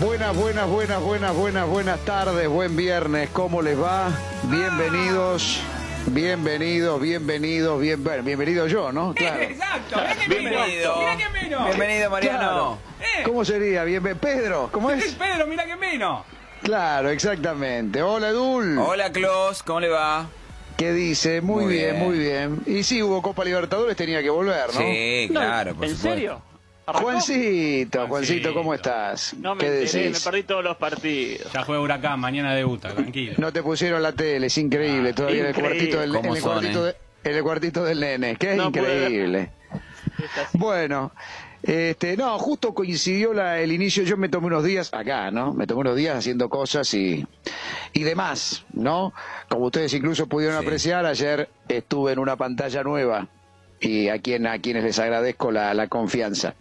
[0.00, 4.10] Buenas, buenas, buenas, buenas, buenas, buenas tardes, buen viernes, ¿cómo les va?
[4.44, 5.60] Bienvenidos,
[6.06, 9.12] bienvenidos, bienvenidos, bien, bueno, bienvenido yo, ¿no?
[9.14, 9.42] Claro.
[9.42, 10.50] Exacto, mirá que vino.
[10.50, 10.96] Bienvenido.
[10.98, 11.64] Mirá que vino.
[11.64, 12.38] Bienvenido, Mariano.
[12.38, 12.78] Claro.
[13.00, 13.22] Eh.
[13.24, 13.82] ¿Cómo sería?
[13.84, 15.14] Bien, Pedro, ¿cómo Es es?
[15.14, 16.24] Pedro, mirá que vino.
[16.62, 18.00] Claro, exactamente.
[18.02, 18.78] Hola, Edul.
[18.78, 20.26] Hola, Klaus, ¿cómo le va?
[20.76, 21.40] ¿Qué dice?
[21.40, 22.04] Muy, Muy bien, bien.
[22.06, 22.60] muy bien.
[22.66, 24.80] Y sí, hubo Copa Libertadores, tenía que volver, ¿no?
[24.80, 26.08] Sí, claro, por ¿En supuesto.
[26.16, 26.42] serio?
[26.88, 27.10] ¿Arrancó?
[27.10, 28.54] Juancito, Juancito.
[28.54, 29.34] ¿cómo estás?
[29.34, 30.24] No me ¿Qué enteré, me decís?
[30.24, 31.52] perdí todos los partidos.
[31.52, 33.34] Ya juega Huracán, mañana debuta, tranquilo.
[33.36, 35.12] No te pusieron la tele, es increíble.
[35.12, 36.96] Todavía en el cuartito del, en ¿Cómo el son, cuartito eh?
[37.22, 39.50] de- en el cuartito del nene, que es No increíble.
[40.54, 41.12] Bueno,
[41.62, 44.02] este, no, justo coincidió la- el inicio.
[44.04, 45.52] Yo me tomé unos días acá, ¿no?
[45.52, 47.26] Me tomé unos días haciendo cosas y,
[47.92, 49.12] y demás, ¿no?
[49.48, 50.64] Como ustedes incluso pudieron Sí.
[50.64, 53.28] apreciar, ayer estuve en una pantalla nueva
[53.80, 56.54] y a, quien, a quienes les agradezco la, la confianza.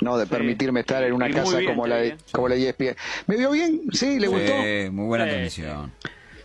[0.00, 0.30] No, de Sí.
[0.30, 2.96] permitirme estar en una Y casa bien, como la de, como la de ESPN.
[3.26, 3.82] ¿Me vio bien?
[3.92, 4.18] ¿Sí?
[4.20, 4.52] ¿Le gustó?
[4.52, 5.92] Sí, muy buena Sí, transmisión.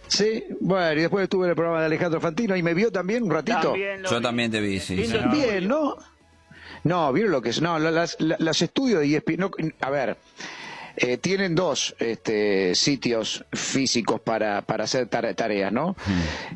[0.08, 3.24] Sí, bueno, y después estuve en el programa de Alejandro Fantino y me vio también
[3.24, 3.60] un ratito.
[3.62, 4.22] También Yo vi.
[4.24, 4.96] también te vi, sí.
[5.32, 5.98] Bien, ¿no?
[6.84, 7.62] No, vieron lo que es.
[7.62, 9.38] No, la- las, la- los estudios de ESPN.
[9.40, 10.18] no, a ver,
[10.98, 15.96] eh, tienen dos este, sitios físicos para, para hacer tare- tareas, ¿no?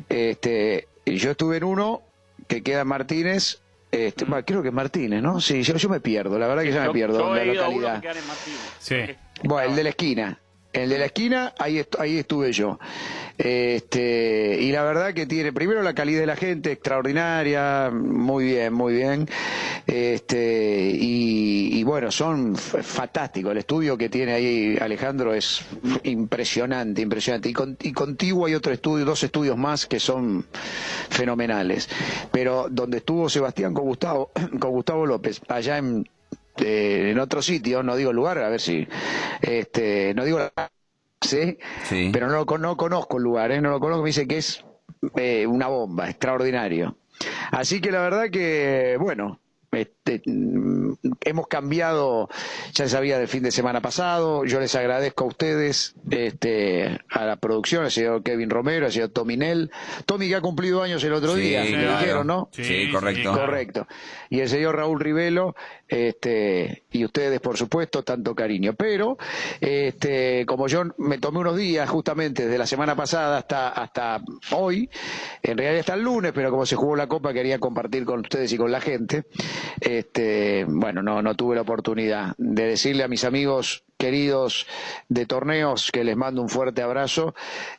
[0.08, 2.02] Este, yo estuve en uno
[2.46, 3.60] que queda en Martínez.
[3.90, 5.40] Este, bueno, creo que es Martínez, ¿no?
[5.40, 7.42] Sí, yo, yo me pierdo, la verdad que ya me Yo- pierdo yo en la
[7.42, 8.16] he ido a uno localidad.
[8.16, 8.22] en.
[8.78, 8.96] Sí.
[9.44, 10.38] Bueno, el de la esquina.
[10.72, 12.78] El de la esquina, ahí, est- ahí estuve yo.
[13.38, 18.72] Este, y la verdad que tiene, primero la calidad de la gente, extraordinaria, muy bien,
[18.74, 19.28] muy bien.
[19.86, 23.52] Este, y, bueno, son fantásticos.
[23.52, 25.64] El estudio que tiene ahí Alejandro es
[26.02, 27.48] impresionante, impresionante.
[27.48, 30.44] Y, con, y contigo hay otro estudio, dos estudios más que son
[31.08, 31.88] fenomenales.
[32.32, 36.08] Pero donde estuvo Sebastián con Gustavo, con Gustavo López, allá en,
[36.56, 38.86] eh, en otro sitio, no digo lugar, a ver si,
[39.40, 40.70] este, no digo la,
[41.20, 42.10] sí, Sí.
[42.12, 43.60] pero no, no conozco el lugar, ¿eh?
[43.60, 44.64] no lo conozco, me dice que es
[45.16, 46.96] eh, una bomba, extraordinario.
[47.50, 49.40] Así que la verdad que, bueno,
[50.24, 50.92] mm,
[51.24, 52.28] hemos cambiado,
[52.72, 57.24] ya se sabía del fin de semana pasado, yo les agradezco a ustedes, este, a
[57.24, 59.70] la producción, al señor Kevin Romero, al señor Tominel,
[60.06, 62.48] Tommy que ha cumplido años el otro Sí, día, me dijeron, ¿no?
[62.52, 63.32] Sí, Sí, correcto.
[63.32, 63.86] Correcto.
[64.30, 65.54] Y el señor Raúl Rivelo,
[65.86, 68.74] este, y ustedes, por supuesto, tanto cariño.
[68.74, 69.16] Pero,
[69.60, 74.20] este, como yo me tomé unos días, justamente desde la semana pasada hasta, hasta
[74.52, 74.88] hoy,
[75.42, 78.52] en realidad hasta el lunes, pero como se jugó la Copa, quería compartir con ustedes
[78.52, 79.24] y con la gente.
[79.98, 84.66] Este, bueno, no, no tuve la oportunidad de decirle a mis amigos queridos
[85.08, 87.34] de torneos que les mando un fuerte abrazo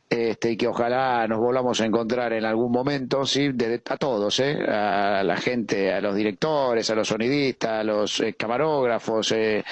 [0.10, 4.40] este, y que ojalá nos volvamos a encontrar en algún momento, sí, de- a todos,
[4.40, 4.58] ¿eh?
[4.68, 9.64] a la gente, a los directores, a los sonidistas, a los camarógrafos, eh,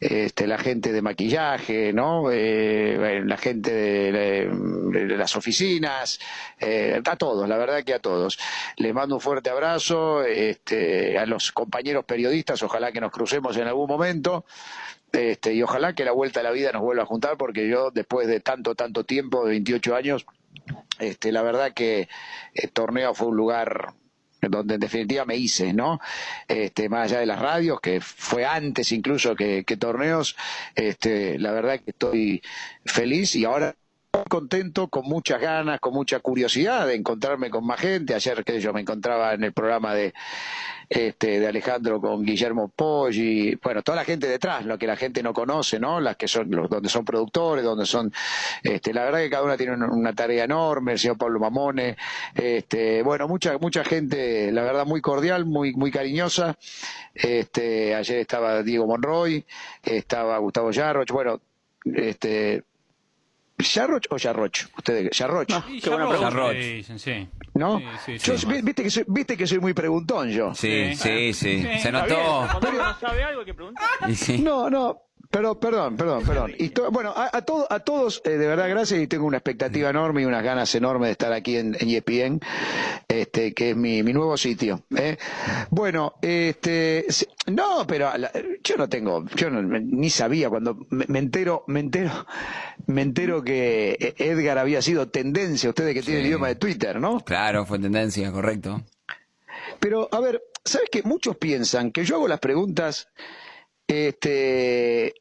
[0.00, 2.30] este, la gente de maquillaje, ¿no?
[2.32, 6.18] Eh, la gente de, de las oficinas,
[6.58, 8.38] eh, a todos, la verdad que a todos.
[8.78, 13.66] Les mando un fuerte abrazo, este, a los compañeros periodistas, ojalá que nos crucemos en
[13.68, 14.44] algún momento.
[15.12, 17.90] Este, y ojalá que la vuelta a la vida nos vuelva a juntar, porque yo,
[17.90, 20.26] después de tanto, tanto tiempo, de 28 años,
[20.98, 22.08] este, la verdad que
[22.54, 23.94] el torneo fue un lugar
[24.40, 26.00] donde en definitiva me hice, ¿no?
[26.48, 30.36] Este, más allá de las radios, que fue antes incluso que, que torneos,
[30.74, 32.42] este, la verdad que estoy
[32.84, 33.76] feliz y ahora
[34.28, 38.14] contento, con muchas ganas, con mucha curiosidad de encontrarme con más gente.
[38.14, 40.12] Ayer que yo me encontraba en el programa de
[40.88, 45.22] este de Alejandro con Guillermo Poggi, bueno, toda la gente detrás, lo que la gente
[45.22, 46.00] no conoce, ¿no?
[46.00, 48.12] Las que son los donde son productores, donde son
[48.62, 51.96] este la verdad que cada una tiene una, una tarea enorme, el señor Pablo Mamone,
[52.34, 56.58] este, bueno, mucha mucha gente, la verdad muy cordial, muy muy cariñosa.
[57.14, 59.44] Este, ayer estaba Diego Monroy,
[59.82, 61.40] estaba Gustavo Yarroch, bueno,
[61.84, 62.64] este
[63.62, 64.56] ¿Yarroch o Yarroch?
[64.76, 66.30] Ustedes, Yarroch, Qué buena pregunta.
[66.76, 67.28] dicen, sí.
[67.54, 67.78] ¿no?
[68.04, 68.46] Sí, sí, Yo- sí.
[68.46, 70.54] vi- viste, que soy, viste que soy muy preguntón yo.
[70.54, 70.96] Sí, Sí.
[70.96, 71.62] sí, sí.
[71.62, 71.78] Sí.
[71.80, 72.14] Se notó.
[72.50, 73.54] cuando uno sabe algo hay que
[74.14, 74.38] sí.
[74.38, 75.02] No, no,
[75.32, 76.52] pero perdón, perdón, perdón.
[76.58, 79.38] Y to- bueno, a, a, todo- a todos, eh, de verdad, gracias y tengo una
[79.38, 82.40] expectativa enorme y unas ganas enormes de estar aquí en, en ESPN,
[83.08, 84.82] este, que es mi, mi nuevo sitio.
[84.94, 85.16] ¿eh?
[85.70, 87.06] Bueno, este,
[87.46, 88.30] no, pero la-
[88.62, 92.26] yo no tengo, yo no- ni sabía cuando me, me entero, me entero,
[92.86, 97.00] me entero que eh, Edgar había sido tendencia, ustedes que tienen el idioma de Twitter,
[97.00, 97.20] ¿no?
[97.20, 98.82] Claro, fue tendencia, correcto.
[99.80, 101.02] Pero, a ver, ¿sabes qué?
[101.04, 103.08] Muchos piensan que yo hago las preguntas
[103.88, 105.14] este,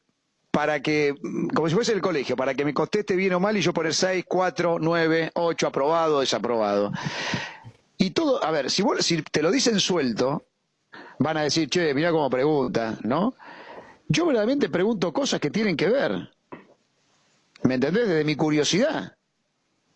[0.51, 3.55] para que, mm, como si fuese el colegio, para que me conteste bien o mal
[3.57, 6.91] y yo poner 6, 4, 9, 8, aprobado, desaprobado.
[7.97, 10.45] Y todo, a ver, si, vos- si te lo dicen suelto,
[11.19, 13.33] van a decir, che, mira cómo pregunta, ¿no?
[14.07, 16.29] Yo verdaderamente pregunto cosas que tienen que ver
[17.63, 18.07] ¿Me entendés?
[18.07, 19.15] Desde mi curiosidad.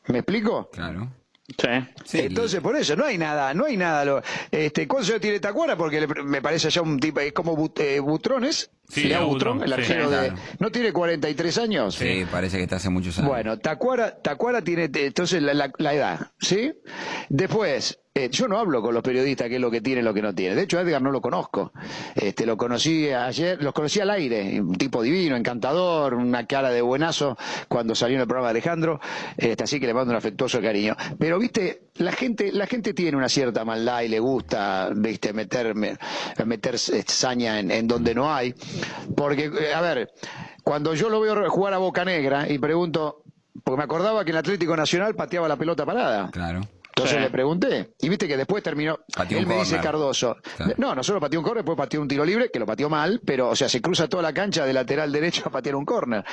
[0.08, 0.70] ¿Me explico?
[0.72, 1.12] Claro.
[1.48, 1.68] Sí.
[2.06, 4.06] Sí, Entonces, por eso, no hay nada, no hay nada.
[4.06, 5.76] Lo, este, ¿Cuántos años tiene Tacuara?
[5.76, 8.70] Porque le- me parece ya un tipo, es como But- eh, Butrones.
[8.88, 10.28] Sí, el sí, arquero de...
[10.28, 10.36] claro.
[10.60, 11.96] ¿No tiene 43 años?
[11.96, 13.30] Sí, parece que está hace muchos años.
[13.30, 16.72] Bueno, Tacuara, Tacuara tiene entonces la, la- la edad, ¿sí?
[17.30, 20.14] Después, eh, yo no hablo con los periodistas qué es lo que tiene y lo
[20.14, 20.56] que no tiene.
[20.56, 21.74] De hecho, Edgar no lo conozco.
[22.16, 26.82] Este, lo conocí ayer, los conocí al aire, un tipo divino, encantador, una cara de
[26.82, 27.38] buenazo
[27.68, 29.00] cuando salió en el programa de Alejandro,
[29.38, 30.96] este, así que le mando un afectuoso cariño.
[31.20, 35.76] Pero, viste, la gente, la gente tiene una cierta maldad y le gusta, viste, meter,
[35.76, 35.98] me-
[36.46, 38.54] meter saña en, en donde no hay.
[39.16, 40.12] Porque, eh, a ver,
[40.64, 43.24] cuando yo lo veo jugar a Boca Negra y pregunto,
[43.64, 46.30] porque me acordaba que el Atlético Nacional pateaba la pelota parada.
[46.32, 46.62] Claro.
[46.98, 47.24] Entonces Sí.
[47.24, 49.78] le pregunté, y viste que después terminó, Pateó él me dice.
[49.82, 50.74] Cardoso, Claro.
[50.78, 53.20] no, no solo pateó un córner, después pateó un tiro libre, que lo pateó mal,
[53.26, 56.24] pero, o sea, se cruza toda la cancha de lateral derecho a patear un córner.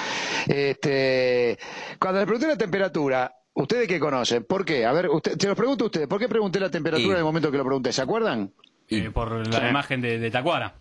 [0.47, 1.59] Este,
[1.99, 4.44] cuando le pregunté la temperatura, ¿ustedes qué conocen?
[4.44, 4.84] ¿Por qué?
[4.87, 7.19] A ver, usted, te lo pregunto a ustedes, ¿por qué pregunté la temperatura Y- en
[7.19, 7.93] el momento que lo pregunté?
[7.93, 8.50] ¿Se acuerdan?
[8.88, 9.66] Eh, por la Sí.
[9.69, 10.75] imagen de, de Tacuara.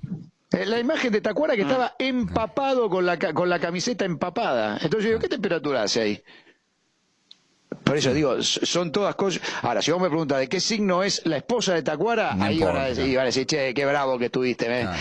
[0.51, 4.73] Eh, La imagen de Tacuara que estaba empapado con la, ca- con la camiseta empapada.
[4.81, 6.21] Entonces yo digo, ¿qué temperatura hace ahí?
[7.83, 9.41] Por eso digo, son todas cosas.
[9.63, 12.59] Ahora, si vos me preguntas de qué signo es la esposa de Tacuara, No ahí
[12.59, 14.83] van a, decir, van a decir, che, qué bravo que estuviste, ¿ves?
[14.87, 14.97] Claro.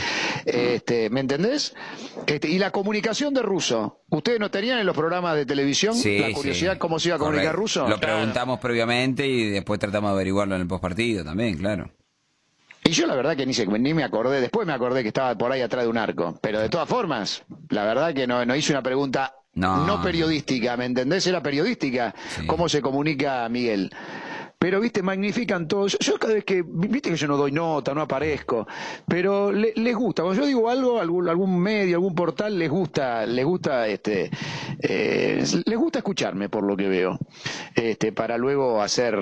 [0.46, 1.74] Este, ¿Me entendés?
[2.26, 4.00] Este, y la comunicación de ruso.
[4.08, 6.78] ¿Ustedes no tenían en los programas de televisión Sí, la curiosidad sí.
[6.78, 7.60] cómo se iba a comunicar Correcto.
[7.60, 7.80] ruso?
[7.88, 8.16] Lo Claro.
[8.16, 11.90] preguntamos previamente y después tratamos de averiguarlo en el postpartido también, claro.
[12.82, 15.36] Y yo la verdad que ni, se- ni me acordé, después me acordé que estaba
[15.36, 16.38] por ahí atrás de un arco.
[16.40, 20.76] Pero de todas formas, la verdad que no, no hice una pregunta No, no, periodística,
[20.76, 21.26] ¿me entendés?
[21.26, 22.14] Era periodística.
[22.36, 22.46] Sí.
[22.46, 23.90] ¿Cómo se comunica Miguel?
[24.58, 25.86] Pero, viste, magnifican todo.
[25.86, 28.66] Yo, yo cada vez que, viste que yo no doy nota, no aparezco,
[29.08, 30.22] pero le- les gusta.
[30.22, 34.30] Cuando yo digo algo, algún, algún medio, algún portal, les gusta, les gusta, este,
[34.82, 37.18] eh, les gusta escucharme por lo que veo,
[37.74, 39.18] este, para luego hacer,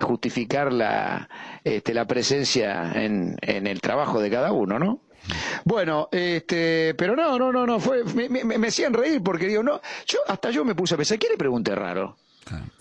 [0.00, 1.28] justificar la,
[1.64, 5.02] este, la presencia en, en el trabajo de cada uno, ¿no?
[5.64, 9.62] Bueno, este, pero no, no, no, no, fue, me, me- me hacían reír porque digo,
[9.62, 12.16] no, yo, hasta yo me puse a pensar, ¿qué le pregunté raro?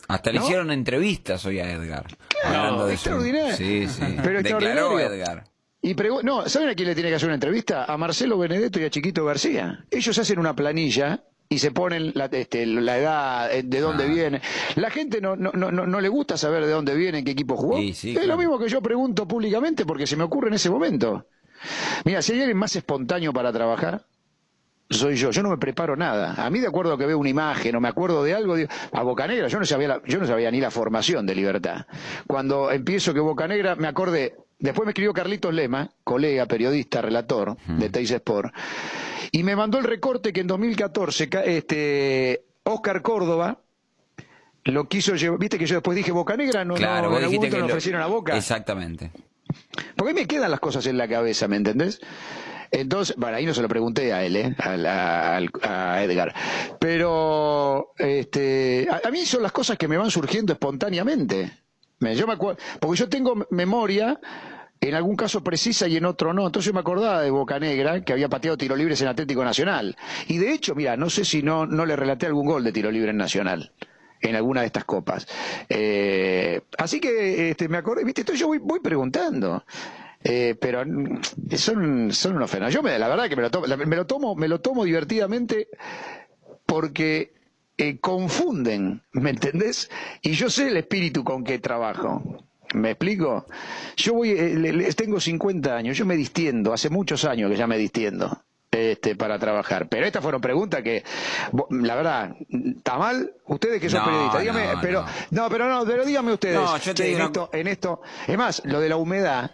[0.07, 0.45] Hasta le ¿No?
[0.45, 2.05] hicieron entrevistas hoy a Edgar.
[2.29, 3.55] Claro, hablando de su- extraordinario.
[3.57, 4.01] Sí, sí.
[4.23, 4.99] Pero Declaró.
[4.99, 5.43] Edgar.
[5.81, 7.85] Y no, ¿saben a quién le tiene que hacer una entrevista?
[7.85, 9.85] A Marcelo Benedetto y a Chiquito García.
[9.91, 14.07] Ellos hacen una planilla y se ponen la, este, la edad, eh, de dónde Ah.
[14.07, 14.41] viene.
[14.75, 17.31] La gente no, no, no, no no le gusta saber de dónde viene, en qué
[17.31, 17.77] equipo jugó.
[17.77, 18.29] Sí, sí, es claro.
[18.33, 21.27] lo mismo que yo pregunto públicamente porque se me ocurre en ese momento.
[22.05, 24.05] Mira, si hay alguien más espontáneo para trabajar,
[24.89, 25.31] soy yo.
[25.31, 26.33] Yo no me preparo nada.
[26.45, 28.69] A mí, de acuerdo a que veo una imagen o me acuerdo de algo, digo,
[28.93, 31.85] a Bocanegra, yo no sabía, la- yo no sabía ni la formación de Libertad.
[32.25, 37.89] Cuando empiezo que Bocanegra, me acordé, después me escribió Carlitos Lema, colega, periodista, relator de
[37.89, 38.53] Teis Sport,
[39.33, 43.59] y me mandó el recorte que en 2014, ca- este, Oscar Córdoba,
[44.63, 47.55] lo quiso llevar, viste que yo después dije Bocanegra, no, Claro, no, vos dijiste que
[47.55, 48.37] me lo- ofrecieron a Boca.
[48.37, 49.11] Exactamente.
[49.95, 51.99] Porque a mí me quedan las cosas en la cabeza, ¿me entendés?
[52.71, 54.55] Entonces, bueno, ahí no se lo pregunté a él, ¿eh?
[54.59, 56.33] A, Edgar.
[56.79, 61.51] Pero, este, a, mí son las cosas que me van surgiendo espontáneamente.
[61.99, 64.19] Me- Yo me acuerdo, porque yo tengo memoria,
[64.81, 66.45] en algún caso precisa y en otro no.
[66.45, 69.95] Entonces yo me acordaba de Bocanegra, que había pateado tiro libres en Atlético Nacional.
[70.27, 72.91] Y de hecho, mira, no sé si no, no le relaté algún gol de tiro
[72.91, 73.71] libre en Nacional
[74.21, 75.27] en alguna de estas copas.
[75.69, 79.63] Eh, así que este, me acordé, viste, entonces yo voy, voy preguntando.
[80.23, 81.19] Eh, pero mm,
[81.55, 82.73] son, son unos fenómenos.
[82.73, 85.67] Yo me, la verdad que me lo tomo, me lo tomo, me lo tomo divertidamente
[86.65, 87.33] porque
[87.77, 89.89] eh, confunden, ¿me entendés?
[90.21, 92.43] Y yo sé el espíritu con que trabajo.
[92.73, 93.45] ¿Me explico?
[93.95, 97.67] Yo voy, eh, le- tengo 50 años, yo me distiendo, hace muchos años que ya
[97.67, 99.87] me distiendo este, para trabajar.
[99.87, 101.03] Pero estas fueron preguntas que,
[101.71, 102.35] la verdad,
[102.75, 103.33] ¿está mal?
[103.45, 105.49] Ustedes que son No, periodistas, dígame, no, pero, no.
[105.49, 108.37] pero no, pero dígame ustedes, No, yo te che, digo en, esto, en esto, es
[108.37, 109.51] más, lo de la humedad,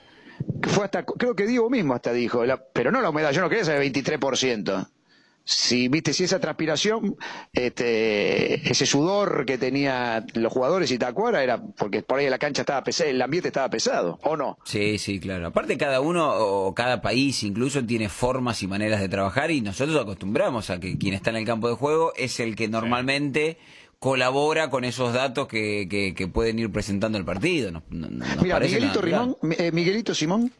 [0.63, 3.49] fue hasta, creo que Diego mismo hasta dijo, la- pero no la humedad, yo no
[3.49, 4.87] quería saber 23%.
[5.45, 7.17] Si viste, si esa transpiración,
[7.51, 12.61] este, ese sudor que tenía los jugadores y Tacuara era porque por ahí la cancha
[12.61, 14.57] estaba pesada, el ambiente estaba pesado, ¿o no?
[14.63, 15.47] Sí, sí, claro.
[15.47, 20.01] Aparte cada uno o cada país incluso tiene formas y maneras de trabajar y nosotros
[20.01, 23.57] acostumbramos a que quien está en el campo de juego es el que normalmente
[23.99, 27.71] colabora con esos datos que, que, que pueden ir presentando el partido.
[27.71, 29.01] Nos, nos Mira, Miguelito.
[29.01, 30.51] Rimón, eh, Miguelito Simón,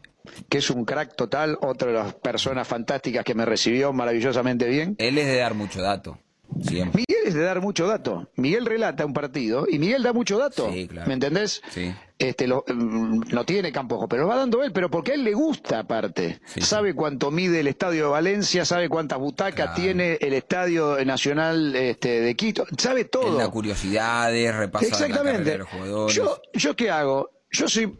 [0.48, 4.94] que es un crack total, otra de las personas fantásticas que me recibió maravillosamente bien.
[4.98, 6.18] Él es de dar mucho dato,
[6.62, 7.04] siempre.
[7.08, 8.28] Miguel es de dar mucho dato.
[8.36, 10.70] Miguel relata un partido y Miguel da mucho dato.
[10.72, 11.06] Sí, claro.
[11.08, 11.60] ¿Me entendés?
[11.70, 11.94] Sí.
[12.18, 15.24] este, lo- mm, no tiene campo pero lo va dando él, pero porque a él
[15.24, 16.40] le gusta aparte.
[16.46, 19.74] Sí, sabe cuánto mide el estadio de Valencia, sabe cuántas butacas Claro.
[19.74, 23.36] tiene el estadio nacional este, de Quito, sabe Él todo.
[23.36, 25.58] da curiosidades, repasa la carrera de Exactamente.
[25.58, 26.14] los jugadores.
[26.16, 27.30] Yo, yo qué hago?
[27.50, 27.92] Yo soy,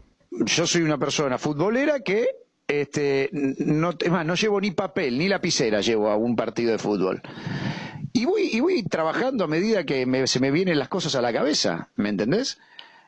[0.46, 2.28] yo soy una persona futbolera que,
[2.66, 6.78] este, no, es más, no llevo ni papel ni lapicera llevo a un partido de
[6.78, 7.22] fútbol.
[8.12, 11.20] Y voy, y voy trabajando a medida que me- se me vienen las cosas a
[11.22, 12.58] la cabeza, ¿me entendés?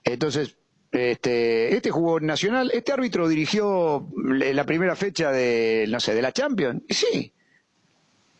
[0.04, 0.56] Entonces,
[0.92, 6.32] este, este jugó Nacional, este árbitro dirigió la primera fecha de, no sé, de la
[6.32, 6.82] Champions.
[6.88, 7.32] Sí.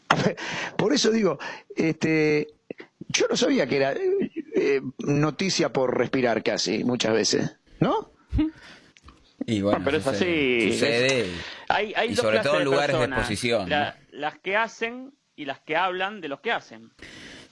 [0.76, 1.38] Por eso digo,
[1.74, 2.48] este,
[3.08, 3.94] yo no sabía que era
[4.54, 8.12] eh, noticia por respirar casi, muchas veces, ¿no?
[9.46, 11.26] Y bueno, No, pero es sucede, así, Sucede.
[11.68, 13.68] Hay, hay y dos sobre clases todo en de lugares de personas, exposición.
[13.70, 14.18] la- ¿no?
[14.18, 16.90] Las que hacen y las que hablan de los que hacen.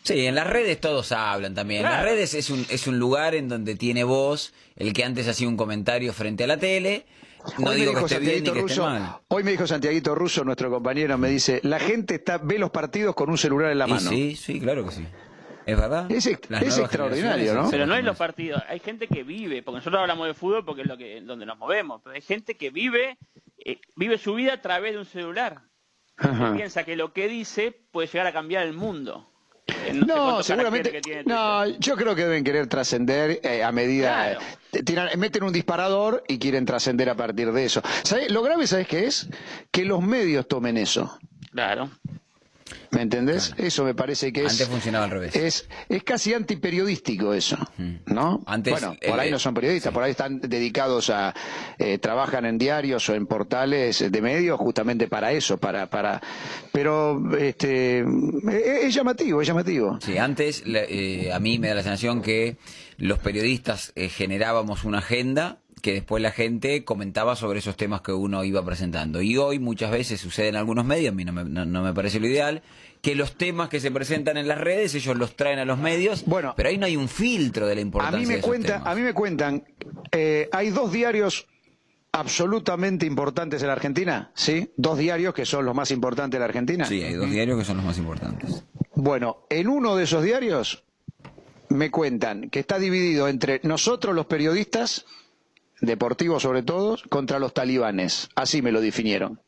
[0.02, 1.80] Sí, en las redes todos hablan también.
[1.80, 2.08] En las Claro.
[2.10, 5.56] redes es un, es un lugar en donde tiene voz el que antes hacía un
[5.56, 7.06] comentario frente a la tele.
[7.58, 9.16] No hoy, me digo que dijo esté bien ni Santiaguito que esté mal.
[9.28, 13.14] hoy me dijo Santiaguito Russo, nuestro compañero, me dice, la gente está ve los partidos
[13.14, 14.10] con un celular en la Y mano.
[14.10, 15.06] sí, sí, claro que sí.
[15.66, 16.10] Es verdad.
[16.10, 17.70] Es extraordinario, ¿no?
[17.70, 18.62] Pero no es los partidos.
[18.68, 21.58] Hay gente que vive, porque nosotros hablamos de fútbol porque es lo que donde nos
[21.58, 23.16] movemos, pero hay gente que vive
[23.64, 25.60] eh, vive su vida a través de un celular.
[26.16, 29.30] Que piensa que lo que dice puede llegar a cambiar el mundo.
[29.94, 30.90] No, cuántos seguramente.
[30.90, 34.12] caracteres que tiene No, yo creo que deben querer trascender eh, a medida.
[34.34, 34.40] Claro.
[34.72, 37.82] eh, tiran- meten un disparador y quieren trascender a partir de eso.
[38.02, 38.30] ¿Sabés?
[38.30, 39.28] Lo grave, ¿sabes qué es?
[39.70, 41.18] Que los medios tomen eso.
[41.50, 41.90] Claro.
[42.94, 43.54] ¿Me entendés?
[43.56, 44.52] Eso me parece que es.
[44.52, 45.34] Antes funcionaba al revés.
[45.34, 47.58] Es, es casi antiperiodístico eso,
[48.06, 48.42] ¿no?
[48.46, 51.34] Antes, bueno, por eh, ahí no son periodistas, por ahí están dedicados a,
[51.78, 56.20] eh, trabajan en diarios o en portales de medios justamente para eso, para, para,
[56.72, 59.98] pero, este, es, es llamativo, es llamativo.
[60.00, 62.56] Sí, antes eh, a mí me da la sensación que
[62.96, 68.10] los periodistas eh, generábamos una agenda que después la gente comentaba sobre esos temas que
[68.10, 69.20] uno iba presentando.
[69.20, 71.92] Y hoy muchas veces sucede en algunos medios, a mí no me, no- no me
[71.92, 72.62] parece lo ideal,
[73.02, 76.24] que los temas que se presentan en las redes ellos los traen a los medios,
[76.24, 78.46] Bueno, pero ahí no hay un filtro de la A importancia mí de me esos
[78.48, 78.86] cuenta, temas.
[78.88, 79.64] a mí me cuentan,
[80.10, 81.46] eh, hay dos diarios
[82.12, 84.70] absolutamente importantes en la Argentina, ¿sí?
[84.78, 86.86] Dos diarios que son los más importantes de la Argentina.
[86.86, 88.64] Sí, hay dos diarios que son los más importantes.
[88.94, 90.82] Bueno, en uno de esos diarios
[91.68, 95.04] me cuentan que está dividido entre nosotros los periodistas,
[95.80, 98.28] deportivos sobre todo, contra los talibanes.
[98.34, 99.40] Así me lo definieron.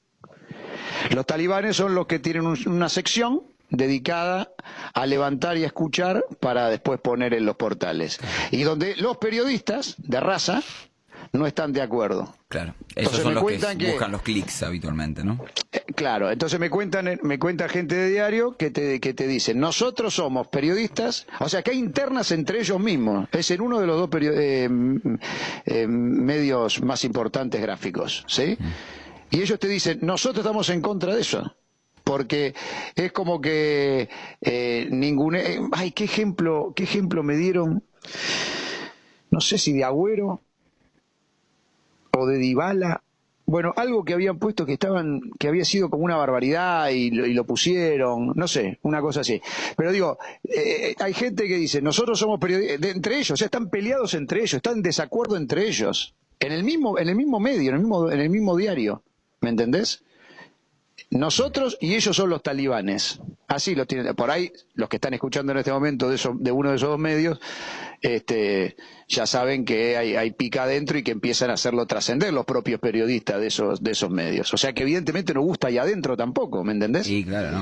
[1.11, 4.53] Los talibanes son los que tienen un- una sección dedicada
[4.95, 8.19] a levantar y a escuchar para después poner en los portales.
[8.51, 10.63] Y donde los periodistas de raza
[11.33, 12.35] no están de acuerdo.
[12.49, 15.39] Claro, esos Entonces son me los que cuentan que- buscan los clics habitualmente, ¿no?
[15.73, 19.27] Eh, Claro, entonces me cuentan, eh, me cuenta gente de diario que te, que te
[19.27, 23.81] dicen, nosotros somos periodistas, o sea que hay internas entre ellos mismos, es en uno
[23.81, 25.01] de los dos eh, m-
[25.65, 28.59] eh, medios más importantes gráficos, ¿sí?
[29.31, 31.57] Y ellos te dicen, nosotros estamos en contra de eso,
[32.05, 32.55] porque
[32.95, 34.09] es como que
[34.43, 37.83] eh, ningún, eh, ay, qué ejemplo, qué ejemplo me dieron,
[39.31, 40.43] no sé si de Agüero
[42.19, 43.03] o de Dybala,
[43.47, 47.45] bueno, algo que habían puesto que estaban, que había sido como una barbaridad y lo,
[47.45, 49.41] pusieron, no sé, una cosa así.
[49.77, 53.71] Pero digo, eh, hay gente que dice, nosotros somos periodistas, entre ellos, o sea, están
[53.71, 57.71] peleados entre ellos, están en desacuerdo entre ellos, en el mismo, en el mismo medio,
[57.71, 59.03] en el mismo, en el mismo diario,
[59.41, 60.03] ¿me entendés?
[61.11, 63.21] Nosotros y ellos son los talibanes.
[63.49, 64.15] Así lo tienen.
[64.17, 66.89] Por ahí, los que están escuchando en este momento de, eso- de uno de esos
[66.89, 67.39] dos medios,
[68.03, 68.77] este,
[69.09, 72.81] ya saben que hay, hay pica adentro y que empiezan a hacerlo trascender los propios
[72.81, 74.53] periodistas de esos, de esos medios.
[74.53, 77.07] O sea que evidentemente no gusta ahí adentro tampoco, ¿me entendés?
[77.07, 77.61] Sí, claro, ¿no?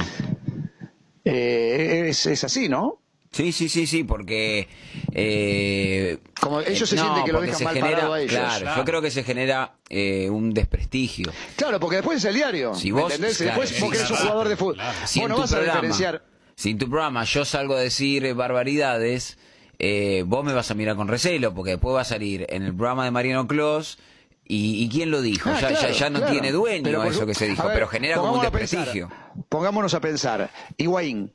[1.24, 3.00] Eh, es, es así, ¿no?
[3.34, 4.68] Sí, sí, sí, sí, porque...
[5.12, 8.32] eh, Como ellos se no, sienten que lo dejan se mal genera, parado a ellos.
[8.32, 8.76] Claro, Claro.
[8.80, 11.32] yo creo que se genera eh, un desprestigio.
[11.56, 12.74] Claro, porque después es el diario.
[12.74, 13.38] Si ¿me vos- entendés?
[13.38, 14.74] claro, después sí, vos querés un claro, jugador de fútbol.
[14.76, 14.98] claro.
[15.06, 16.24] Si vos no tu vas a programa- diferenciar.
[16.56, 19.38] Si en tu programa yo salgo a decir eh, barbaridades,
[19.80, 22.74] eh, vos me vas a mirar con recelo, porque después va a salir en el
[22.74, 23.98] programa de Mariano Clos.
[24.46, 25.48] ¿Y, y quién lo dijo?
[25.50, 26.32] Ah, ya, ya- claro, ya no claro.
[26.32, 28.78] tiene dueño por eso que se dijo, ver, pero genera como un pongámonos a pensar,
[28.84, 29.10] desprestigio.
[29.48, 30.50] pongámonos a pensar.
[30.76, 31.32] Higuaín,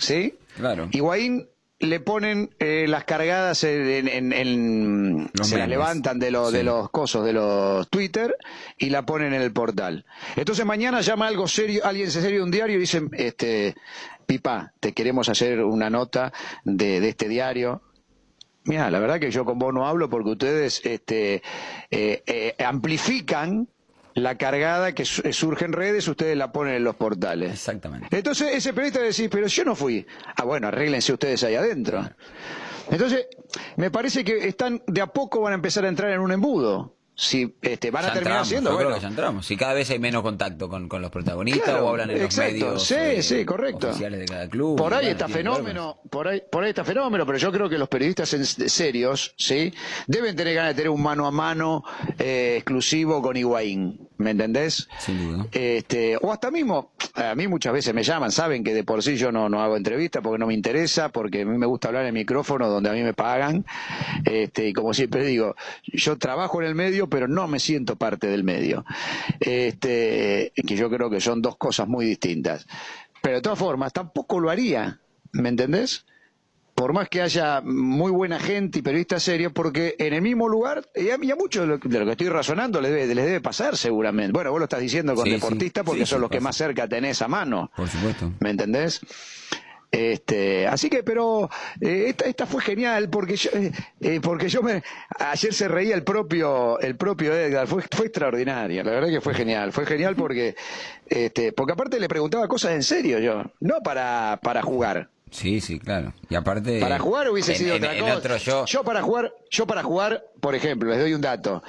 [0.00, 0.34] ¿sí?
[0.56, 0.88] Claro.
[0.90, 6.52] Higuaín le ponen eh, las cargadas en, en- en- Los se las levantan de los
[6.52, 8.36] de los cosos de los Twitter
[8.76, 10.04] y la ponen en el portal.
[10.36, 13.74] Entonces mañana llama algo serio, alguien serio de un diario y dicen, este,
[14.26, 16.32] Pipa, te queremos hacer una nota
[16.64, 17.80] de, de este diario.
[18.64, 21.42] Mira, la verdad que yo con vos no hablo porque ustedes este,
[21.90, 23.68] eh, eh, amplifican
[24.14, 27.52] la cargada que su- surge en redes, ustedes la ponen en los portales.
[27.52, 28.08] Exactamente.
[28.16, 30.06] Entonces ese periodista decís, pero yo no fui.
[30.36, 32.08] Ah, bueno, arréglense ustedes ahí adentro.
[32.90, 33.26] Entonces,
[33.76, 36.96] me parece que están de a poco van a empezar a entrar en un embudo.
[37.22, 39.46] Si este, van a terminar entramos, siendo, creo bueno, que ya entramos.
[39.46, 42.24] Si cada vez hay menos contacto con, con los protagonistas Claro, o hablan en los
[42.24, 42.52] exacto.
[42.52, 43.90] medios Sí, eh, sí, correcto.
[43.90, 44.78] oficiales de cada club.
[44.78, 47.90] Por ahí está fenómeno, por ahí, por ahí está fenómeno, pero yo creo que los
[47.90, 49.70] periodistas en- serios, ¿sí?
[50.06, 51.84] Deben tener ganas de tener un mano a mano
[52.18, 54.88] eh, exclusivo con Higuaín, ¿me entendés?
[54.98, 55.46] Sin duda.
[55.50, 59.16] Este, o hasta mismo, a mí muchas veces me llaman, saben que de por sí
[59.16, 62.02] yo no, no hago entrevistas porque no me interesa, porque a mí me gusta hablar
[62.02, 63.64] en el micrófono donde a mí me pagan.
[64.24, 68.26] Este, y como siempre digo, yo trabajo en el medio, pero no me siento parte
[68.26, 68.84] del medio.
[69.40, 72.66] Este, que yo creo que son dos cosas muy distintas.
[73.22, 75.00] Pero de todas formas, tampoco lo haría,
[75.32, 76.04] ¿me entendés?
[76.80, 80.82] Por más que haya muy buena gente y periodistas serios, porque en el mismo lugar,
[80.94, 83.26] y a, y a muchos de lo, de lo que estoy razonando les debe, les
[83.26, 84.32] debe pasar seguramente.
[84.32, 85.36] Bueno, vos lo estás diciendo con Sí, sí.
[85.36, 87.70] deportistas porque Sí, son los que más cerca tenés a mano.
[87.76, 88.32] Por supuesto.
[88.40, 88.98] ¿Me entendés?
[89.90, 91.50] Este, así que, pero
[91.82, 94.82] eh, esta, esta fue genial porque yo, eh, eh, porque yo me,
[95.18, 99.34] ayer se reía el propio, el propio Edgar, fue, fue extraordinaria, la verdad que fue
[99.34, 100.54] genial, fue genial porque,
[101.08, 105.10] este, porque aparte le preguntaba cosas en serio yo, no para, para jugar.
[105.30, 106.12] Sí, sí, claro.
[106.28, 106.80] Y aparte.
[106.80, 108.16] Para jugar hubiese en- sido en- otra en cosa.
[108.16, 108.84] otro yo.
[108.84, 111.62] para jugar, yo para jugar, por ejemplo, les doy un dato.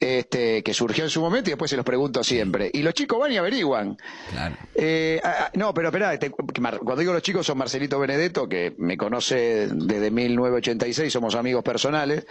[0.00, 2.68] Este, que surgió en su momento y después se los pregunto siempre.
[2.74, 3.96] Y los chicos van y averiguan.
[4.32, 4.56] Claro.
[4.74, 8.96] Eh, ah, no, pero espera, que cuando digo los chicos son Marcelito Benedetto, que me
[8.96, 12.26] conoce desde 1986, somos amigos personales,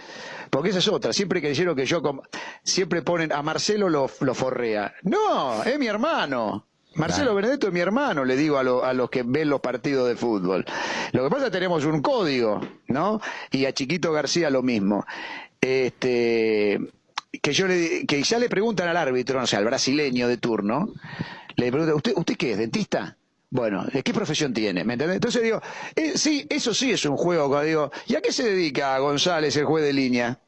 [0.50, 2.02] porque esa es otra, siempre creyeron que yo,
[2.62, 4.92] siempre ponen a Marcelo lo, lo forrea.
[5.04, 6.66] No, es mi hermano.
[6.94, 7.34] Marcelo.
[7.34, 10.16] Benedetto es mi hermano, le digo a, lo- a los que ven los partidos de
[10.16, 10.64] fútbol.
[11.12, 13.20] Lo que pasa es que tenemos un código, ¿no?
[13.50, 15.04] Y a Chiquito García lo mismo.
[15.60, 16.78] Este,
[17.40, 20.90] que yo le, que ya le preguntan al árbitro, no sé, al brasileño de turno,
[21.56, 22.58] le preguntan, ¿usted, ¿usted qué es?
[22.58, 23.16] ¿Dentista?
[23.50, 24.82] Bueno, ¿de qué profesión tiene?
[24.84, 25.16] ¿Me entendés?
[25.16, 25.60] Entonces digo,
[25.94, 27.60] eh, sí, eso sí es un juego.
[27.62, 30.38] Digo, ¿y a qué se dedica González, el juez de línea?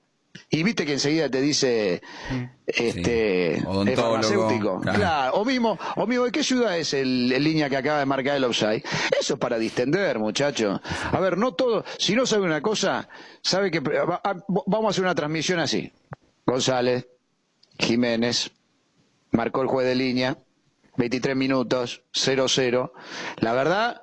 [0.51, 2.03] Y viste que enseguida te dice,
[2.67, 3.89] este, Sí.
[3.89, 4.81] Es farmacéutico.
[4.81, 4.99] claro.
[4.99, 8.07] Claro, o mismo, o mismo, ¿de qué ciudad es el, el línea que acaba de
[8.07, 8.83] marcar el offside?
[9.21, 10.81] Eso es para distender, muchacho.
[11.13, 13.09] A ver, no todo, si no sabe una cosa,
[13.43, 14.35] sabe que, va- ah,
[14.67, 15.93] vamos a hacer una transmisión así.
[16.47, 17.07] González,
[17.79, 18.51] Jiménez,
[19.31, 20.37] marcó el juez de línea,
[20.97, 22.93] 23 minutos, 0-0.
[23.39, 24.03] La verdad,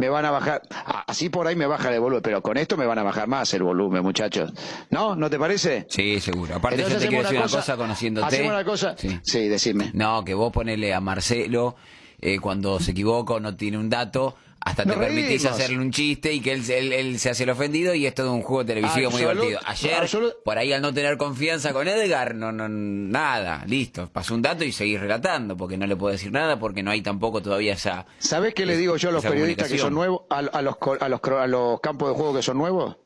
[0.00, 2.78] me van a bajar, ah, así por ahí me baja el volumen, pero con esto
[2.78, 4.50] me van a bajar más el volumen, muchachos.
[4.88, 5.14] ¿No?
[5.14, 5.84] ¿No te parece?
[5.90, 6.56] Sí, seguro.
[6.56, 8.26] Aparte, Entonces yo te quiero decir una cosa, conociéndote.
[8.26, 8.94] Hacemos una cosa.
[8.96, 9.20] Sí.
[9.22, 9.90] Sí, decime.
[9.92, 11.76] No, que vos ponele a Marcelo
[12.18, 15.46] eh, cuando se equivoca o no tiene un dato, hasta te Nos permitís reímos.
[15.60, 18.32] hacerle un chiste y que él, él- él se hace el ofendido y es todo
[18.32, 19.58] un juego televisivo muy divertido.
[19.64, 24.34] Ayer, absolut- por ahí al no tener confianza con Edgar, no, no, nada, listo, pasó
[24.34, 27.40] un dato y seguís relatando, porque no le puedo decir nada, porque no hay tampoco
[27.40, 28.04] todavía esa...
[28.18, 31.08] ¿Sabés qué le digo yo a los periodistas que son nuevos, a, a los, a,
[31.08, 32.96] los, a los campos de juego que son nuevos?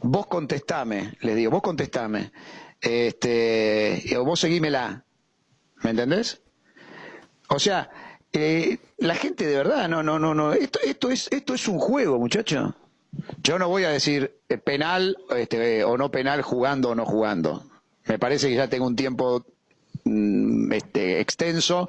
[0.00, 2.30] Vos contestame, les digo, vos contestame.
[2.80, 5.04] Este, vos seguímela.
[5.82, 6.40] ¿Me entendés?
[7.48, 7.90] O sea,
[8.38, 10.52] eh, la gente de verdad, no, no, no, no.
[10.52, 12.74] Esto, esto es, esto es un juego, muchacho.
[13.42, 17.64] Yo no voy a decir eh, penal este, o no penal jugando o no jugando.
[18.06, 19.44] Me parece que ya tengo un tiempo
[20.04, 21.88] mm, este, extenso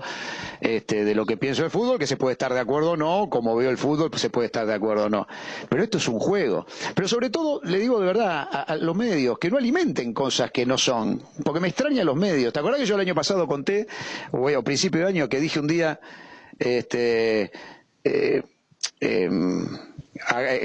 [0.59, 3.29] este, de lo que pienso del fútbol, que se puede estar de acuerdo o no,
[3.29, 5.27] como veo el fútbol, se puede estar de acuerdo o no.
[5.69, 6.65] Pero esto es un juego.
[6.93, 10.65] Pero sobre todo, le digo de verdad a, los medios, que no alimenten cosas que
[10.65, 12.51] no son, porque me extrañan los medios.
[12.53, 13.87] ¿Te acuerdas que yo el año pasado conté,
[14.31, 15.99] o bueno, principio de año, que dije un día,
[16.59, 17.51] este,
[18.03, 18.43] eh,
[18.99, 19.65] em,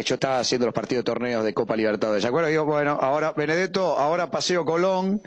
[0.04, 2.22] yo estaba haciendo los partidos de torneos de Copa Libertadores.
[2.22, 2.50] ¿Se acuerdan?
[2.50, 5.22] Digo, bueno, ahora Benedetto, ahora Paseo Colón,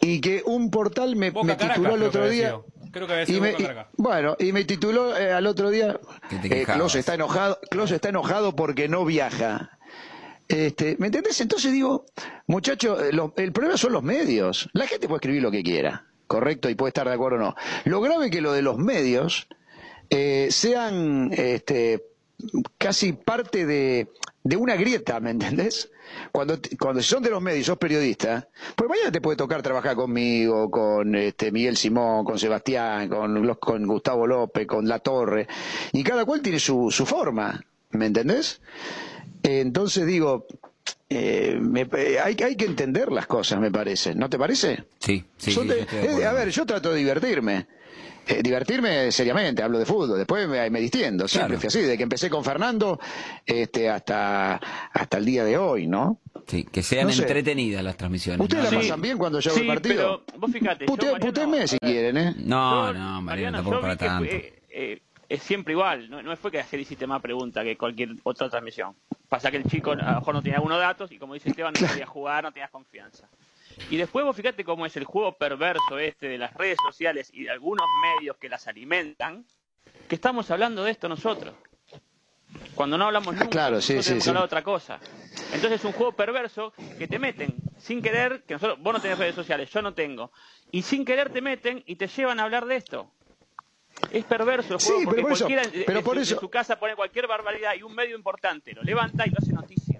[0.00, 2.56] y que un portal me, Boca me Caracas, tituló el otro día.
[2.90, 5.98] Creo que había y sido me- y- bueno, y me tituló eh, al otro día.
[6.44, 6.64] Eh.
[6.66, 9.78] Clos está enojado, Clos está enojado porque no viaja.
[10.46, 11.40] Este, ¿Me entendés?
[11.40, 12.04] Entonces digo,
[12.46, 14.68] muchachos, eh, el problema son los medios.
[14.74, 17.54] La gente puede escribir lo que quiera, correcto, y puede estar de acuerdo o no.
[17.84, 19.46] Lo grave es que lo de los medios
[20.10, 22.04] eh, sean este,
[22.78, 24.08] casi parte de,
[24.42, 25.90] de una grieta, ¿me entendés?
[26.30, 30.70] Cuando, cuando son de los medios, sos periodista, pues mañana te puede tocar trabajar conmigo,
[30.70, 35.48] con este, Miguel Simón, con Sebastián, con, los- con Gustavo López, con La Torre,
[35.92, 38.60] y cada cual tiene su, su forma, ¿me entendés?
[39.42, 40.46] Entonces digo,
[41.08, 44.84] eh, me- eh, hay, hay que entender las cosas, me parece, ¿no te parece?
[44.98, 47.66] Sí, sí, Yo sí, te- yo eh, a ver, yo trato de divertirme.
[48.26, 51.60] Eh, divertirme seriamente, hablo de fútbol, después me, me distiendo, siempre Claro.
[51.60, 52.98] fui así, desde que empecé con Fernando
[53.44, 54.54] este, hasta,
[54.94, 56.22] hasta el día de hoy, ¿no?
[56.46, 57.20] Sí, que sean No sé.
[57.22, 58.40] entretenidas las transmisiones.
[58.40, 58.70] ¿Ustedes ¿no?
[58.70, 58.88] la Sí.
[58.88, 60.24] pasan bien cuando yo hago Sí, el partido?
[60.26, 62.34] pero vos fíjate, yo, Mariano, si quieren, ¿eh?
[62.38, 64.24] No, Yo, no, Mariano, Mariano, tampoco yo para que, tanto.
[64.30, 66.08] eh, eh, es siempre igual.
[66.10, 68.94] No, no fue que ayer hiciste más preguntas que cualquier otra transmisión.
[69.28, 71.74] Pasa que el chico a lo mejor no tenía algunos datos y como dice Esteban,
[71.78, 73.28] no podía jugar, no tenías confianza.
[73.90, 77.44] Y después vos fíjate cómo es el juego perverso este de las redes sociales y
[77.44, 79.44] de algunos medios que las alimentan,
[80.08, 81.54] que estamos hablando de esto nosotros.
[82.74, 84.30] Cuando no hablamos nunca, Claro, sí, sí, sí.
[84.30, 84.98] otra cosa.
[85.52, 89.18] Entonces es un juego perverso que te meten sin querer, que nosotros, vos no tenés
[89.18, 90.32] redes sociales, yo no tengo,
[90.70, 93.10] y sin querer te meten y te llevan a hablar de esto.
[94.10, 96.22] Es perverso el Sí, juego pero porque por eso- cualquiera en- pero en, por su,
[96.22, 99.36] eso- en su casa pone cualquier barbaridad y un medio importante lo levanta y lo
[99.38, 99.98] hace noticia.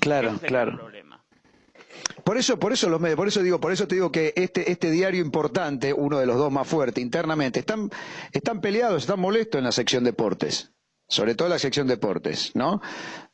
[0.00, 0.76] Claro, Ese es el claro.
[0.76, 1.20] problema.
[2.24, 4.70] Por eso, por eso los medios, por eso digo, por eso te digo que este,
[4.70, 7.90] este diario importante, uno de los dos más fuertes internamente, están,
[8.32, 10.70] están peleados, están molestos en la sección deportes.
[11.06, 12.80] Sobre todo en la sección deportes, ¿no?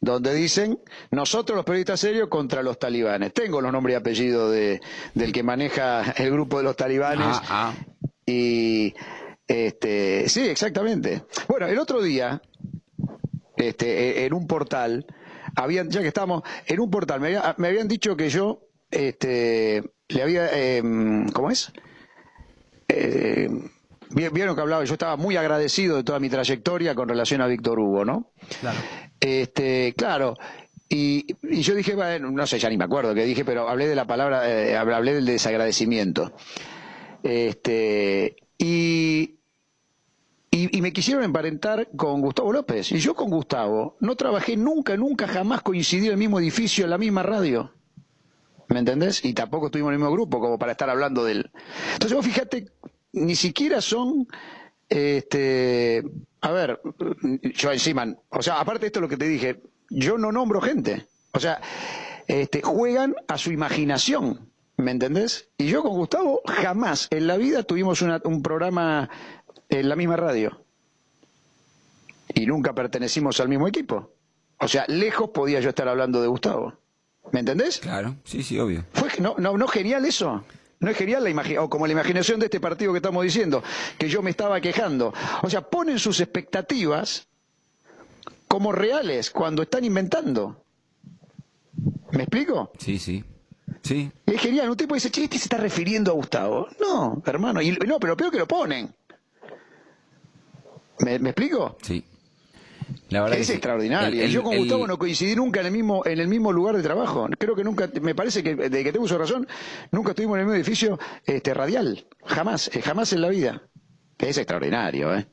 [0.00, 0.80] Donde dicen,
[1.12, 3.33] nosotros los periodistas serios contra los talibanes.
[3.33, 4.80] Tengo los nombres y apellidos de,
[5.14, 7.26] del que maneja el grupo de los talibanes.
[7.48, 7.74] Ah, ah.
[8.26, 8.92] Y
[9.50, 11.24] este, sí, exactamente.
[11.48, 12.40] Bueno, el otro día,
[13.56, 15.04] este, e- en un portal,
[15.56, 19.82] habían, ya que estamos, en un portal, me, había- me habían dicho que yo, este,
[20.08, 21.72] le había, em, ¿cómo es?
[22.88, 23.48] Eh,
[24.10, 27.46] vi- vieron que hablaba, yo estaba muy agradecido de toda mi trayectoria con relación a
[27.48, 28.30] Víctor Hugo, ¿no?
[28.60, 28.78] Claro.
[29.18, 30.36] Este, claro.
[30.88, 33.88] Y, y yo dije, bueno, no sé, ya ni me acuerdo qué dije, pero hablé
[33.88, 36.32] de la palabra, eh, hablé del desagradecimiento.
[37.22, 39.39] Este, y,
[40.50, 42.90] y, y me quisieron emparentar con Gustavo López.
[42.92, 46.90] Y yo con Gustavo no trabajé nunca, nunca, jamás coincidí en el mismo edificio, en
[46.90, 47.72] la misma radio.
[48.68, 49.24] ¿Me entendés?
[49.24, 51.50] Y tampoco estuvimos en el mismo grupo como para estar hablando del.
[51.94, 52.68] Entonces vos fíjate,
[53.12, 54.26] ni siquiera son.
[54.88, 56.02] Este,
[56.40, 56.80] a ver,
[57.54, 61.06] yo encima, o sea, aparte de esto lo que te dije, yo no nombro gente.
[61.32, 61.60] O sea,
[62.26, 64.50] este, juegan a su imaginación.
[64.76, 65.50] ¿Me entendés?
[65.58, 69.10] Y yo con Gustavo jamás en la vida tuvimos una- un programa
[69.70, 70.64] en la misma radio.
[72.35, 74.12] Y nunca pertenecimos al mismo equipo.
[74.59, 76.74] O sea, lejos podía yo estar hablando de Gustavo.
[77.33, 77.78] ¿Me entendés?
[77.78, 78.85] Claro, sí, sí, obvio.
[78.92, 80.44] ¿Fue no, no, no genial eso?
[80.80, 81.64] ¿No es genial la imaginación?
[81.64, 83.62] O como la imaginación de este partido que estamos diciendo,
[83.98, 85.12] que yo me estaba quejando.
[85.42, 87.28] O sea, ponen sus expectativas
[88.48, 90.64] como reales cuando están inventando.
[92.12, 92.72] ¿Me explico?
[92.78, 93.24] Sí, sí.
[93.83, 94.11] Sí.
[94.26, 96.68] Es genial, un tipo dice, che, este se está refiriendo a Gustavo.
[96.80, 98.92] No, hermano, y, no, pero peor que lo ponen.
[101.04, 101.76] ¿Me, me explico?
[101.82, 102.04] Sí.
[103.10, 104.08] La verdad Es que extraordinario.
[104.20, 106.52] El- el- Yo con el- Gustavo no coincidí nunca en el mismo en el mismo
[106.52, 107.28] lugar de trabajo.
[107.38, 109.46] Creo que nunca, me parece que de que tengo su razón,
[109.92, 112.04] nunca estuvimos en el mismo edificio este radial.
[112.24, 113.62] Jamás, eh, jamás en la vida.
[114.18, 115.26] Es extraordinario, ¿eh?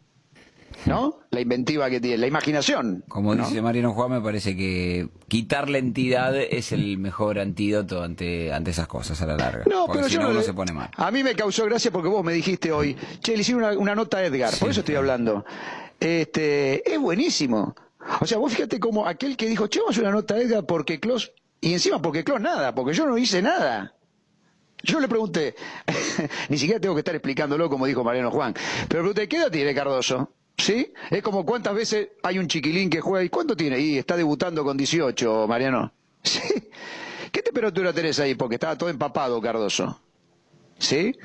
[0.85, 1.19] ¿No?
[1.31, 3.03] La inventiva que tiene, la imaginación.
[3.07, 3.45] Como ¿no?
[3.45, 8.71] dice Mariano Juan, me parece que quitar la entidad es el mejor antídoto ante, ante
[8.71, 9.63] esas cosas a la larga.
[9.69, 10.89] No, porque pero si yo no, no uno le- se pone mal.
[10.95, 13.95] A mí me causó gracia porque vos me dijiste hoy, che, le hicieron una, una
[13.95, 15.43] nota a Edgar, por eso estoy hablando.
[15.99, 17.75] Este, es buenísimo.
[18.21, 20.37] O sea, vos fíjate como aquel que dijo, che, vamos a hacer una nota a
[20.39, 23.93] Edgar porque Klaus, y encima porque Klaus nada, porque yo no hice nada.
[24.83, 25.55] Yo le pregunté,
[26.49, 28.53] ni siquiera tengo que estar explicándolo como dijo Mariano Juan,
[28.87, 30.31] pero le pregunté, ¿qué edad tiene Cardoso?
[30.57, 30.91] ¿Sí?
[31.11, 33.79] Es como cuántas veces hay un chiquilín que juega y ¿cuánto tiene?
[33.79, 35.93] Y está debutando con 18, Mariano.
[36.23, 36.41] ¿Sí?
[37.31, 38.35] ¿Qué temperatura tenés ahí?
[38.35, 40.01] Porque estaba todo empapado, Cardoso.
[40.79, 41.15] ¿Sí?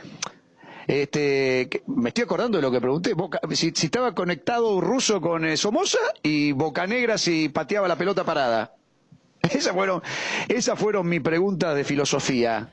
[0.86, 3.14] Este, me estoy acordando de lo que pregunté.
[3.14, 8.24] Boca- si, si estaba conectado ruso con eh, Somoza y Bocanegra si pateaba la pelota
[8.24, 8.74] parada.
[9.42, 10.02] Esas fueron,
[10.48, 12.70] esas fueron mis preguntas de filosofía.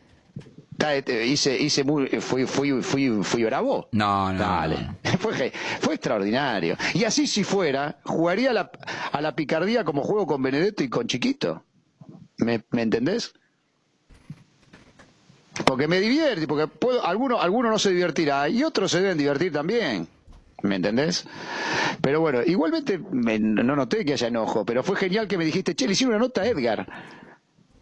[1.26, 3.90] Hice, hice muy, fui, fui, fui, fui bravo.
[3.92, 4.78] No, no, Dale.
[5.04, 6.78] no, Fue, fue extraordinario.
[6.94, 8.72] Y así si fuera, jugaría a la,
[9.12, 11.64] a la picardía como juego con Benedetto y con Chiquito.
[12.38, 13.34] ¿Me, me entendés?
[15.66, 19.52] Porque me divierte, porque puedo, alguno, alguno no se divertirá y otros se deben divertir
[19.52, 20.08] también.
[20.62, 21.26] ¿Me entendés?
[22.02, 25.76] Pero bueno, igualmente me- no noté que haya enojo, pero fue genial que me dijiste,
[25.76, 26.88] che, le hicieron una nota a Edgar.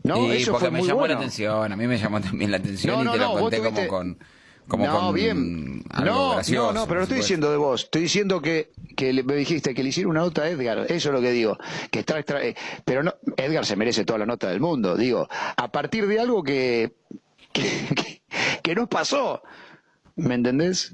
[0.08, 0.16] ¿No?
[0.18, 1.14] Sí, Eso porque fue me muy llamó bueno.
[1.16, 3.40] la atención, a mí me llamó también la atención No, y no, te no, lo
[3.42, 4.18] conté tuviste- como con
[4.68, 5.84] como no, con bien.
[5.92, 6.74] algo no, gracioso.
[6.74, 7.84] no, no, pero no estoy diciendo de vos.
[7.86, 10.80] Estoy diciendo que, que le- me dijiste que le hicieron una nota a Edgar.
[10.90, 11.58] Eso es lo que digo.
[11.90, 14.98] Que está extra- eh, pero no, Edgar se merece toda la nota del mundo.
[14.98, 16.92] Digo, a partir de algo que,
[17.54, 17.64] que,
[17.96, 18.22] que,
[18.62, 19.42] que nos pasó.
[20.18, 20.94] ¿Me entendés?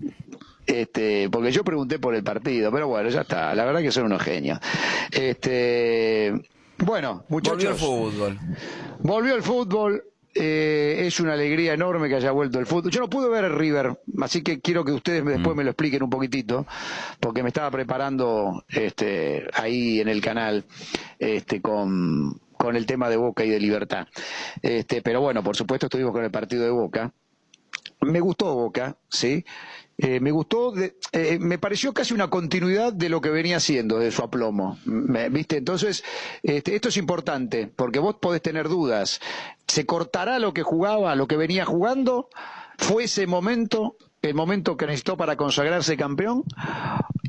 [0.67, 3.56] Este, porque yo pregunté por el partido, pero bueno, ya está.
[3.56, 4.60] La verdad que son unos genios.
[5.12, 6.32] Este,
[6.86, 7.58] bueno, muchachos.
[7.58, 7.76] Volvió el
[8.12, 8.39] fútbol.
[9.00, 10.04] Volvió el fútbol.
[10.36, 12.91] eh, es una alegría enorme que haya vuelto el fútbol.
[12.91, 16.04] Yo no pude ver el River, así que quiero que ustedes después me lo expliquen
[16.04, 16.65] un poquitito,
[17.19, 20.65] porque me estaba preparando este, ahí en el canal
[21.19, 24.08] este, con, con el tema de Boca y de Libertad.
[24.62, 27.13] Este, pero bueno, por supuesto estuvimos con el partido de Boca.
[28.02, 29.46] me gustó Boca, ¿sí?
[29.97, 33.99] Eh, me gustó, de- eh, me pareció casi una continuidad de lo que venía haciendo,
[33.99, 35.58] de su aplomo, me- ¿viste?
[35.58, 36.03] Entonces,
[36.41, 39.19] este, esto es importante, porque vos podés tener dudas.
[39.67, 42.29] ¿Se cortará lo que jugaba, lo que venía jugando?
[42.79, 46.43] ¿Fue ese momento, el momento que necesitó para consagrarse campeón?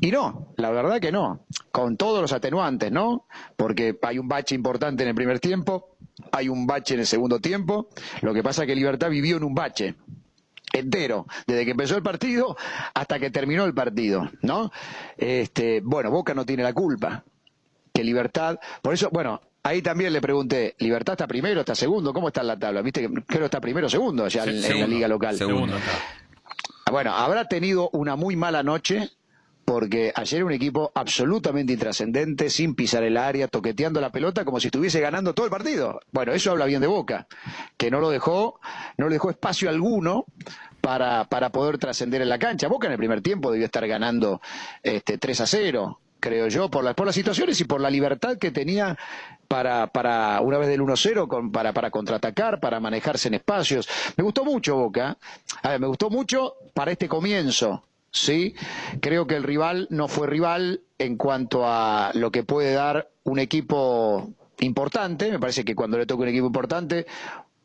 [0.01, 3.27] Y no, la verdad que no, con todos los atenuantes, ¿no?
[3.57, 5.97] Porque hay un bache importante en el primer tiempo,
[6.33, 7.89] hay un bache en el segundo tiempo,
[8.23, 9.95] lo que pasa es que Libertad vivió en un bache
[10.75, 12.57] entero, desde que empezó el partido
[12.95, 14.71] hasta que terminó el partido, ¿no?
[15.17, 17.25] Este, bueno, Boca no tiene la culpa,
[17.93, 22.13] que Libertad, por eso, bueno, ahí también le pregunté, ¿Libertad está primero, está segundo?
[22.13, 22.83] ¿Cómo está en la tabla?
[22.83, 25.37] Viste que creo que está primero o segundo ya en, en la liga local.
[25.37, 25.59] segundo.
[25.59, 26.91] Segundo está.
[26.91, 29.11] Bueno, habrá tenido una muy mala noche
[29.65, 34.69] porque ayer un equipo absolutamente intrascendente, sin pisar el área, toqueteando la pelota como si
[34.69, 36.01] estuviese ganando todo el partido.
[36.13, 37.27] Bueno, eso habla bien de Boca,
[37.77, 38.61] que no lo dejó,
[38.99, 40.27] no le dejó espacio alguno
[40.81, 42.69] para, para poder trascender en la cancha.
[42.69, 44.41] Boca en el primer tiempo debió estar ganando
[44.83, 48.37] este, 3 a 0, creo yo, por, las por las situaciones y por la libertad
[48.39, 48.99] que tenía
[49.49, 53.89] para, para una vez del 1-0, con- para, para contraatacar, para manejarse en espacios.
[54.17, 55.17] Me gustó mucho Boca.
[55.63, 57.85] A ver, me gustó mucho para este comienzo.
[58.15, 58.55] Sí,
[59.01, 63.41] creo que el rival no fue rival en cuanto a lo que puede dar un
[63.41, 65.33] equipo importante.
[65.33, 67.07] Me parece que cuando le toca un equipo importante,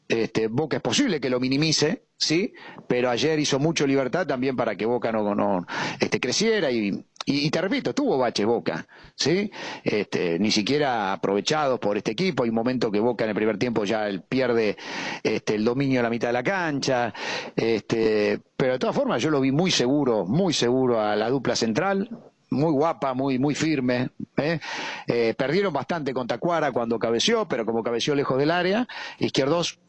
[0.08, 2.52] este, Boca es posible que lo minimice, sí,
[2.88, 5.68] pero ayer hizo mucho libertad también para que Boca no, no
[6.00, 9.52] este, creciera y, y, te repito, tuvo baches Boca, sí,
[9.84, 12.42] este, ni siquiera aprovechados por este equipo.
[12.44, 14.78] Hay un momento que Boca en el primer tiempo ya pierde
[15.22, 17.14] este, el dominio a la mitad de la cancha,
[17.56, 21.56] este, pero de todas formas yo lo vi muy seguro, muy seguro a la dupla
[21.56, 22.10] central,
[22.50, 24.10] muy guapa, muy, muy firme.
[24.38, 24.60] ¿eh?
[25.08, 28.88] Eh, perdieron bastante con Tacuara cuando cabeció, pero como cabeció lejos del área,
[29.20, 29.80] Izquierdos.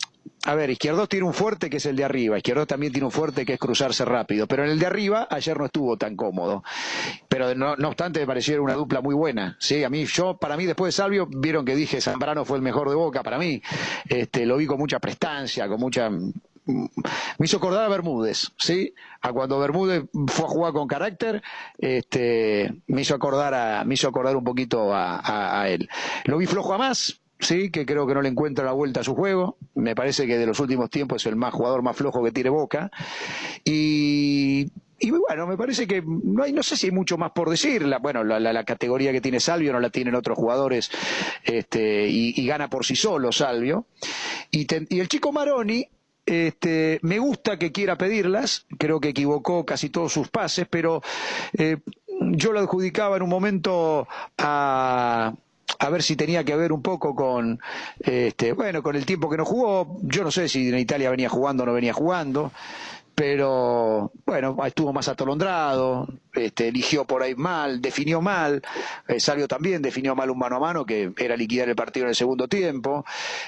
[0.46, 3.12] A ver, Izquierdos tiene un fuerte que es el de arriba, Izquierdos también tiene un
[3.12, 6.62] fuerte que es cruzarse rápido, pero en el de arriba ayer no estuvo tan cómodo.
[7.28, 9.56] Pero no, obstante me pareció una dupla muy buena.
[9.60, 12.62] Sí, a mí, yo, para mí después de Salvio, vieron que dije Zambrano fue el
[12.62, 13.60] mejor de Boca, para mí,
[14.08, 16.10] este, lo vi con mucha prestancia, con mucha
[16.66, 18.94] me hizo acordar a Bermúdez, ¿sí?
[19.22, 21.42] A cuando Bermúdez fue a jugar con carácter,
[21.78, 25.88] este, me hizo acordar a, me hizo acordar un poquito a- a él.
[26.24, 29.04] Lo vi flojo a más, sí, que creo que no le encuentra la vuelta a
[29.04, 29.56] su juego.
[29.74, 32.50] Me parece que de los últimos tiempos es el más jugador más flojo que tiene
[32.50, 32.90] Boca.
[33.64, 34.70] Y,
[35.28, 37.82] bueno, me parece que no hay, no sé si hay mucho más por decir.
[37.82, 40.90] La, bueno, la, la- categoría que tiene Salvio no la tienen otros jugadores,
[41.44, 43.86] este, y, gana por sí solo Salvio.
[44.50, 44.66] Y
[44.98, 45.88] el chico Maroni,
[46.26, 51.02] este, me gusta que quiera pedirlas, creo que equivocó casi todos sus pases, pero
[51.56, 51.78] eh,
[52.20, 54.06] yo lo adjudicaba en un momento
[54.38, 55.32] a
[55.78, 57.60] a ver si tenía que ver un poco con
[57.98, 59.98] este bueno con el tiempo que no jugó.
[60.02, 62.52] Yo no sé si en Italia venía jugando o no venía jugando
[63.14, 68.62] pero bueno estuvo más atolondrado este, eligió por ahí mal definió mal.
[69.06, 72.10] Eh, Salvio también definió mal un mano a mano que era liquidar el partido en
[72.10, 73.04] el segundo tiempo.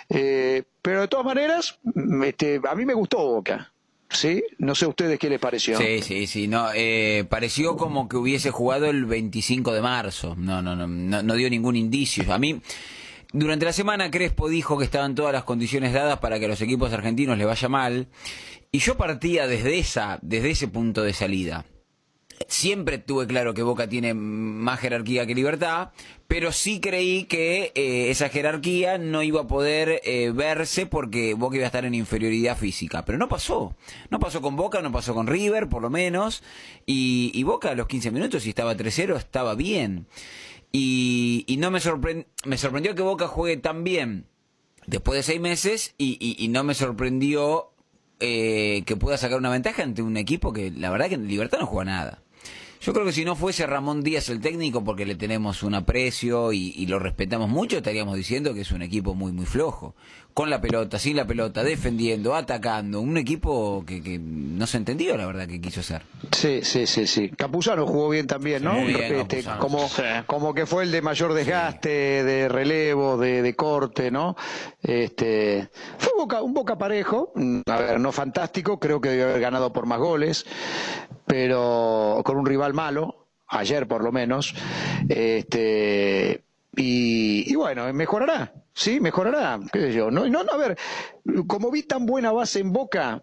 [0.09, 1.79] Eh, pero de todas maneras
[2.25, 3.72] este, a mí me gustó Boca
[4.13, 6.49] sí no sé a ustedes qué les pareció Sí, sí, sí.
[6.49, 10.35] No, eh, pareció como que hubiese jugado el 25 de marzo.
[10.37, 12.33] No, no, no, no, dio ningún indicio.
[12.33, 12.61] A mí,
[13.33, 16.61] durante la semana Crespo dijo que estaban todas las condiciones dadas para que a los
[16.61, 18.09] equipos argentinos les vaya mal.
[18.71, 21.65] Y yo partía desde esa, desde ese punto de salida.
[22.49, 25.91] Siempre tuve claro que Boca tiene más jerarquía que Libertad,
[26.29, 31.57] pero sí creí que eh, esa jerarquía no iba a poder eh, verse porque Boca
[31.57, 33.05] iba a estar en inferioridad física.
[33.05, 33.75] Pero no pasó.
[34.11, 36.43] No pasó con Boca, no pasó con River, por lo menos.
[36.87, 40.07] Y, Boca a los 15 minutos, si estaba 3-0, estaba bien.
[40.73, 44.27] Y, y no me, sorpre- me sorprendió que Boca juegue tan bien
[44.87, 47.73] después de seis meses y no me sorprendió
[48.25, 51.59] eh, que pueda sacar una ventaja ante un equipo que la verdad que en Libertad
[51.59, 52.23] no juega nada.
[52.85, 56.53] Yo creo que si no fuese Ramón Díaz el técnico, porque le tenemos un aprecio
[56.53, 59.95] y, y lo respetamos mucho, estaríamos diciendo que es un equipo muy, muy flojo.
[60.35, 63.01] Con la pelota, sin la pelota, defendiendo, atacando.
[63.03, 66.03] Un equipo que, que no se entendió, la verdad, que quiso hacer.
[66.31, 67.29] Sí, sí, sí, sí.
[67.29, 68.83] Campuzano jugó bien también, ¿no?
[68.85, 70.03] Bien, Este, como, Sí.
[70.27, 74.35] como que fue el de mayor desgaste, de relevo, de, de corte, ¿no?
[74.81, 75.69] Este,
[75.99, 79.71] fue boca, un boca parejo, mm, a ver, no fantástico, creo que debe haber ganado
[79.73, 80.47] por más goles,
[81.27, 84.55] pero con un rival malo, ayer por lo menos,
[85.09, 86.43] este,
[86.75, 90.11] y, y bueno, mejorará, sí, mejorará, qué sé yo.
[90.11, 90.79] No, no, no, a ver,
[91.47, 93.23] como vi tan buena base en Boca,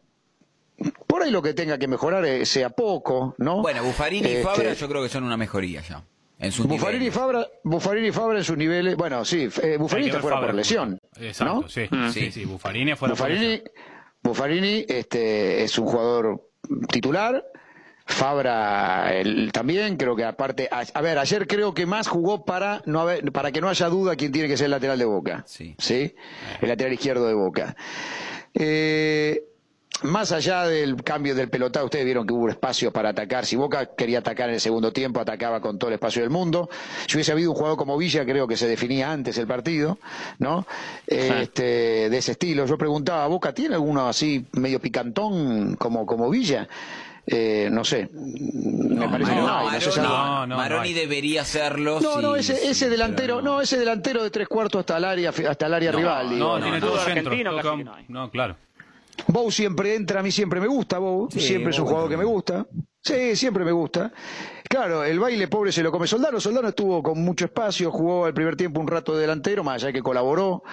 [1.07, 3.61] por ahí lo que tenga que mejorar eh, sea poco, ¿no?
[3.61, 6.03] Bueno, Buffarini y Este, Fabra yo creo que son una mejoría ya.
[6.37, 7.11] En sus Buffarini y.
[7.11, 10.55] Fabra, Buffarini y Fabra en sus niveles, bueno, sí, eh, que está fuera Fabra, por
[10.55, 11.67] lesión, Exacto, ¿no?
[11.69, 12.09] sí, Mm.
[12.11, 13.71] sí, sí, Buffarini fuera por Buffarini, lesión.
[14.23, 16.49] Buffarini este, es un jugador
[16.91, 17.43] titular.
[18.11, 22.81] Fabra el- también, creo que aparte, a, a ver, ayer creo que más jugó para
[22.85, 25.43] no haber, para que no haya duda quién tiene que ser el lateral de Boca.
[25.77, 26.15] Sí.
[26.59, 27.75] El lateral izquierdo de Boca.
[28.55, 29.43] Eh,
[30.01, 33.45] más allá del cambio del pelotado, ustedes vieron que hubo espacios para atacar.
[33.45, 36.67] Si Boca quería atacar en el segundo tiempo, atacaba con todo el espacio del mundo.
[37.07, 39.99] Si hubiese habido un jugador como Villa, creo que se definía antes el partido,
[40.39, 40.65] ¿no?
[41.05, 42.65] Este, de ese estilo.
[42.65, 46.67] Yo preguntaba, ¿Boca tiene alguno así medio picantón como, como Villa?
[47.31, 48.09] Eh, no sé.
[48.11, 51.99] Me parece que no, hay, no Maroni, No, no, no debería hacerlo.
[52.01, 53.61] no, sí, no, ese, ese delantero, no.
[53.61, 56.29] ese delantero de tres cuartos hasta el área, hasta el área rival.
[56.29, 56.63] digo, No, ¿no?
[56.63, 57.33] tiene no, todo no, centro.
[57.83, 58.05] no hay.
[58.07, 58.55] no, claro.
[59.27, 62.17] Bow siempre entra, a mí siempre me gusta Bow, Sí, siempre es un jugador que
[62.17, 62.65] me gusta.
[63.01, 64.11] Sí, siempre me gusta.
[64.67, 66.39] Claro, el baile pobre se lo come Soldano.
[66.39, 69.91] Soldano estuvo con mucho espacio, jugó el primer tiempo un rato de delantero, más allá
[69.93, 70.63] que colaboró.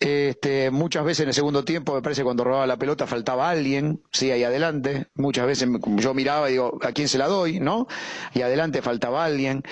[0.00, 4.00] Este, muchas veces en el segundo tiempo, me parece cuando robaba la pelota faltaba alguien,
[4.12, 5.06] sí, ahí adelante.
[5.14, 7.58] Muchas veces yo miraba y digo, ¿a quién se la doy?
[7.58, 7.88] ¿No?
[8.34, 9.62] Y adelante faltaba alguien.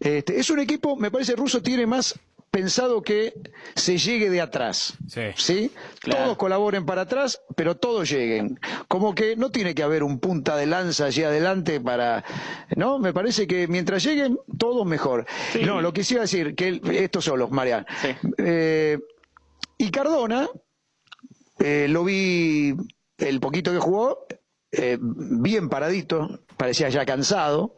[0.00, 2.18] Este, es un equipo, me parece, Russo tiene más
[2.50, 3.34] pensado que
[3.74, 4.94] se llegue de atrás.
[5.06, 5.20] Sí.
[5.36, 5.70] ¿sí?
[6.00, 6.24] Claro.
[6.24, 8.58] Todos colaboren para atrás, pero todos lleguen.
[8.88, 12.24] Como que no tiene que haber un punta de lanza allí adelante para,
[12.74, 12.98] ¿no?
[12.98, 15.26] Me parece que mientras lleguen, todos mejor.
[15.52, 15.60] Sí.
[15.62, 17.84] No, lo que sí iba a decir, que el- estos solos, Marian.
[18.00, 18.08] Sí.
[18.38, 18.98] Eh,
[19.76, 20.48] y Cardona,
[21.58, 22.74] eh, lo vi
[23.18, 24.26] el poquito que jugó,
[24.72, 27.74] eh, bien paradito, parecía ya cansado.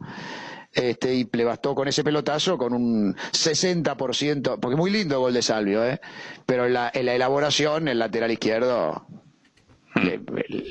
[0.73, 5.41] Este, y le bastó con ese pelotazo con un 60%, porque muy lindo gol de
[5.41, 5.99] Salvio, ¿eh?
[6.45, 9.05] pero en la, en la elaboración, el lateral izquierdo,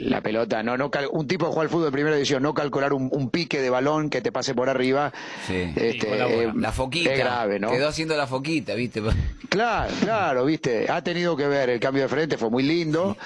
[0.00, 2.54] la pelota, no, no cal- un tipo que juega al fútbol de primera división, no
[2.54, 5.12] calcular un, un pique de balón que te pase por arriba,
[5.46, 5.72] Sí.
[5.76, 7.12] este, eh, La foquita.
[7.12, 7.70] es grave, ¿no?
[7.70, 9.02] Quedó haciendo la foquita, ¿viste?
[9.50, 13.16] Claro, claro, viste, ha tenido que ver el cambio de frente, fue muy lindo,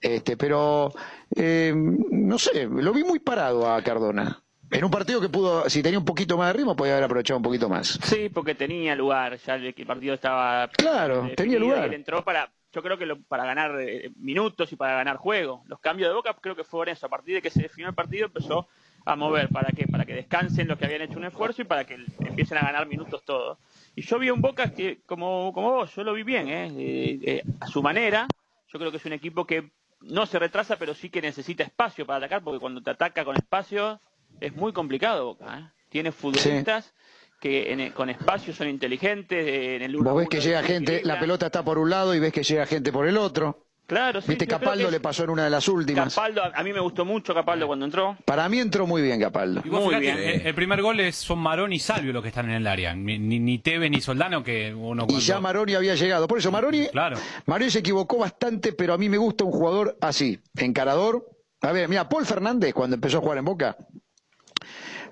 [0.00, 0.92] este, pero
[1.36, 4.42] eh, no sé, lo vi muy parado a Cardona.
[4.72, 7.36] En un partido que pudo, si tenía un poquito más de ritmo, podía haber aprovechado
[7.38, 7.98] un poquito más.
[8.02, 11.84] Sí, porque tenía lugar, ya el, el partido estaba Claro, tenía lugar.
[11.84, 15.16] y él entró para, yo creo que lo- para ganar eh, minutos y para ganar
[15.16, 15.62] juego.
[15.66, 17.94] Los cambios de Boca creo que fueron eso, a partir de que se definió el
[17.94, 18.68] partido empezó
[19.04, 19.86] a mover, ¿para qué?
[19.88, 22.86] Para que descansen los que habían hecho un esfuerzo y para que empiecen a ganar
[22.86, 23.58] minutos todos.
[23.96, 26.66] Y yo vi un Boca que, como, como vos, yo lo vi bien, ¿eh?
[26.76, 28.28] Eh, eh, a su manera,
[28.72, 32.06] yo creo que es un equipo que no se retrasa, pero sí que necesita espacio
[32.06, 34.00] para atacar, porque cuando te ataca con espacio
[34.38, 35.72] es muy complicado Boca, ¿eh?
[35.88, 36.94] Tiene futbolistas
[37.40, 41.18] que en- con espacio son inteligentes, eh, en el Vos ves que llega gente, la
[41.20, 43.64] pelota está por un lado y ves que llega gente por el otro.
[43.86, 44.28] Claro, sí.
[44.28, 46.14] Viste, Capaldo le pasó en una de las últimas.
[46.14, 48.18] Capaldo, a mí me gustó mucho Capaldo cuando entró.
[48.26, 49.62] Para mí entró muy bien Capaldo.
[49.64, 50.18] Y vos Muy bien.
[50.18, 52.94] El, el primer gol es, son Marón y Salvio los que están en el área.
[52.94, 56.28] Ni, ni, ni Teve ni Soldano que uno Y cuando- ya Maroni había llegado.
[56.28, 57.16] Por eso Maroni, Claro.
[57.46, 61.26] Maroni se equivocó bastante, pero a mí me gusta un jugador así, encarador.
[61.62, 63.74] A ver, mira, Paul Fernández cuando empezó a jugar en Boca,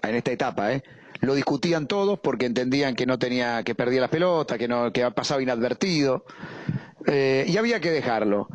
[0.02, 0.82] en esta etapa, ¿eh?
[1.20, 5.10] Lo discutían todos porque entendían que no tenía, que perdía las pelotas, que no, que
[5.10, 6.24] pasaba inadvertido.
[7.06, 8.48] Eh, y había que dejarlo.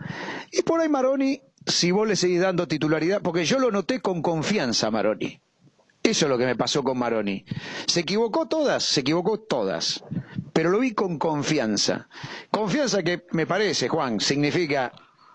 [0.52, 4.22] Y por ahí Maroni, si vos le seguís dando titularidad, porque yo lo noté con
[4.22, 5.40] confianza Maroni.
[6.04, 7.46] Eso es lo que me pasó con Maroni.
[7.86, 10.04] Se equivocó todas, se equivocó todas,
[10.52, 12.08] pero lo vi con confianza.
[12.50, 14.92] Confianza que me parece, Juan, significa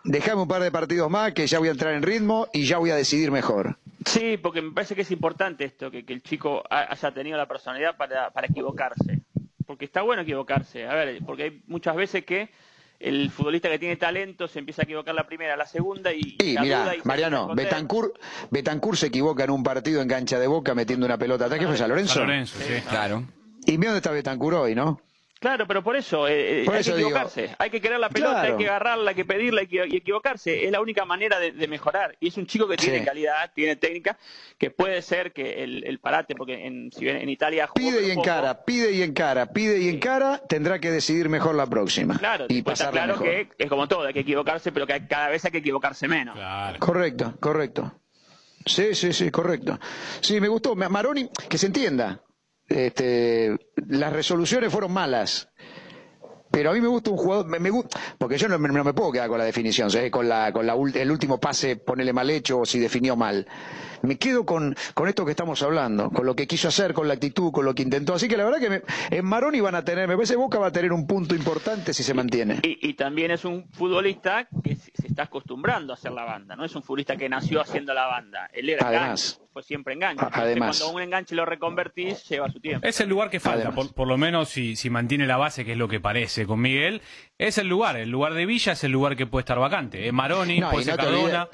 [0.06, 2.78] dejame un par de partidos más que ya voy a entrar en ritmo y ya
[2.78, 3.78] voy a decidir mejor.
[4.06, 7.36] Sí, porque me parece que es importante esto, que, que el chico ha- haya tenido
[7.36, 9.20] la personalidad para, para equivocarse.
[9.66, 10.86] Porque está bueno equivocarse.
[10.86, 12.48] A ver, porque hay muchas veces que
[13.00, 16.56] el futbolista que tiene talento se empieza a equivocar la primera, la segunda y Sí,
[16.60, 17.54] mira, Mariano.
[17.54, 18.14] Betancourt,
[18.50, 21.48] Betancourt se equivoca en un partido en cancha de boca metiendo una pelota.
[21.58, 22.14] ¿Qué fue San Lorenzo?
[22.14, 22.74] San Lorenzo, sí.
[22.88, 23.24] Claro.
[23.66, 25.00] Y mira dónde está Betancourt hoy, ¿no?
[25.46, 27.10] Claro, pero por eso, eh, eh, Por hay eso que digo.
[27.10, 27.54] equivocarse.
[27.58, 28.56] Hay que querer la pelota, Claro.
[28.56, 30.64] hay que agarrarla, hay que pedirla hay que- y equivocarse.
[30.64, 32.16] Es la única manera de, de mejorar.
[32.18, 33.04] Y es un chico que tiene Sí.
[33.04, 34.18] calidad, tiene técnica,
[34.58, 37.90] que puede ser que el, el parate, porque en, si bien en Italia jugó Pide
[37.90, 41.66] y pero poco, encara, pide y encara, pide y encara, tendrá que decidir mejor la
[41.66, 42.18] próxima.
[42.18, 43.26] Claro, y pasarla claro mejor.
[43.28, 46.08] que es como todo, hay que equivocarse, pero que hay- cada vez hay que equivocarse
[46.08, 46.34] menos.
[46.34, 46.76] Claro.
[46.80, 48.00] Correcto, correcto.
[48.64, 49.78] Sí, sí, sí, correcto.
[50.20, 50.74] Sí, me gustó.
[50.74, 52.20] Ma- Maroni, que se entienda.
[52.68, 53.56] Este,
[53.88, 55.48] las resoluciones fueron malas.
[56.50, 59.12] Pero a mí me gusta un jugador, me, gusta, porque yo no, no me puedo
[59.12, 62.64] quedar con la definición, con, la, con la, el último pase, ponerle mal hecho o
[62.66, 63.46] si definió mal.
[64.02, 67.14] Me quedo con, con esto que estamos hablando, con lo que quiso hacer, con la
[67.14, 68.14] actitud, con lo que intentó.
[68.14, 70.68] Así que la verdad que me- en Maroni van a tener, me parece Boca va
[70.68, 72.60] a tener un punto importante si se mantiene.
[72.62, 76.64] Y, y también es un futbolista que se, está acostumbrando a hacer la banda, no
[76.64, 78.48] es un futbolista que nació haciendo la banda.
[78.52, 79.32] Él era Además.
[79.34, 80.24] cancha, fue siempre enganche.
[80.32, 80.78] Además.
[80.78, 82.86] Cuando un enganche lo reconvertís, lleva su tiempo.
[82.86, 85.72] Es el lugar que falta, por, por lo menos si, si mantiene la base, que
[85.72, 87.00] es lo que parece con Miguel.
[87.38, 90.06] Es el lugar, el lugar de Villa es el lugar que puede estar vacante.
[90.06, 91.48] Es Maroni, No, puede ser no olvides- Cardona.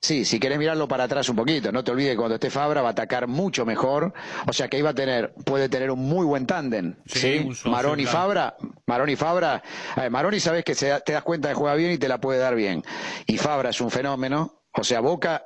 [0.00, 2.82] Sí, si querés mirarlo para atrás un poquito, no te olvides que cuando esté Fabra
[2.82, 4.12] va a atacar mucho mejor,
[4.46, 7.68] o sea que iba a tener, puede tener un muy buen tándem, Sí, ¿sí?
[7.68, 8.18] Maroni claro.
[8.18, 9.60] Fabra, Maroni Fabra,
[9.96, 12.06] a ver, Maroni sabes que se da- te das cuenta que juega bien y te
[12.08, 12.82] la puede dar bien,
[13.26, 15.42] y Fabra es un fenómeno, o sea Boca,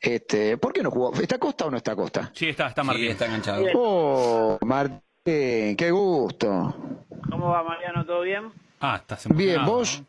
[0.00, 1.12] este, ¿por qué no jugó?
[1.12, 2.30] ¿Está Costa o no está Costa?
[2.34, 3.10] Sí, está, está Sí, Martín.
[3.10, 3.66] está enganchado.
[3.74, 6.74] Oh, Martín, qué gusto.
[7.30, 8.06] ¿Cómo va Mariano?
[8.06, 8.50] ¿Todo bien?
[8.80, 10.00] Ah, estás Bien, emocionado, ¿vos?
[10.00, 10.06] ¿no?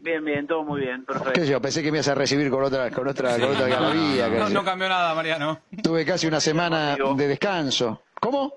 [0.00, 1.40] Bien, bien, todo muy bien, ¿Qué perfecto.
[1.40, 1.60] sé yo?
[1.60, 4.48] Pensé que me ibas a recibir con otra, con otra, con otra algarabía, qué No,
[4.48, 5.60] no cambió nada, Mariano.
[5.82, 8.02] Tuve casi una semana de descanso.
[8.20, 8.52] ¿Cómo?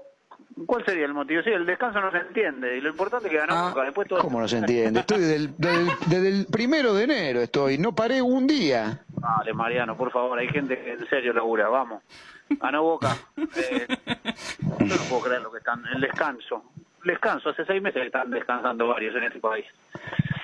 [0.67, 1.41] ¿Cuál sería el motivo?
[1.41, 3.83] Sí, el descanso no se entiende y lo importante es que ganó Ah, Boca.
[3.85, 4.19] Después todo...
[4.19, 4.99] ¿Cómo no se entiende?
[4.99, 7.77] Estoy desde el, desde el- desde el primero de enero, estoy.
[7.79, 8.99] No paré un día.
[9.09, 12.03] Dale, Mariano, por favor, hay gente que en serio labura, vamos.
[12.49, 13.15] Ganó Boca.
[13.37, 13.87] Eh,
[14.79, 16.65] yo no puedo creer lo que están, el descanso.
[17.03, 19.65] Descanso, hace seis meses que están descansando varios en este país.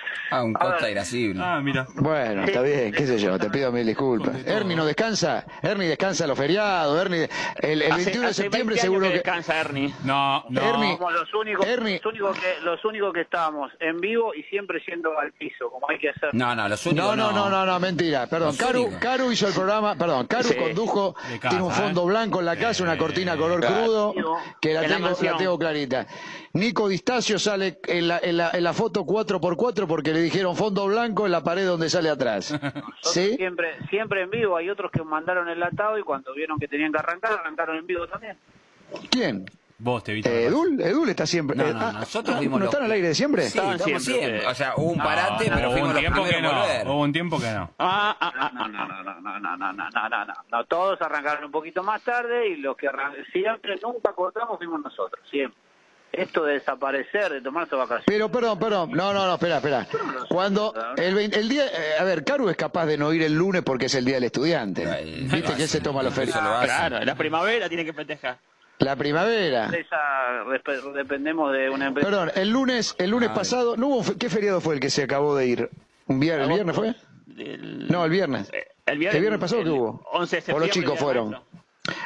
[0.30, 0.72] Ah, un A ver.
[0.74, 1.42] Costa irascible.
[1.42, 1.88] Ah, mira.
[1.96, 4.36] Bueno, está bien, qué sé yo, te pido mil disculpas.
[4.46, 7.30] Ernie no descansa, Ernie descansa los feriados, Ernie,
[7.62, 9.14] el, el Hace- 21 de hace septiembre 20 años seguro que que...
[9.14, 9.94] descansa Ernie.
[10.04, 10.62] No, no.
[10.62, 10.98] Ernie.
[10.98, 12.02] Somos los únicos, Ernie.
[12.04, 15.90] los únicos que los únicos que estábamos en vivo y siempre yendo al piso, como
[15.90, 16.30] hay que hacer.
[16.34, 18.50] No, no, los únicos No, no, no, no, no, mentira, perdón.
[18.50, 19.00] Los Caru, únicos.
[19.00, 20.56] Caru hizo el programa, perdón, Caru Sí.
[20.56, 22.08] condujo, casa, tiene un fondo ¿eh?
[22.08, 23.76] blanco en la casa, una cortina color claro.
[24.14, 24.14] crudo,
[24.60, 25.38] que la En la tengo, la mansión.
[25.38, 26.06] tengo clarita.
[26.54, 30.88] Nico Distacio sale en la, en la, en la foto 4x4 porque le dijeron fondo
[30.88, 32.54] blanco en la pared donde sale atrás.
[33.02, 34.58] Siempre, siempre en vivo.
[34.58, 37.88] Hay otros que mandaron el latado y cuando vieron que tenían que arrancar, arrancaron en
[37.88, 38.38] vivo también.
[39.10, 39.46] ¿Quién?
[39.80, 40.28] Vos te evito.
[40.30, 40.82] Eh, ¿Edul?
[40.82, 41.56] Edul está siempre.
[41.56, 43.44] No, eh, no, ah, nosotros ah, fuimos ¿No los están al aire de siempre?
[43.44, 44.48] Sí, Estaban siempre.
[44.48, 46.52] O sea, hubo un parate, pero fuimos un los que no.
[46.54, 46.88] volver.
[46.88, 47.70] Hubo un tiempo que no.
[47.78, 50.34] Ah, ah, ah, No, ah, no, no, no, no, no, no, no, no, no, no.
[50.52, 54.82] No, todos arrancaron un poquito más tarde y los que arran- siempre, nunca cortamos, fuimos
[54.82, 55.62] nosotros, siempre.
[56.12, 58.06] Esto de desaparecer, de tomarse vacaciones.
[58.08, 58.92] Pero, perdón, perdón.
[58.92, 59.88] No, no, no, espera, espera.
[60.30, 61.66] Cuando el, vein- el día.
[61.66, 64.16] eh, a ver, Caru es capaz de no ir el lunes porque es el día
[64.16, 64.90] del estudiante.
[64.90, 66.26] Ay, Viste que él se toma lo hace.
[66.26, 68.38] Claro, la primavera tiene que festejar.
[68.80, 69.66] La primavera.
[69.76, 70.44] Esa,
[70.96, 72.10] dependemos de una empresa.
[72.10, 73.36] Perdón, el lunes, el lunes Ay.
[73.36, 75.70] pasado, ¿no hubo, ¿qué feriado fue el que se acabó de ir?
[76.08, 76.96] ¿Un viernes, ¿El viernes fue?
[77.90, 78.50] No, el viernes.
[78.54, 80.02] Eh, El viernes, ¿El viernes pasado el qué hubo?
[80.14, 81.36] 11 de ¿O los chicos fueron?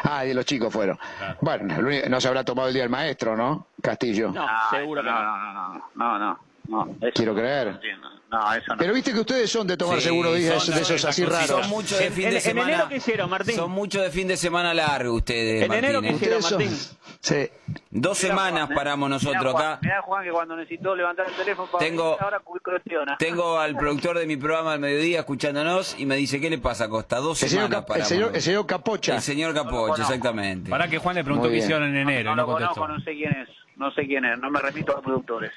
[0.04, 0.98] Ah, y los chicos fueron.
[1.18, 1.38] Claro.
[1.42, 3.68] Bueno, no se habrá tomado el día del maestro, ¿no?
[3.82, 4.32] Castillo.
[4.32, 5.38] No, Ah, seguro que no, no.
[5.38, 7.68] no, no, no, no, no, eso Quiero no creer.
[7.70, 8.08] entiendo.
[8.32, 8.78] No, eso no.
[8.78, 11.48] Pero viste que ustedes son de tomar Sí, seguro días son de esos así raros.
[11.48, 12.70] Son mucho de En- fin en- de en semana.
[12.70, 13.56] enero, ¿qué hicieron, Martín?
[13.56, 15.84] Son mucho de fin de semana largo ustedes, En Martín.
[15.86, 16.14] enero, ¿qué ¿eh?
[16.14, 16.42] hicieron?
[16.42, 16.78] Son- Martín.
[17.20, 17.50] Sí.
[17.94, 18.76] Dos Mirá, semanas Juan, ¿eh?
[18.76, 19.80] paramos nosotros Mirá, Juan, acá.
[19.82, 23.18] Mirá, Juan, que cuando necesitó levantar el teléfono para Tengo- venir, ahora cu- cuestiona.
[23.18, 26.88] Tengo al productor de mi programa al mediodía escuchándonos y me dice, ¿qué le pasa,
[26.88, 27.18] Costa?
[27.18, 29.16] Dos El señor, semanas Cap- el señor, el señor Capocha.
[29.16, 30.02] El señor No conozco.
[30.02, 30.70] exactamente.
[30.70, 32.74] Para que Juan le preguntó qué hicieron en enero no no lo contestó.
[32.82, 33.50] conozco, no sé quién es.
[33.76, 35.52] No sé quién es, no me repito a los productores.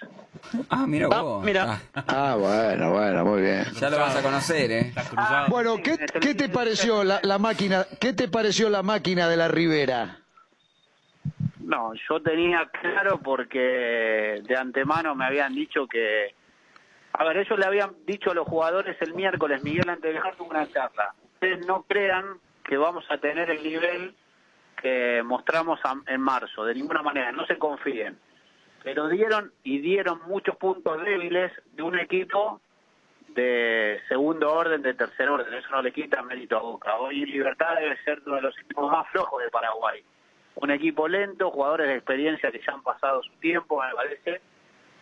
[0.71, 1.45] Ah, mira Ah, vos.
[1.45, 1.79] mira.
[1.95, 3.65] Ah, Ah, bueno, bueno, muy bien.
[3.79, 4.79] ya lo vas a conocer, ¿eh?
[4.89, 5.47] Estás cruzado.
[5.49, 7.87] Bueno, ¿qué, qué te pareció la, la máquina?
[8.01, 10.21] ¿Qué te pareció la máquina de la Ribera?
[11.65, 16.35] No, yo tenía claro porque de antemano me habían dicho que...
[17.15, 20.35] A ver, ellos le habían dicho a los jugadores el miércoles, Miguel, antes de dejar
[20.41, 21.15] una charla.
[21.35, 24.15] Ustedes no crean que vamos a tener el nivel
[24.83, 28.19] que mostramos en marzo, de ninguna manera, no se confíen.
[28.83, 32.61] Pero dieron y dieron muchos puntos débiles de un equipo
[33.29, 35.55] de segundo orden, de tercer orden.
[35.55, 36.97] Eso no le quita mérito a Boca.
[36.99, 40.05] Hoy Libertad debe ser uno de los equipos más flojos de Paraguay.
[40.57, 44.41] Un equipo lento, jugadores de experiencia que ya han pasado su tiempo, me parece.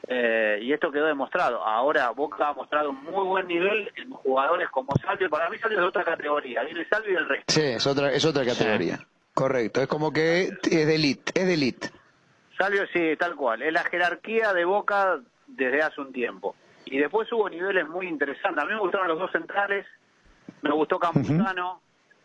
[0.09, 1.64] Eh, y esto quedó demostrado.
[1.64, 5.30] Ahora Boca ha mostrado un muy buen nivel en jugadores como Salvio.
[5.30, 6.62] Para mí Salvio es de otra categoría.
[6.64, 7.53] Viene Salvio y el resto.
[7.53, 8.98] Sí, es otra, es otra categoría.
[9.34, 11.90] Correcto, es como que es de elite, es de elite.
[12.59, 13.62] Salvio sí, tal cual.
[13.62, 16.55] Es la jerarquía de Boca desde hace un tiempo.
[16.84, 18.62] Y después hubo niveles muy interesantes.
[18.62, 19.86] A mí me gustaron los dos centrales.
[20.62, 21.80] Me gustó Campuzano.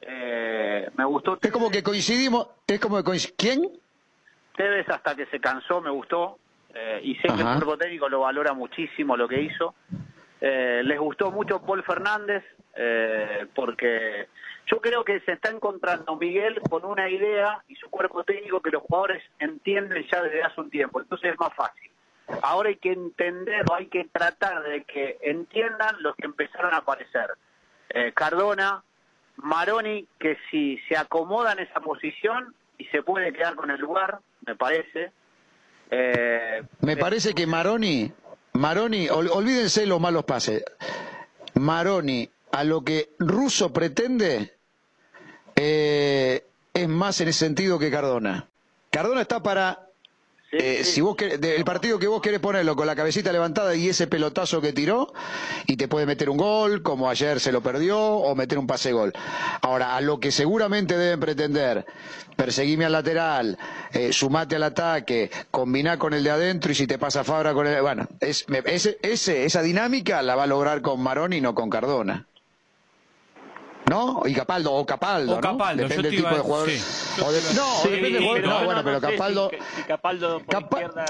[0.09, 3.69] Eh, me gustó Es como que coincidimos, es como que coinc- ¿Quién?
[4.55, 6.39] Tevez hasta que se cansó, me gustó.
[6.73, 9.73] eh, y sé que el cuerpo técnico lo valora muchísimo lo que hizo.
[10.39, 12.43] Eh, les gustó mucho Paul Fernández,
[12.75, 14.27] eh, porque
[14.67, 18.69] yo creo que se está encontrando Miguel con una idea y su cuerpo técnico que
[18.71, 21.01] los jugadores entienden ya desde hace un tiempo.
[21.01, 21.89] Entonces es más fácil.
[22.43, 26.77] Ahora hay que entender o hay que tratar de que entiendan los que empezaron a
[26.77, 27.31] aparecer.
[27.89, 28.83] Eh, Cardona,
[29.38, 34.19] Maroni, que si se acomoda en esa posición y se puede quedar con el lugar,
[34.45, 35.11] me parece.
[35.91, 38.11] Eh, Me parece que Maroni,
[38.53, 40.63] Maroni, ol- olvídense los malos pases.
[41.55, 44.53] Maroni, a lo que Russo pretende,
[45.55, 48.47] eh, es más en ese sentido que Cardona.
[48.91, 49.86] Cardona está para
[50.49, 50.91] Sí, eh, sí.
[50.93, 54.07] si vos querés- el partido que vos querés ponerlo con la cabecita levantada y ese
[54.07, 55.11] pelotazo que tiró
[55.65, 58.93] y te puede meter un gol como ayer se lo perdió o meter un pase
[58.93, 59.11] gol
[59.61, 61.85] ahora a lo que seguramente deben pretender
[62.37, 63.57] perseguime al lateral
[63.91, 67.67] eh, sumate al ataque combiná con el de adentro y si te pasa Fabra con
[67.67, 71.41] el bueno es, me- ese, ese- esa dinámica la va a lograr con Maroni y
[71.41, 72.25] no con Cardona
[73.89, 74.21] ¿No?
[74.25, 76.69] Y Capaldo, o Capaldo, Depende del tipo de jugador.
[76.69, 77.21] sí.
[77.23, 78.47] O de- no, Sí, depende del jugador.
[78.47, 79.49] No, bueno, pero si- Capaldo...
[79.49, 81.05] Si, Capaldo por izquierda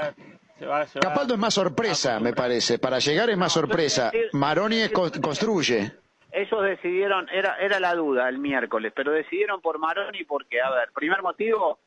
[0.58, 2.78] se va, se va- Capaldo es más sorpresa, me parece.
[2.78, 4.12] Para llegar es más sorpresa.
[4.32, 5.92] Maroni es con- construye.
[6.30, 10.90] Ellos decidieron, era, era la duda el miércoles, pero decidieron por Maroni porque, a ver,
[10.94, 11.78] primer motivo,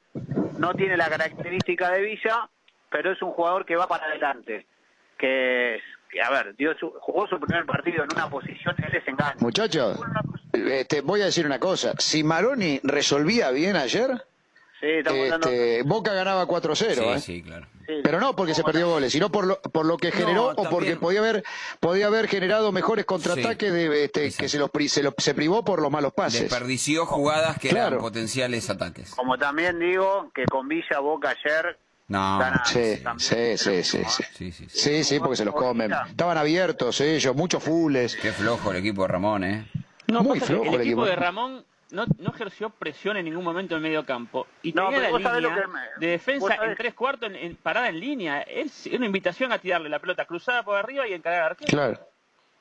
[0.57, 2.49] no tiene la característica de Villa,
[2.89, 4.65] pero es un jugador que va para adelante.
[5.17, 5.79] Que, que,
[6.19, 9.35] a ver, dio su- jugó su primer partido en una posición, él es engaño.
[9.39, 9.99] Muchachos,
[10.53, 11.93] eh, te voy a decir una cosa.
[11.99, 14.09] Si Maroni resolvía bien ayer,
[14.79, 17.03] Sí, estamos hablando- este, Boca ganaba 4-0.
[17.03, 17.19] Sí, ¿eh?
[17.19, 17.67] sí, claro.
[17.85, 17.93] sí.
[18.03, 20.95] Pero no porque se perdió goles, sino por lo, por lo que generó o porque
[20.95, 21.43] podía haber
[21.79, 25.63] podía haber generado mejores contraataques de, este, que se, los, pri- se, los- se privó
[25.63, 26.41] por los malos pases.
[26.41, 27.87] Desperdició jugadas que Claro.
[27.89, 29.13] eran potenciales ataques.
[29.13, 31.77] Como también digo que con Villa Boca ayer
[32.11, 32.51] No.
[32.65, 34.23] Sí, también sí, sí, sí, sí.
[34.33, 34.69] Sí, sí, sí.
[34.69, 35.91] Sí, sí, porque se los comen.
[36.09, 38.15] Estaban abiertos ellos, muchos fules.
[38.15, 39.65] Qué flojo el equipo de Ramón, ¿eh?
[40.07, 43.25] No, Muy pasa que flojo el el equipo de Ramón no, no ejerció presión en
[43.25, 44.47] ningún momento en el medio campo.
[44.61, 47.89] Y No, tenía la línea que me- de defensa en tres cuartos, en, en- parada
[47.89, 48.41] en línea.
[48.41, 51.69] Es una invitación a tirarle la pelota cruzada por arriba y encargar al arquero.
[51.69, 52.10] Claro.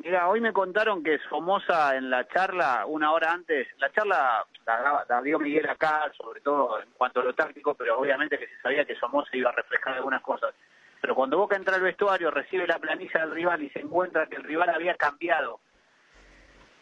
[0.02, 5.04] Mira, hoy me contaron que Somoza en la charla, una hora antes, la charla la,
[5.06, 8.60] la dio Miguel acá, sobre todo en cuanto a lo táctico, pero obviamente que se
[8.62, 10.54] sabía que Somoza iba a reflejar algunas cosas.
[11.02, 14.36] Pero cuando Boca entra al vestuario, recibe la planilla del rival y se encuentra que
[14.36, 15.60] el rival había cambiado.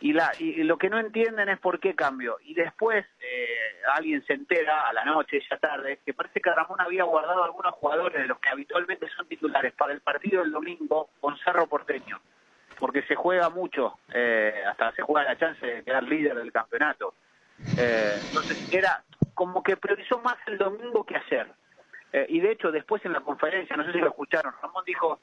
[0.01, 2.37] Y, la, y lo que no entienden es por qué cambió.
[2.45, 3.49] Y después eh,
[3.95, 7.75] alguien se entera a la noche, ya tarde, que parece que Ramón había guardado algunos
[7.75, 12.21] jugadores de los que habitualmente son titulares para el partido del domingo con Cerro Porteño
[12.79, 17.15] porque se juega mucho, eh, hasta se juega la chance de quedar líder del campeonato.
[17.77, 19.03] Eh, entonces era
[19.35, 21.47] como que priorizó más el domingo que ayer.
[22.13, 25.21] Eh, y de hecho después en la conferencia, no sé si lo escucharon, Ramón dijo,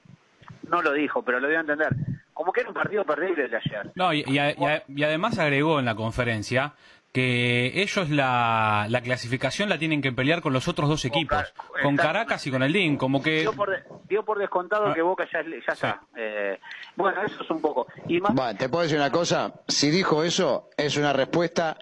[0.70, 1.90] no lo dijo, pero lo dio a entender,
[2.34, 3.92] como que era un partido perdible el de ayer.
[3.96, 6.74] No, y a- y a- y además agregó en la conferencia
[7.16, 11.96] que ellos la, la clasificación la tienen que pelear con los otros dos equipos, con.
[11.96, 13.40] Caracas y con el DIN, como que...
[13.40, 14.94] Dio por, de- dio por descontado Ah.
[14.94, 16.02] que Boca ya, ya está.
[16.18, 16.60] Eh,
[16.98, 17.88] bueno, eso es un poco.
[18.10, 21.78] Y más, Bueno, te puedo decir una cosa, si dijo eso, es una respuesta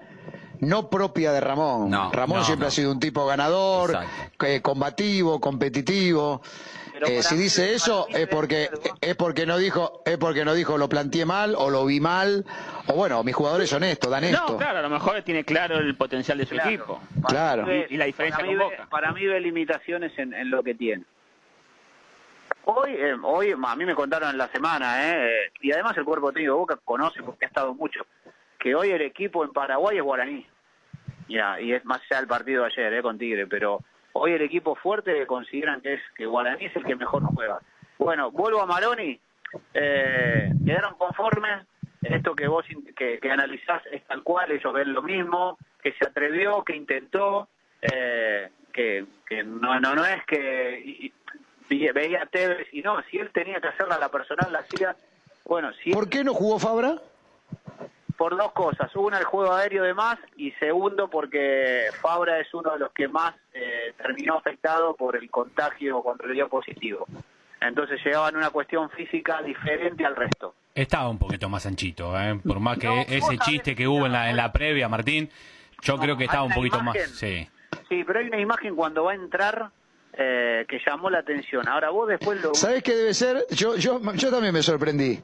[0.67, 1.89] no propia de Ramón.
[1.89, 2.67] No, Ramón no, siempre no.
[2.69, 3.97] ha sido un tipo ganador,
[4.45, 6.41] eh, combativo, competitivo.
[7.05, 8.69] Eh, si dice eso es porque
[9.01, 12.45] es porque no dijo es porque no dijo lo planteé mal o lo vi mal
[12.87, 15.79] o bueno mis jugadores son esto dan esto No, claro, a lo mejor tiene claro
[15.79, 16.69] el potencial de su Claro.
[16.69, 17.01] equipo.
[17.27, 17.65] Claro.
[17.65, 18.89] Ve- Y- la diferencia para mí con ve- Boca.
[18.89, 21.03] Para mí ve limitaciones en, en lo que tiene.
[22.65, 26.31] Hoy, eh, hoy a mí me contaron en la semana, eh, y además el cuerpo
[26.31, 28.05] técnico de Boca conoce porque ha estado mucho,
[28.57, 30.45] que hoy el equipo en Paraguay es guaraní.
[31.33, 33.81] Ya, y es más allá del partido de ayer, eh, con Tigre, pero
[34.13, 37.59] hoy el equipo fuerte consideran que es que Guaraní es el que mejor juega.
[37.97, 39.19] Bueno, vuelvo a Maroni,
[39.73, 41.65] eh, quedaron conformes,
[42.03, 42.63] esto que vos
[42.95, 47.47] que, que analizás es tal cual, ellos ven lo mismo, que se atrevió, que intentó,
[47.81, 51.13] eh, que, que no, no, no es que y- y-
[51.69, 54.95] vi- veía a Tevez y no, si él tenía que hacerla la personal, la hacía.
[55.45, 57.01] Bueno, si ¿Por qué no jugó Fabra?
[58.17, 58.95] Por dos cosas.
[58.95, 63.07] Una, el juego aéreo de más y segundo, porque Fabra es uno de los que
[63.07, 67.05] más eh, terminó afectado por el contagio cuando le dio positivo.
[67.61, 70.53] Entonces llegaban una cuestión física diferente al resto.
[70.75, 72.39] Estaba un poquito más anchito, ¿eh?
[72.45, 75.29] por más que No, ese chiste que que hubo en la, en la previa, Martín,
[75.81, 76.97] yo No, creo que estaba un poquito más...
[77.11, 77.47] Sí.
[77.89, 79.71] Sí, pero hay una imagen cuando va a entrar
[80.13, 81.67] eh, que llamó la atención.
[81.67, 82.53] Ahora vos después lo...
[82.53, 83.45] ¿Sabés qué debe ser?
[83.51, 85.19] Yo, yo, yo también me sorprendí.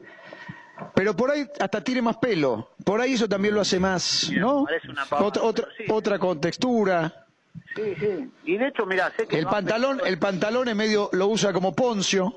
[0.96, 2.70] Pero por ahí hasta tiene más pelo.
[2.84, 4.66] Por ahí eso también lo hace más, ¿no?
[4.66, 5.92] parece una pavada, Otra, otra, pero sí.
[5.94, 7.26] otra contextura.
[7.76, 8.30] Sí, sí.
[8.46, 9.38] Y de hecho, mira, sé que...
[9.40, 12.36] El pantalón, el pantalón es medio, lo usa como Poncio.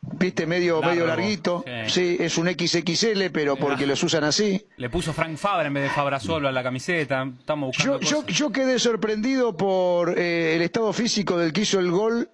[0.00, 1.64] Viste, medio, Largo, medio larguito.
[1.86, 2.16] sí.
[2.16, 4.64] Sí, es un XXL, pero porque los usan así.
[4.76, 8.06] Le puso Frank Fabra en vez de Fabra solo a la camiseta, estamos buscando Yo,
[8.08, 8.36] yo, cosas.
[8.36, 12.28] yo quedé sorprendido por eh, el estado físico del que hizo el gol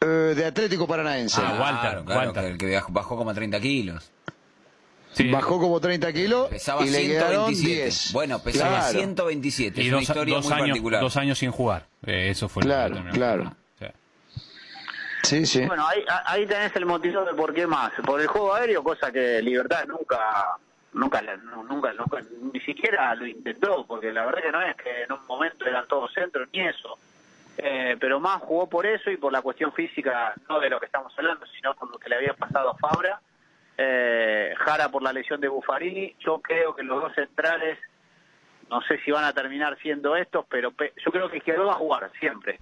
[0.00, 1.42] eh, de Atlético Paranaense.
[1.44, 2.56] Ah, Walter, claro, Walter.
[2.56, 4.10] que el que bajó como 30 kilos.
[5.14, 5.30] Sí.
[5.30, 7.82] Bajó como 30 kilos Pesaba y le quedaron 127.
[7.84, 8.12] 10.
[8.12, 8.92] Bueno, pesaba Claro.
[8.98, 9.80] 127.
[9.80, 11.00] Y es una dos, historia dos muy años, particular.
[11.00, 11.86] dos años sin jugar.
[12.04, 13.56] Eh, eso fue lo que Claro, claro.
[15.22, 15.46] Sí.
[15.46, 15.64] Sí.
[15.64, 17.92] Bueno, ahí, ahí tenés el motivo de por qué más.
[18.04, 20.18] Por el juego aéreo, cosa que Libertad nunca
[20.92, 21.22] nunca,
[21.68, 25.26] nunca, nunca, ni siquiera lo intentó, porque la verdad que no es que en un
[25.26, 26.98] momento eran todos centros, ni eso.
[27.56, 30.86] Eh, pero más jugó por eso y por la cuestión física, no de lo que
[30.86, 33.20] estamos hablando, sino por lo que le había pasado a Fabra.
[33.76, 36.14] Eh, Jara por la lesión de Buffarini.
[36.20, 37.78] Yo creo que los dos centrales,
[38.70, 41.72] no sé si van a terminar siendo estos, pero pe- yo creo que Izquierdo va
[41.72, 42.60] a jugar siempre.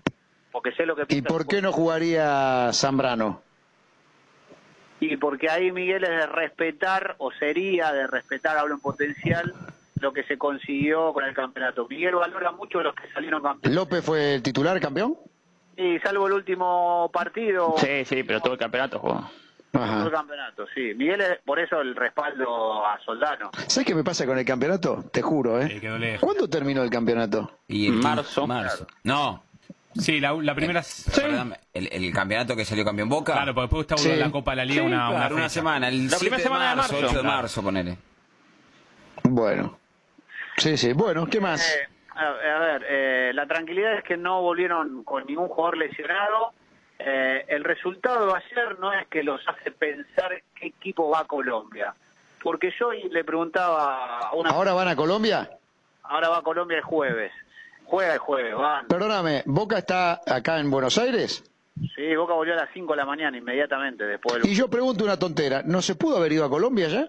[0.50, 3.42] Porque sé lo que ¿Y piensa por qué no jugaría Zambrano?
[5.00, 9.52] Y porque ahí Miguel es de respetar, o sería de respetar, hablo en potencial,
[10.00, 11.86] lo que se consiguió con el campeonato.
[11.88, 13.74] Miguel valora mucho a los que salieron campeones.
[13.76, 15.16] ¿López fue el titular campeón?
[15.76, 19.28] Y salvo el último partido, Sí, sí, pero todo el campeonato jugó.
[19.74, 20.02] Ajá.
[20.04, 20.92] el campeonato, sí.
[20.94, 23.50] Miguel es por eso el respaldo a Soldano.
[23.68, 25.04] ¿Sabes qué me pasa con el campeonato?
[25.10, 25.80] Te juro, Eh, ¿eh?
[25.80, 26.20] quedó lejos.
[26.20, 27.58] ¿Cuándo terminó el campeonato?
[27.68, 28.46] Y el Marzo.
[28.46, 28.86] marzo.
[29.04, 29.42] No,
[29.94, 30.80] Sí, la, la primera.
[31.14, 33.34] perdóname, el, el campeonato que salió campeón Boca.
[33.34, 34.16] Claro, porque después está Sí.
[34.18, 36.70] la Copa de la Liga Sí, una, claro, semana, el La 7 primera de semana
[36.70, 37.06] de marzo, marzo.
[37.08, 37.36] 8 de Claro.
[37.36, 37.98] marzo, ponele.
[39.24, 39.78] Bueno.
[40.56, 40.92] Sí, sí.
[40.92, 41.60] Bueno, ¿qué más?
[41.74, 46.52] Eh, a, a ver, eh, la tranquilidad es que no volvieron con ningún jugador lesionado.
[47.04, 51.24] Eh, el resultado de ayer no es que los hace pensar qué equipo va a
[51.24, 51.94] Colombia.
[52.42, 54.50] Porque yo le preguntaba a una...
[54.50, 55.50] ¿Ahora van a Colombia?
[56.04, 57.32] Ahora va a Colombia el jueves.
[57.84, 58.86] Juega el jueves, van.
[58.86, 61.44] Perdóname, ¿Boca está acá en Buenos Aires?
[61.94, 64.50] Sí, Boca volvió a las 5 de la mañana inmediatamente después del...
[64.50, 67.08] Y yo pregunto una tontera, ¿no se pudo haber ido a Colombia ya?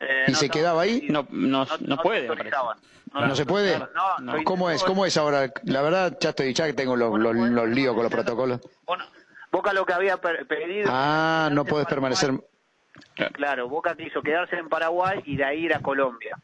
[0.00, 1.06] Eh, ¿Y se quedaba ahí?
[1.10, 2.78] No, no, no te puede, autorizaban.
[3.12, 3.78] ¿No se puede?
[3.78, 3.86] No,
[4.20, 4.44] No.
[4.44, 4.82] ¿Cómo es?
[4.84, 5.50] ¿Cómo es ahora?
[5.64, 8.60] La verdad, ya estoy, ya tengo los, los, los líos con los protocolos.
[8.86, 9.04] Bueno,
[9.50, 10.88] Boca lo que había pedido...
[10.90, 12.28] Ah, no puedes permanecer.
[12.30, 13.32] Paraguay.
[13.32, 16.36] Claro, Boca quiso quedarse en Paraguay y de ahí ir a Colombia.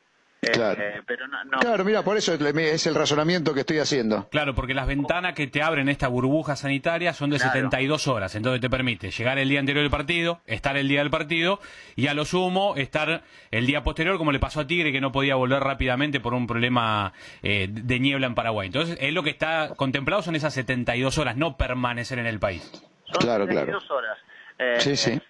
[0.42, 0.82] Eh, Claro.
[0.82, 1.59] eh, pero no, no.
[1.59, 4.28] Claro, mira, por eso es el razonamiento que estoy haciendo.
[4.28, 7.52] Claro, porque las ventanas que te abren esta burbuja sanitaria son de Claro.
[7.55, 11.11] 72 horas, entonces te permite llegar el día anterior del partido, estar el día del
[11.11, 11.61] partido
[11.96, 15.12] y a lo sumo estar el día posterior, como le pasó a Tigre, que no
[15.12, 18.66] podía volver rápidamente por un problema eh, de niebla en Paraguay.
[18.66, 22.70] Entonces, es lo que está contemplado son esas 72 horas, no permanecer en el país.
[23.07, 23.66] Son Claro, claro.
[23.66, 24.18] 32 horas.
[24.59, 25.20] Eh, Sí, sí.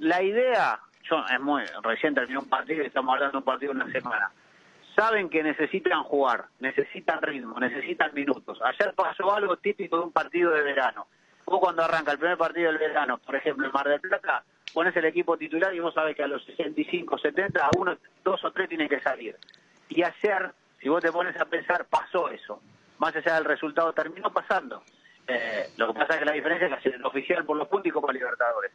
[0.00, 3.72] La idea, yo es muy recién terminó un partido y estamos hablando de un partido
[3.72, 4.30] una semana.
[4.96, 8.60] Saben que necesitan jugar, necesitan ritmo, necesitan minutos.
[8.62, 11.06] Ayer pasó algo típico de un partido de verano.
[11.46, 14.96] Vos cuando arranca el primer partido del verano, por ejemplo en Mar del Plata, pones
[14.96, 18.52] el equipo titular y vos sabés que a los 65, 70, a uno, dos o
[18.52, 19.36] tres tienen que salir.
[19.88, 22.60] Y ayer, si vos te pones a pensar, pasó eso.
[22.98, 24.82] Más allá del resultado, terminó pasando.
[25.26, 27.86] Eh, lo que pasa es que la diferencia es que el oficial por los puntos
[27.86, 28.72] y Copa Libertadores.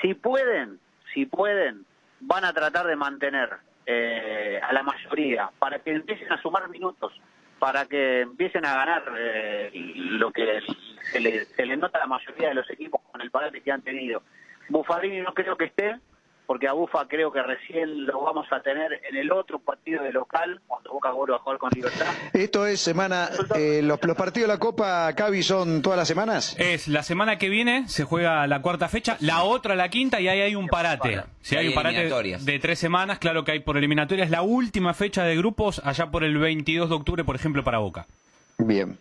[0.00, 0.80] Si pueden,
[1.14, 1.84] si pueden,
[2.20, 3.50] van a tratar de mantener
[3.86, 7.12] eh, a la mayoría para que empiecen a sumar minutos,
[7.58, 10.60] para que empiecen a ganar eh, lo que
[11.10, 13.72] se le, se le nota a la mayoría de los equipos con el parate que
[13.72, 14.22] han tenido.
[14.68, 15.98] Buffarini no creo que esté,
[16.48, 20.12] porque a Bufa creo que recién lo vamos a tener en el otro partido de
[20.12, 22.06] local, cuando Boca vuelva a jugar con Libertad.
[22.32, 23.28] Esto es semana.
[23.54, 26.56] eh, los, los partidos de la Copa Cavi son todas las semanas.
[26.58, 30.28] Es la semana que viene se juega la cuarta fecha, la otra la quinta y
[30.28, 31.22] ahí hay un parate.
[31.42, 32.08] Si hay Hay un parate
[32.40, 34.30] de tres semanas, claro que hay por eliminatorias.
[34.30, 38.06] La última fecha de grupos allá por el 22 de octubre, por ejemplo, para Boca.
[38.56, 38.98] Bien.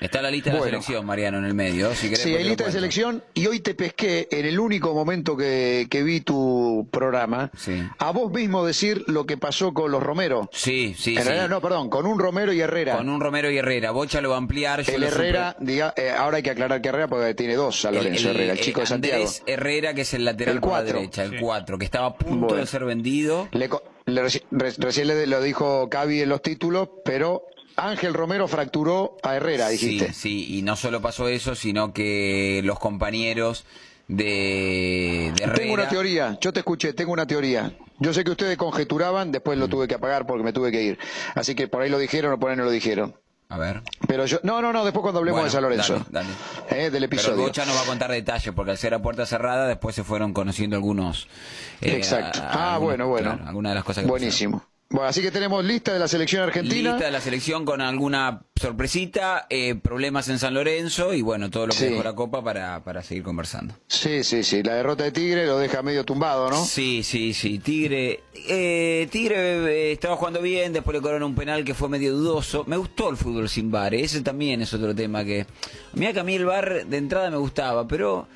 [0.00, 1.94] Está la lista de la selección, Mariano, en el medio.
[1.94, 5.36] Si querés, Sí, hay lista de selección y hoy te pesqué en el único momento
[5.36, 7.82] que, que vi tu programa Sí.
[7.98, 10.48] a vos mismo decir lo que pasó con los Romero.
[10.52, 11.28] Sí, sí, en sí.
[11.28, 12.96] realidad, no, perdón, con un Romero y Herrera.
[12.96, 13.90] Con un Romero y Herrera.
[13.90, 14.82] Bocha lo va a ampliar.
[14.82, 17.90] yo el Herrera, diga, eh, ahora hay que aclarar que Herrera porque tiene dos a
[17.90, 19.16] El- Lorenzo el- Herrera, el chico eh, de Santiago.
[19.24, 20.98] Andrés Herrera, que es el lateral El por la cuatro.
[20.98, 21.36] derecha, el Sí.
[21.40, 22.60] 4, que estaba a punto Bueno.
[22.60, 23.48] de ser vendido.
[23.52, 27.44] Le co- le reci- re- recién le lo dijo Cavi en los títulos, pero
[27.76, 30.08] Ángel Romero fracturó a Herrera, dijiste.
[30.12, 33.64] Sí, sí, y no solo pasó eso, sino que los compañeros
[34.08, 35.54] de, de Herrera...
[35.54, 37.72] Tengo una teoría, yo te escuché, tengo una teoría.
[37.98, 39.60] Yo sé que ustedes conjeturaban, después Mm.
[39.60, 40.98] lo tuve que apagar porque me tuve que ir.
[41.34, 43.14] Así que por ahí lo dijeron o por ahí no lo dijeron.
[43.48, 43.82] A ver.
[44.06, 46.06] Pero yo, no, no, no, después cuando hablemos Bueno, de San Lorenzo.
[46.10, 46.28] dale,
[46.70, 47.42] Eh, del Pero episodio.
[47.42, 50.32] Bocha no va a contar detalles, porque al ser a puerta cerrada, después se fueron
[50.32, 51.26] conociendo algunos...
[51.80, 52.40] eh, Exacto.
[52.40, 53.30] a- a ah, algunos- bueno, bueno.
[53.34, 54.64] claro, algunas de las cosas que Buenísimo.
[54.92, 56.90] Bueno, así que tenemos lista de la selección argentina.
[56.90, 61.68] Lista de la selección con alguna sorpresita, eh, problemas en San Lorenzo y bueno, todo
[61.68, 61.84] lo que Sí.
[61.86, 63.72] dejó la Copa para, para seguir conversando.
[63.86, 64.64] Sí, sí, sí.
[64.64, 66.64] La derrota de Tigre lo deja medio tumbado, ¿no?
[66.64, 67.60] Sí, sí, sí.
[67.60, 72.12] Tigre, eh, Tigre eh, estaba jugando bien, después le cobraron un penal que fue medio
[72.12, 72.64] dudoso.
[72.66, 75.46] Me gustó el fútbol sin bar, eh, ese también es otro tema que...
[75.92, 78.26] Mira que a mí el bar de entrada me gustaba, pero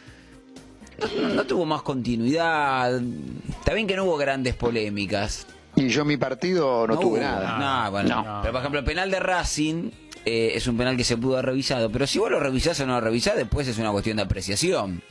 [1.21, 3.03] no, no tuvo más continuidad.
[3.49, 5.49] Está bien que no hubo grandes polémicas.
[5.77, 7.21] Y yo mi partido no, tuve hubo.
[7.21, 7.85] nada.
[7.85, 8.39] No, bueno, No.
[8.43, 9.91] Pero por ejemplo, el penal de Racing
[10.25, 11.91] eh, es un penal que se pudo haber revisado.
[11.91, 15.03] Pero si vos lo revisás o no lo revisás, después es una cuestión de apreciación.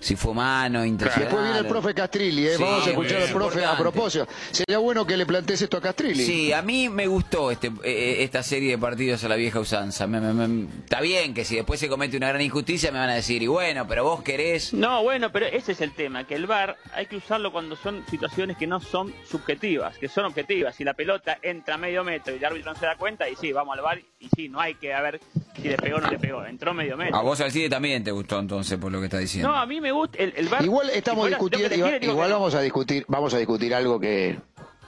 [0.00, 1.24] Si fue mano, intencional.
[1.28, 2.56] Después viene el profe Castrilli, ¿eh?
[2.56, 4.28] Sí, vamos a escuchar al profe a propósito.
[4.50, 6.24] Sería bueno que le plantees esto a Castrilli.
[6.24, 10.06] Sí, a mí me gustó este, eh, esta serie de partidos a la vieja usanza.
[10.06, 13.10] Me- me- me- está bien que si después se comete una gran injusticia me van
[13.10, 14.72] a decir, y bueno, pero vos querés...
[14.72, 18.04] No, bueno, pero ese es el tema, que el VAR hay que usarlo cuando son
[18.08, 20.74] situaciones que no son subjetivas, que son objetivas.
[20.76, 23.36] Si la pelota entra a medio metro y el árbitro no se da cuenta, y
[23.36, 25.20] sí, vamos al VAR, y sí, no hay que a ver
[25.56, 27.16] si le pegó o no le pegó, entró medio metro.
[27.16, 29.48] A vos Alcide también te gustó entonces por lo que estás diciendo.
[29.50, 30.64] No, a mí me gusta el, el VAR.
[30.64, 34.38] Igual estamos si discutiendo, igual, igual vamos a discutir, vamos a discutir algo que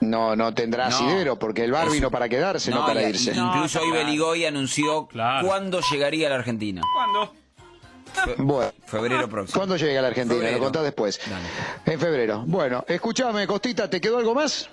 [0.01, 0.95] no, no tendrá No.
[0.95, 3.33] asidero, porque el bar vino para quedarse, no, No, para y- irse.
[3.35, 3.91] No, incluso hoy.
[3.91, 5.47] Beligoy anunció Claro.
[5.47, 6.81] cuándo llegaría a la Argentina.
[6.93, 7.33] ¿Cuándo?
[8.39, 9.57] Bueno, Febrero próximo.
[9.57, 10.35] ¿cuándo llega a la Argentina?
[10.35, 10.57] Febrero.
[10.57, 11.19] Lo contás después.
[11.29, 11.45] Dale.
[11.93, 12.43] En febrero.
[12.45, 14.69] Bueno, escúchame, Costita, ¿te quedó algo más?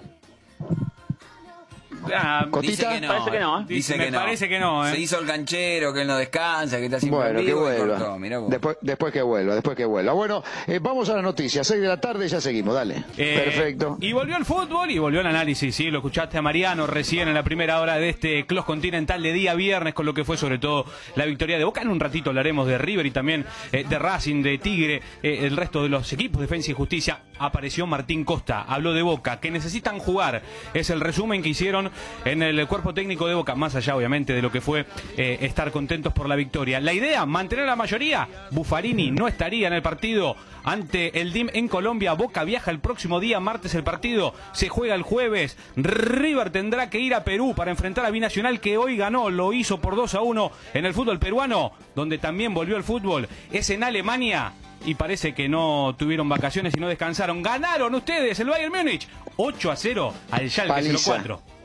[2.15, 2.91] Ah, Cotita.
[2.91, 3.09] Dice que no.
[3.09, 3.65] Parece que no, ¿eh?
[3.69, 4.19] Dice Me que no.
[4.19, 4.93] parece que no, ¿eh?
[4.93, 8.49] Se hizo el canchero, que él no descansa, que está siempre Bueno, en que vuelva.
[8.49, 10.13] Después, después que vuelva, después que vuelva.
[10.13, 11.67] Bueno, eh, vamos a las noticias.
[11.67, 13.05] 6 de la tarde ya seguimos, dale.
[13.17, 13.97] Eh, Perfecto.
[14.01, 17.35] Y volvió el fútbol y volvió el análisis, sí, lo escuchaste a Mariano recién en
[17.35, 20.59] la primera hora de este Clos Continental de día viernes, con lo que fue sobre
[20.59, 20.85] todo
[21.17, 21.83] la victoria de Boca.
[21.83, 25.57] En un ratito hablaremos de River y también eh, de Racing, de Tigre, eh, el
[25.57, 27.23] resto de los equipos, Defensa y Justicia.
[27.39, 30.43] Apareció Martín Costa, habló de Boca, que necesitan jugar.
[30.75, 31.88] Es el resumen que hicieron
[32.25, 34.87] en el cuerpo técnico de Boca, más allá obviamente de lo que fue
[35.17, 36.81] eh, estar contentos por la victoria.
[36.81, 38.29] La idea, mantener la mayoría.
[38.51, 42.13] Buffarini no estaría en el partido ante el DIM en Colombia.
[42.13, 44.35] Boca viaja el próximo día, martes el partido.
[44.53, 45.57] Se juega el jueves.
[45.77, 49.31] River tendrá que ir a Perú para enfrentar a Binacional que hoy ganó.
[49.31, 53.29] Lo hizo por 2 a 1 en el fútbol peruano, donde también volvió el fútbol.
[53.53, 54.53] Es en Alemania.
[54.85, 57.43] Y parece que no tuvieron vacaciones y no descansaron.
[57.43, 61.17] Ganaron ustedes el Bayern Múnich 8 a 0 al Schalke Paliza.
[61.17, 61.58] 04.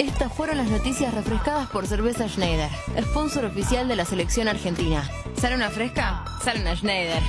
[0.00, 2.70] Estas fueron las noticias refrescadas por Cerveza Schneider,
[3.02, 5.06] sponsor oficial de la selección argentina.
[5.38, 6.24] ¿Sale una fresca?
[6.42, 7.22] Sale una Schneider.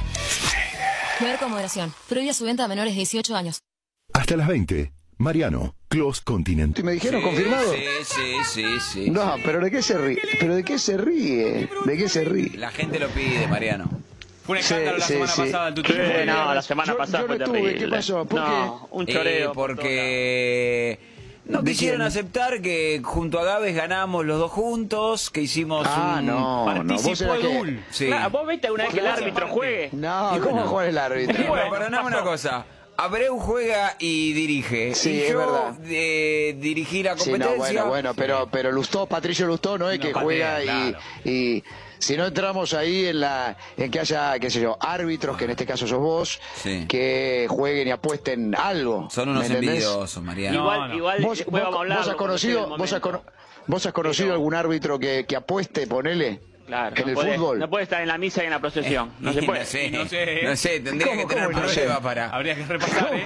[1.19, 1.93] Beber con moderación.
[2.07, 3.59] Prohibida su venta a menores de 18 años.
[4.13, 4.93] Hasta las 20.
[5.17, 6.79] Mariano, Clos Continent.
[6.79, 7.73] ¿Y me dijeron Sí, confirmado?
[7.73, 9.09] Sí, sí, sí, sí.
[9.11, 10.17] No, pero ¿de qué se ríe?
[10.39, 11.69] ¿Pero de qué se ríe?
[11.85, 12.57] ¿De qué se ríe?
[12.57, 13.89] La gente lo pide, Mariano.
[14.45, 15.41] Fue un Sí, escándalo la sí, semana sí.
[15.41, 16.03] pasada el Sí, tutismo.
[16.25, 17.75] no, la semana Yo- pasada yo fue no terrible.
[17.77, 18.25] ¿qué pasó?
[18.25, 19.53] ¿Por no, un Eh, choreo.
[19.53, 20.99] por porque
[21.45, 22.07] no ¿De quisieron quién?
[22.07, 26.25] aceptar que junto a Gávez ganamos los dos juntos, que hicimos Ah, un...
[26.27, 26.93] no, no.
[26.93, 27.83] ¿Vos Participó que- Edul.
[27.89, 28.07] Sí.
[28.07, 29.89] Claro, ¿Vos viste alguna vez que el árbitro juegue?
[29.93, 30.67] No, Y ¿cómo bueno.
[30.69, 31.33] juega el árbitro?
[31.47, 32.17] Bueno, Bueno, perdoname pasó.
[32.17, 32.65] una cosa.
[32.97, 34.93] Abreu juega y dirige.
[34.93, 35.73] Sí, y es yo verdad.
[35.85, 37.55] eh, dirigí la Sí, competencia.
[37.57, 40.97] no, bueno, bueno, pero, pero Lustó, Patricio Lustó no es No que juega y, claro.
[41.23, 41.63] y
[42.01, 45.51] si no entramos ahí en la en que haya, qué sé yo, árbitros, que en
[45.51, 46.85] este caso sos vos, Sí.
[46.89, 49.07] que jueguen y apuesten algo.
[49.09, 50.57] Son ¿me unos envidiosos, Mariano.
[50.57, 50.95] No, igual, no.
[50.95, 51.45] igual ¿Vos,
[51.77, 51.99] hablar.
[51.99, 53.23] has conocido, vos has, cono-
[53.67, 57.35] vos has conocido Pero- algún árbitro que, que apueste, ponele, Claro, en no el puede,
[57.37, 57.59] fútbol?
[57.59, 59.11] No puede estar en la misa y en la procesión.
[59.19, 59.59] No se puede.
[59.59, 60.39] no sé, No sé.
[60.43, 62.29] no sé, tendría ¿Cómo, que tener no pruebas para...
[62.29, 63.25] Habría que repasar, ¿eh?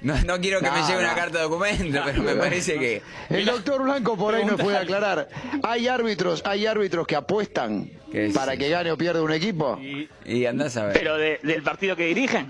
[0.00, 3.02] No, no quiero que me No, llegue una carta de documento, pero me parece que...
[3.30, 5.28] El doctor Blanco por ahí nos puede aclarar.
[5.64, 9.76] ¿Hay árbitros, hay árbitros que apuestan ¿Qué es para que gane o pierda un equipo?
[9.80, 10.92] Y Y andás a ver.
[10.92, 12.48] Pero de- del partido que dirigen.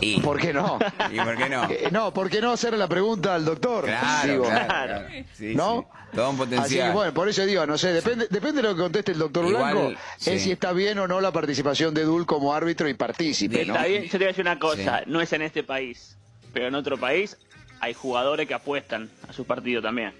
[0.00, 0.78] Y, ¿Por qué no?
[1.12, 1.70] ¿Y por qué no?
[1.70, 3.84] Eh, No, ¿por qué no hacerle la pregunta al doctor?
[3.84, 4.44] Claro, Digo.
[4.44, 5.06] claro, Claro.
[5.06, 5.24] claro.
[5.34, 5.86] Sí, ¿No?
[5.90, 6.03] sí.
[6.14, 6.92] Todo un Así que potencial.
[6.92, 9.74] bueno, por eso digo, no sé, depende, depende de lo que conteste el doctor Igual,
[9.74, 10.30] Blanco, sí.
[10.30, 13.74] es si está bien o no la participación de Dul como árbitro y partícipe, ¿no?
[13.74, 14.98] Está bien, yo te voy a decir una cosa.
[15.00, 15.04] Sí.
[15.06, 16.16] No es en este país.
[16.52, 17.36] Pero en otro país
[17.80, 20.14] hay jugadores que apuestan a su partido también.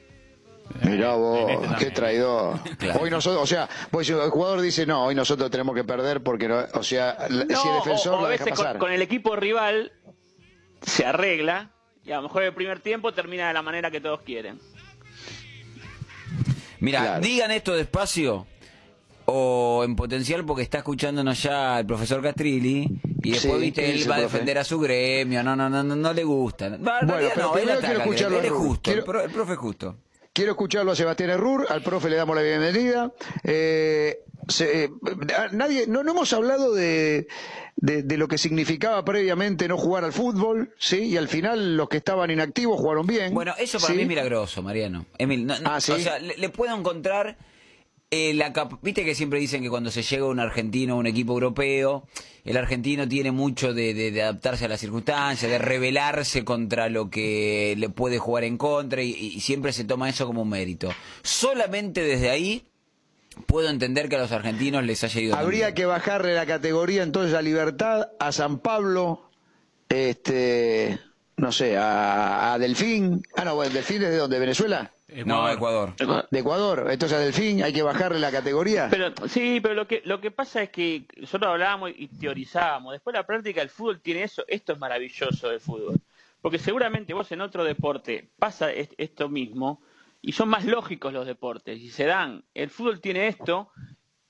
[0.83, 1.95] Mirá vos, este qué también.
[1.95, 2.59] traidor.
[2.79, 3.01] Claro.
[3.03, 6.49] Hoy nosotros, o sea, pues el jugador dice, no, hoy nosotros tenemos que perder porque,
[6.49, 8.79] no, o sea, si el defensor o, o a la deja veces con, pasar.
[8.79, 9.93] con el equipo rival
[10.83, 11.71] se arregla
[12.05, 14.59] y a lo mejor el primer tiempo termina de la manera que todos quieren.
[16.85, 17.21] Mira, Claro.
[17.23, 18.47] digan esto despacio
[19.27, 23.91] o en potencial porque está escuchándonos ya el profesor Castrilli y después Sí, viste ¿qué
[23.93, 26.69] él va a defender a su gremio, no, no, no, no, no le gusta.
[26.69, 29.31] No, en Bueno, pero no, primero quiero escucharlo él es justo, el, Quiero- pro- el
[29.31, 29.97] profe es justo.
[30.33, 33.13] Quiero escucharlo a Sebastián Errur, al profe le damos la bienvenida.
[33.45, 34.19] Eh,
[34.49, 34.91] se- eh,
[35.53, 37.27] nadie, no, no hemos hablado de,
[37.77, 40.99] de, de lo que significaba previamente no jugar al fútbol, ¿sí?
[41.05, 43.33] Y al final los que estaban inactivos jugaron bien.
[43.35, 43.97] Bueno, eso para ¿sí?
[43.97, 45.07] mí es milagroso, Mariano.
[45.19, 45.93] Emil, no- no, Ah, ¿sí?
[45.93, 47.37] o sea, le, le puedo encontrar
[48.11, 51.33] eh, la Viste que siempre dicen que cuando se llega un argentino a un equipo
[51.33, 52.07] europeo,
[52.45, 57.11] el argentino tiene mucho de, de- de adaptarse a las circunstancias, de rebelarse contra lo
[57.11, 60.91] que le puede jugar en contra y, y siempre se toma eso como un mérito.
[61.23, 62.63] Solamente desde ahí
[63.47, 67.35] puedo entender que a los argentinos les haya ido Habría que bajarle la categoría entonces
[67.35, 69.31] a Libertad, a San Pablo,
[69.89, 70.99] este
[71.37, 73.23] no sé, a, a Delfín.
[73.37, 74.93] Ah, no, bueno, Delfín es de dónde, ¿Venezuela?
[75.27, 75.95] No, Ecuador.
[76.31, 76.89] De Ecuador.
[76.91, 78.89] Entonces a Delfín hay que bajarle la categoría.
[78.91, 82.93] Pero sí, pero lo que lo que pasa es que nosotros hablábamos y teorizábamos.
[82.93, 84.45] Después la práctica del fútbol tiene eso.
[84.49, 86.01] Esto es maravilloso del fútbol,
[86.41, 89.81] porque seguramente vos en otro deporte pasa est- esto mismo
[90.27, 92.45] y son más lógicos los deportes y se dan.
[92.55, 93.69] El fútbol tiene esto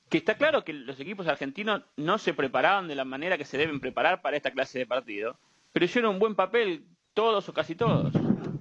[0.09, 3.59] que está claro que los equipos argentinos no se preparaban de la manera que se
[3.59, 5.39] deben preparar para esta clase de partido,
[5.73, 6.85] pero hicieron un buen papel
[7.15, 8.13] todos o casi todos.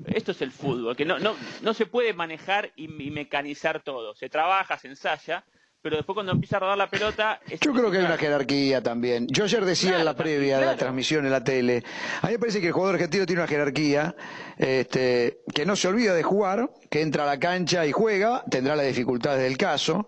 [0.05, 4.13] Esto es el fútbol, que no, no, no se puede manejar y mecanizar todo.
[4.13, 5.43] Se trabaja, se ensaya,
[5.83, 7.41] pero después cuando empieza a rodar la pelota...
[7.47, 9.27] es- Yo creo que hay una jerarquía también.
[9.27, 10.77] Yo ayer decía en la Claro, previa de la claro.
[10.79, 11.83] transmisión en la tele,
[12.21, 14.15] a mí me parece que el jugador argentino tiene una jerarquía,
[14.57, 18.77] este, que no se olvida de jugar, que entra a la cancha y juega, tendrá
[18.77, 20.07] las dificultades del caso.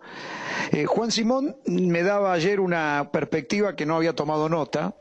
[0.71, 4.95] Eh, Juan Simón me daba ayer una perspectiva que no había tomado nota,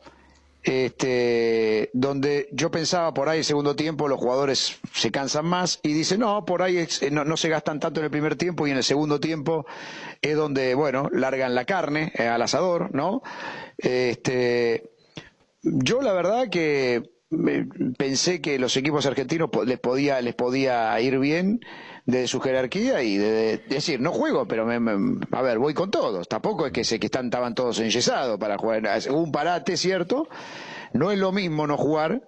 [0.65, 5.93] este, donde yo pensaba por ahí el segundo tiempo los jugadores se cansan más y
[5.93, 8.71] dice no, por ahí eh, no, no se gastan tanto en el primer tiempo y
[8.71, 9.67] en el segundo tiempo
[10.23, 13.23] es donde, bueno, largan la carne eh, al asador, ¿no?
[13.77, 14.91] Este,
[15.63, 17.67] yo la verdad que eh,
[17.99, 21.61] pensé que los equipos argentinos les podía les podía ir bien
[22.07, 25.73] de su jerarquía y de, de- decir no juego pero me- me- a ver voy
[25.75, 29.33] con todos tampoco es que sé que están estaban todos enyesados para jugar hubo un
[29.33, 30.29] parate cierto
[30.93, 32.21] no es lo mismo no jugar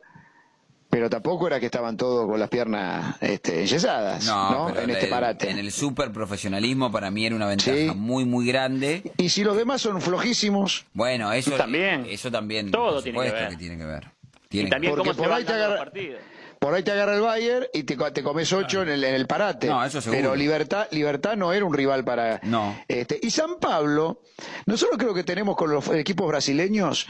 [0.89, 5.51] pero tampoco era que estaban todos con las piernas este, enyesadas No, en este parate
[5.51, 7.91] En el super profesionalismo para mí era una ventaja Sí.
[7.95, 9.13] muy, muy grande.
[9.19, 12.07] y si los demás son flojísimos Bueno, eso También.
[12.09, 12.71] Eso también.
[12.71, 13.57] Todo tiene que ver.
[13.59, 14.05] tiene que ver.
[14.45, 16.21] Y Tiene también Porque cómo se por van ahí te dando los agarra- partidos.
[16.67, 19.27] Por ahí te agarra el Bayern y te, te comes ocho en, el, en el
[19.29, 19.69] parate.
[19.69, 20.21] No, eso seguro.
[20.21, 22.41] Pero Libertad, Libertad no era un rival para.
[22.43, 22.77] No.
[22.89, 24.21] Este, y San Pablo,
[24.67, 27.07] nosotros creo que tenemos con los equipos brasileños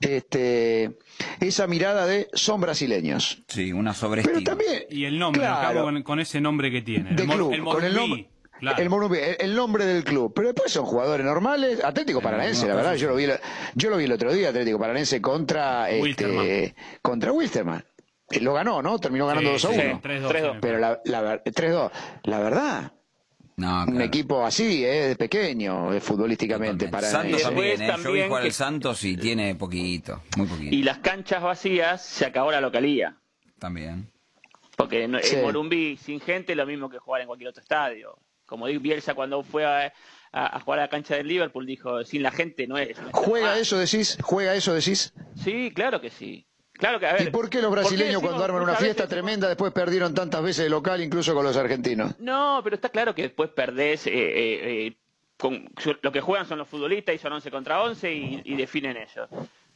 [0.00, 0.98] este,
[1.40, 3.42] esa mirada de son brasileños.
[3.48, 4.40] Sí, una Pero sobreestima.
[4.44, 4.84] también.
[4.90, 7.14] Y el nombre, claro, al cabo, con, con ese nombre que tiene.
[7.14, 8.28] de el, club, el con el nombre.
[8.60, 8.76] claro.
[8.78, 13.08] El, el- nombre del club, pero después son jugadores normales, Atlético Paranaense, la verdad, yo
[13.08, 13.38] lo vi, el-
[13.74, 16.74] yo lo vi el otro día, Atlético Paranaense contra este, Wilstermann.
[17.02, 17.84] contra Wilstermann.
[18.30, 18.98] Eh, Lo ganó, ¿no?
[18.98, 19.80] Terminó ganando 2 a 1.
[19.82, 20.00] Sí, 3-2,
[20.30, 20.52] 3-2.
[20.52, 20.58] sí.
[20.60, 21.90] Pero la, la ver- 3-2.
[22.24, 22.92] La verdad,
[23.56, 26.88] No, un equipo así, eh, de pequeño, eh, futbolísticamente.
[26.88, 27.92] Para Santos Y también, ¿eh?
[28.04, 30.74] Yo vi jugar que- al Santos y tiene poquito, muy poquito.
[30.74, 33.16] Y las canchas vacías se acabó la localía.
[33.58, 34.10] También.
[34.76, 35.34] Porque no- Sí.
[35.34, 38.16] en Morumbí, sin gente, es lo mismo que jugar en cualquier otro estadio.
[38.46, 39.92] Como dijo Bielsa cuando fue a,
[40.30, 42.96] a- a jugar a la cancha del Liverpool, dijo, sin la gente no es.
[43.10, 44.18] ¿Juega Ah, eso, decís?
[44.22, 45.12] ¿Juega eso, decís?
[45.42, 46.46] Sí, claro que sí.
[46.78, 49.08] Claro que, a ver, ¿Y por qué los ¿por brasileños cuando arman una fiesta veces-
[49.10, 52.18] tremenda después perdieron tantas veces de local, incluso con los argentinos?
[52.20, 54.06] No, pero está claro que después perdés.
[54.06, 54.96] eh, eh, eh,
[55.36, 55.68] con,
[56.02, 59.28] lo que juegan son los futbolistas y son 11 contra 11 y, y definen ellos.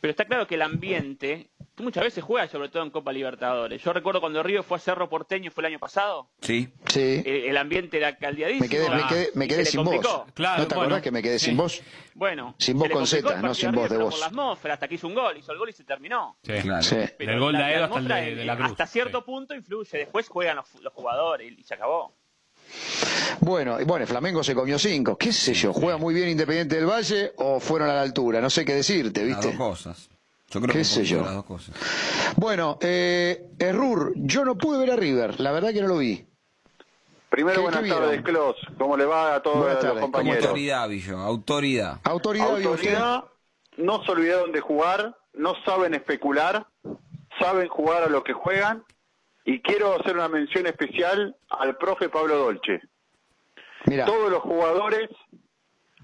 [0.03, 3.81] Pero está claro que el ambiente, tú muchas veces juegas, sobre todo en Copa Libertadores.
[3.85, 6.69] Yo recuerdo cuando Río fue a Cerro Porteño, fue el año pasado, Sí.
[6.89, 7.23] Sí.
[7.25, 8.65] el ambiente era caldeadísimo.
[8.65, 10.25] Me quedé, me quedé, me quedé sin complicó.
[10.25, 10.33] voz.
[10.35, 11.47] Claro, ¿No te bueno, acordás que me quedé sí.
[11.47, 11.81] sin voz?
[12.15, 14.15] Bueno, Sin le con Z, no sin River, de voz.
[14.15, 16.37] Por la atmósfera, hasta que hizo un gol, hizo el gol y se terminó.
[16.43, 16.53] Sí.
[16.63, 16.83] Claro.
[16.83, 16.97] Sí.
[17.17, 18.71] Pero El gol de Aedo hasta el de- la Cruz.
[18.73, 19.25] Hasta cierto Sí.
[19.25, 19.99] punto influye.
[19.99, 22.13] Después juegan los, los jugadores y se acabó.
[23.41, 25.17] Bueno, y bueno, Flamengo se comió cinco.
[25.17, 25.73] ¿Qué sé yo?
[25.73, 28.41] ¿Juega muy bien Independiente del Valle o fueron a la altura?
[28.41, 29.59] No sé qué decirte, Las dos ¿viste?
[29.59, 30.09] cosas.
[30.51, 31.23] Yo creo ¿Qué que sé yo?
[31.23, 31.75] las dos cosas.
[32.37, 36.27] Bueno, eh, Errur, yo no pude ver a River, la verdad que no lo vi.
[37.31, 38.23] Primero, ¿Qué- buenas qué tardes?
[38.23, 38.57] Klaus.
[38.77, 40.45] ¿Cómo le va a todos Buenas los tardes, ¿cómo compañeros?
[40.45, 41.99] Autoridad, Villo, autoridad.
[42.05, 42.51] Autoridad.
[42.51, 43.25] Autoridad,
[43.79, 46.67] no se olvidaron de jugar, no saben especular,
[47.41, 48.85] saben jugar a lo que juegan.
[49.45, 52.81] Y quiero hacer una mención especial al profe Pablo Dolce.
[54.07, 55.09] Todos los jugadores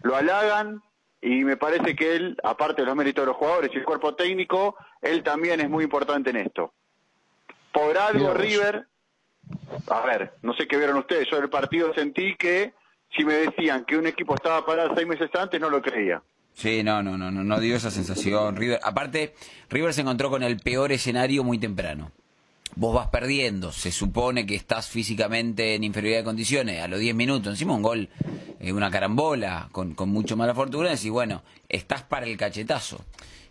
[0.02, 0.82] lo halagan
[1.20, 4.14] y me parece que él, aparte de los méritos de los jugadores y el cuerpo
[4.14, 6.72] técnico, él también es muy importante en esto.
[7.72, 8.34] Por algo Mirá.
[8.34, 8.86] River,
[9.88, 12.72] a ver, no sé qué vieron ustedes, yo del partido sentí que
[13.16, 16.22] si me decían que un equipo estaba parado seis meses antes, no lo creía.
[16.52, 18.56] Sí, no, no, no, no, no dio esa sensación.
[18.56, 19.34] River, aparte,
[19.70, 22.10] River se encontró con el peor escenario muy temprano.
[22.78, 27.12] Vos vas perdiendo, se supone que estás físicamente en inferioridad de condiciones, a los 10
[27.16, 28.08] minutos, encima un gol,
[28.60, 33.04] eh, una carambola, con, con mucho mala fortuna, y bueno, estás para el cachetazo.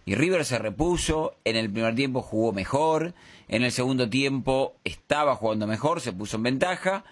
[0.05, 3.13] Y River se repuso, en el primer tiempo jugó mejor,
[3.49, 7.03] en el segundo tiempo estaba jugando mejor, se puso en ventaja,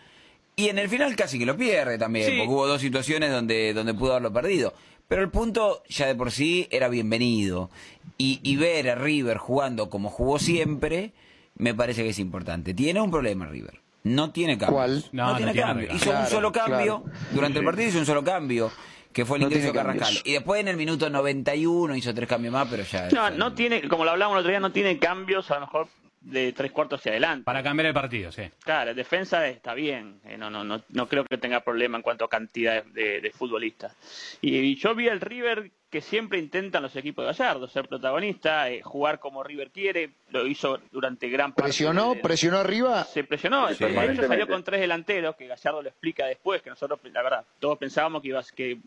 [0.55, 2.37] y en el final casi que lo pierde también, Sí.
[2.37, 4.73] porque hubo dos situaciones donde, donde pudo haberlo perdido.
[5.09, 7.69] Pero el punto ya de por sí era bienvenido.
[8.17, 11.11] Y, y ver a River jugando como jugó siempre,
[11.55, 12.73] me parece que es importante.
[12.73, 13.79] Tiene un problema River.
[14.03, 14.75] No tiene cambio.
[14.75, 15.03] ¿Cuál?
[15.13, 15.87] No, no tiene tiene cambio.
[15.95, 17.03] Hizo un solo cambio.
[17.03, 17.19] claro.
[17.31, 18.71] Durante el partido hizo un solo cambio,
[19.11, 19.99] que fue el No ingreso de Carrascal.
[20.05, 20.23] cambios.
[20.27, 23.09] Y después en el minuto 91 hizo tres cambios más, pero ya...
[23.09, 25.87] No, no tiene, como lo hablábamos el otro día, no tiene cambios, a lo mejor
[26.25, 27.43] de tres cuartos hacia adelante.
[27.45, 28.43] Para cambiar el partido, sí.
[28.63, 32.25] Claro, defensa está bien, eh, no, no, no, no creo que tenga problema en cuanto
[32.25, 33.95] a cantidad de, de futbolistas.
[34.41, 38.69] Y, y yo vi al River que siempre intentan los equipos de Gallardo, ser protagonista,
[38.69, 41.63] eh, jugar como River quiere, lo hizo durante gran parte.
[41.69, 43.03] Presionó, de- presionó arriba.
[43.05, 44.27] se presionó, Sí, hecho permanentemente.
[44.27, 48.21] salió con tres delanteros, que Gallardo lo explica después, que nosotros, la verdad, todos pensábamos
[48.21, 48.79] que iba, que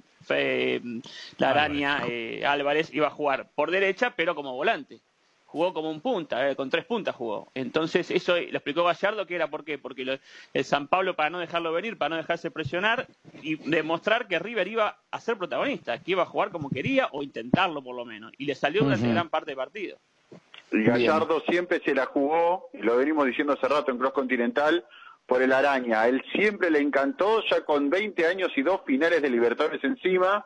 [0.83, 0.99] mm,
[1.39, 5.01] la araña eh, Álvarez iba a jugar por derecha, pero como volante.
[5.51, 7.51] Jugó como un punta, eh, con tres puntas jugó.
[7.55, 10.19] Entonces, eso lo explicó Gallardo, que era por qué, porque lo-
[10.53, 13.07] el San Pablo, para no dejarlo venir, para no dejarse presionar,
[13.43, 17.23] y demostrar que River iba a ser protagonista, que iba a jugar como quería, o
[17.23, 18.31] intentarlo por lo menos.
[18.37, 19.15] Y le salió durante Ujú.
[19.15, 19.97] gran parte del partido.
[20.71, 24.85] Gallardo siempre se la jugó, y lo venimos diciendo hace rato en Cross Continental,
[25.25, 26.07] por el Araña.
[26.09, 30.45] Él siempre le encantó, ya con 20 años y dos finales de Libertadores encima,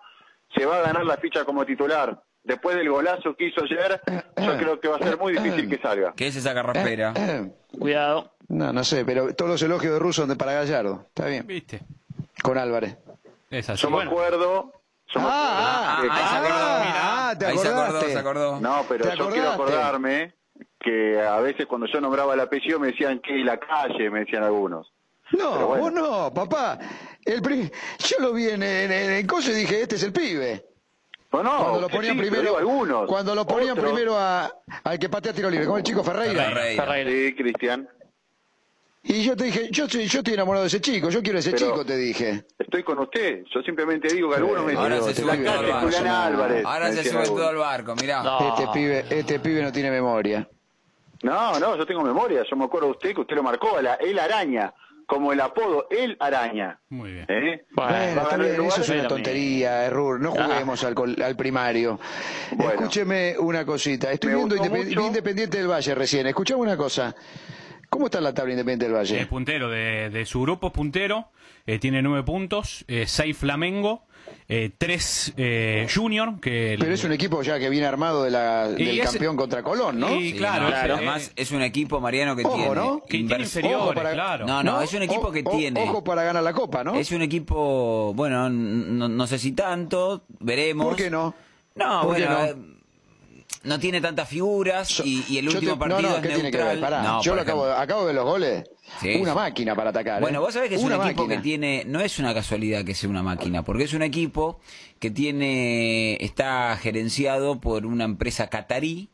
[0.56, 2.22] se va a ganar la ficha como titular.
[2.44, 4.00] Después del golazo que hizo ayer,
[4.36, 6.12] yo creo que va a ser muy difícil que salga.
[6.16, 7.14] ¿Qué es esa carraspera?
[7.78, 8.32] Cuidado.
[8.48, 11.06] No, no sé, pero todos los elogios de Russo para Gallardo.
[11.08, 11.46] Está bien.
[11.46, 11.80] ¿Viste?
[12.42, 12.96] Con Álvarez.
[13.50, 13.82] Es así.
[13.82, 14.72] Yo me Bueno, acuerdo...
[15.14, 17.00] yo me Ah, acuerdo que- ahí se acordó, mira.
[17.28, 18.12] ah, te Ahí se acordó, acordaste.
[18.12, 18.60] se acordó.
[18.60, 20.34] No, pero ¿Te yo quiero acordarme
[20.80, 24.42] que a veces cuando yo nombraba el apellido me decían que la calle, me decían
[24.42, 24.92] algunos.
[25.30, 25.82] No, bueno.
[25.84, 26.78] vos no, papá.
[27.24, 27.70] El pri-
[28.00, 30.66] Yo lo vi en, en, en el coso y dije, este es el pibe.
[31.32, 33.06] No, no, cuando lo ponían sí, primero, algunos.
[33.06, 33.86] cuando lo ponían Otros.
[33.86, 34.52] primero a,
[34.84, 36.44] al que patea tiro libre, como el chico Ferreira.
[36.44, 36.84] Ferreira.
[36.84, 37.10] Ferreira.
[37.10, 37.88] Sí, Cristian.
[39.04, 41.66] Y yo te dije, yo, yo estoy enamorado de ese chico, yo quiero ese Pero-
[41.66, 42.44] chico, te dije.
[42.58, 43.42] Estoy con usted.
[43.52, 45.86] Yo simplemente digo que algunos me Ahora dicen, se la sube todo al calle barco.
[45.86, 46.64] Juliana Álvarez.
[46.64, 48.22] Ahora se sube todo al barco, mirá.
[48.22, 48.48] No.
[48.48, 50.48] Este pibe, este pibe no tiene memoria.
[51.22, 52.44] No, no, yo tengo memoria.
[52.48, 54.72] Yo me acuerdo de usted que usted lo marcó, la, el araña,
[55.06, 56.80] como el apodo, el araña.
[56.88, 57.26] muy bien.
[57.28, 57.64] ¿Eh?
[57.72, 58.22] Bueno,
[58.56, 58.68] lugar.
[58.68, 60.20] eso es una tontería, Errur.
[60.20, 60.44] No Ah.
[60.44, 61.98] juguemos al, col- al primario.
[62.52, 62.72] Bueno.
[62.72, 64.10] Escúcheme una cosita.
[64.12, 65.06] Estoy viendo Independ- mucho.
[65.06, 66.26] Independiente del Valle recién.
[66.26, 67.14] Escuchame una cosa.
[67.88, 69.26] ¿Cómo está la tabla Independiente del Es Valle?
[69.26, 71.30] puntero de, de su grupo, es puntero.
[71.66, 74.06] eh, tiene nueve puntos, eh, seis Flamengo,
[74.48, 76.38] eh, tres eh, Junior.
[76.40, 79.62] Que Pero es un equipo ya que viene armado de la, del es- campeón contra
[79.62, 80.14] Colón, ¿no?
[80.16, 80.96] y- Sí, claro, claro.
[80.96, 82.74] Además, es un equipo, Mariano, que Ojo, tiene...
[82.74, 83.02] ¿no?
[83.02, 84.46] Que tiene inferiores, para- claro.
[84.46, 85.82] No, no, es un equipo que O- tiene...
[85.82, 86.94] Ojo para ganar la Copa, ¿no?
[86.96, 90.86] Es un equipo, bueno, no, no sé si tanto, veremos.
[90.88, 91.34] ¿Por qué no?
[91.74, 92.44] No, ¿Por qué bueno, no?
[92.46, 92.56] eh,
[93.64, 96.50] no tiene tantas figuras y, y el último te- partido no, no, es ¿qué tiene
[96.50, 96.80] que ver?
[96.80, 98.64] Pará, No, yo lo acabo, acabo de ver los goles.
[99.00, 99.36] Sí, una sí.
[99.36, 100.18] máquina para atacar.
[100.18, 100.20] ¿eh?
[100.20, 101.36] Bueno, vos sabés que es Una un equipo máquina.
[101.40, 104.60] que tiene, no es una casualidad que sea una máquina, porque es un equipo
[105.00, 109.10] que tiene, está gerenciado por una empresa catarí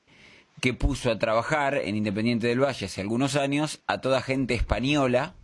[0.61, 5.35] que puso a trabajar en Independiente del Valle hace algunos años a toda gente española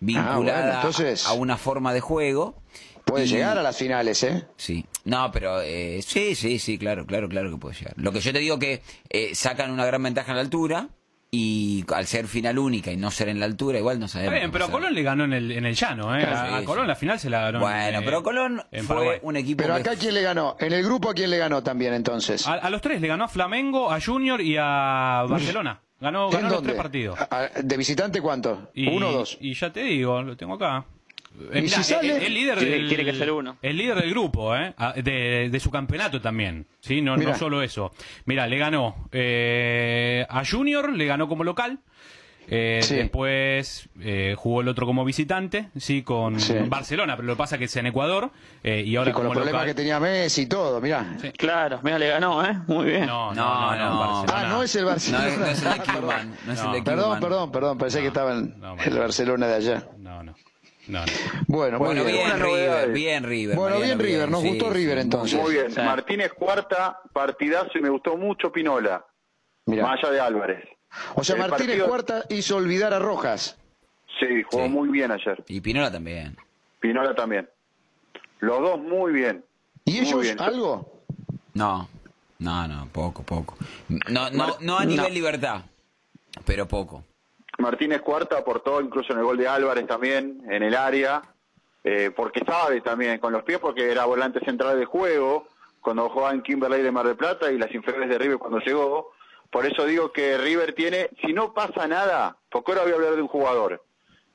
[0.00, 2.62] vinculada Ah, bueno, entonces- a una forma de juego.
[3.04, 4.44] Puede Y- llegar a las finales, ¿eh?
[4.58, 7.94] Sí, no, pero eh, sí, sí, sí, claro, claro, claro que puede llegar.
[7.96, 10.88] Lo que yo te digo que eh, sacan una gran ventaja en la altura
[11.30, 14.32] y al ser final única y no ser en la altura, igual no sabemos.
[14.34, 14.80] Está bien, pero a pasará.
[14.82, 16.20] Colón le ganó en el, en el llano, ¿eh?
[16.24, 16.88] Claro, a, Colón sí.
[16.88, 17.58] la final se la ganó.
[17.58, 19.18] en, Bueno, eh, pero Colón en fue Paraguay.
[19.22, 20.56] un equipo Pero que- acá, ¿quién le ganó?
[20.58, 22.46] En el grupo, ¿a quién le ganó también entonces?
[22.46, 25.80] A, a los tres, le ganó a Flamengo, a Junior y a Barcelona.
[26.00, 27.18] Ganó, ¿En ganó los tres partidos.
[27.20, 28.70] A- a- ¿De visitante cuánto?
[28.72, 29.36] Y, ¿Uno o dos?
[29.40, 30.86] Y ya te digo, lo tengo acá.
[31.52, 32.16] Eh, ¿Y mirá, si sale?
[32.16, 33.56] el, el líder Tiene- del, tiene que ser uno.
[33.62, 34.74] El líder del grupo, ¿eh?
[34.76, 36.66] Ah, De, de su campeonato también.
[36.80, 37.00] ¿sí?
[37.00, 37.92] No, no solo eso.
[38.24, 41.78] Mira, le ganó eh, a Junior, le ganó como local.
[42.50, 42.94] Eh, Sí.
[42.94, 46.54] Después eh, jugó el otro como visitante, sí, con Sí.
[46.66, 48.30] Barcelona, pero lo que pasa es que es en Ecuador
[48.64, 49.66] eh, y ahora Y con los problemas local.
[49.68, 51.14] que tenía Messi y todo, mirá.
[51.20, 51.30] Sí.
[51.32, 52.56] Claro, mira, le ganó, ¿eh?
[52.66, 53.04] Muy bien.
[53.04, 53.98] No, No, no, no, no.
[53.98, 54.46] Barcelona.
[54.46, 55.28] Ah, no es el Barcelona.
[55.28, 55.64] es- no es el
[56.72, 59.84] de de Perdón, perdón, perdón, pensé que estaba en no, el Barcelona de allá.
[59.98, 60.34] No, no.
[60.88, 61.12] No, no.
[61.46, 62.06] Bueno, bien.
[62.06, 62.92] River, novedades.
[62.92, 63.56] bien River.
[63.56, 65.40] Bueno, Mariano, bien River, nos sí, gustó sí, River entonces.
[65.40, 65.70] Muy bien.
[65.72, 65.80] Sí.
[65.80, 69.04] Martínez cuarta, partidazo y me gustó mucho Pinola.
[69.66, 69.82] Mirá.
[69.84, 70.64] Más allá de Álvarez.
[71.14, 73.56] O sea, El Martínez partido- Cuarta hizo olvidar a Rojas.
[74.18, 74.68] Sí, jugó Sí.
[74.70, 75.44] muy bien ayer.
[75.46, 76.36] Y Pinola también.
[76.80, 77.48] Pinola también.
[78.40, 79.44] Los dos muy bien.
[79.84, 80.40] ¿Y Muy ellos bien.
[80.40, 81.02] algo?
[81.54, 81.88] No,
[82.38, 83.56] no, no, poco, poco.
[84.08, 85.14] No, no, no a nivel no.
[85.14, 85.62] libertad,
[86.44, 87.04] pero poco.
[87.58, 91.22] Martínez Cuarta aportó incluso en el gol de Álvarez también, en el área,
[91.84, 95.46] eh, porque sabe también con los pies, porque era volante central de juego,
[95.80, 99.12] cuando jugaba en Kimberley de Mar del Plata y las inferiores de River cuando llegó.
[99.50, 103.16] Por eso digo que River tiene, si no pasa nada, porque ahora voy a hablar
[103.16, 103.82] de un jugador,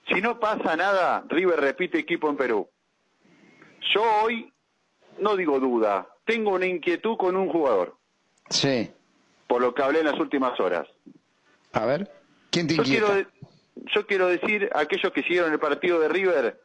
[0.09, 2.67] si no pasa nada, River repite equipo en Perú.
[3.93, 4.51] Yo hoy
[5.19, 7.95] no digo duda, tengo una inquietud con un jugador,
[8.49, 8.91] Sí.
[9.47, 10.87] por lo que hablé en las últimas horas.
[11.73, 12.09] A ver,
[12.53, 13.05] ¿quién te Yo inquieta?
[13.13, 13.29] quiero,
[13.95, 16.61] yo quiero decir a aquellos que siguieron el partido de River,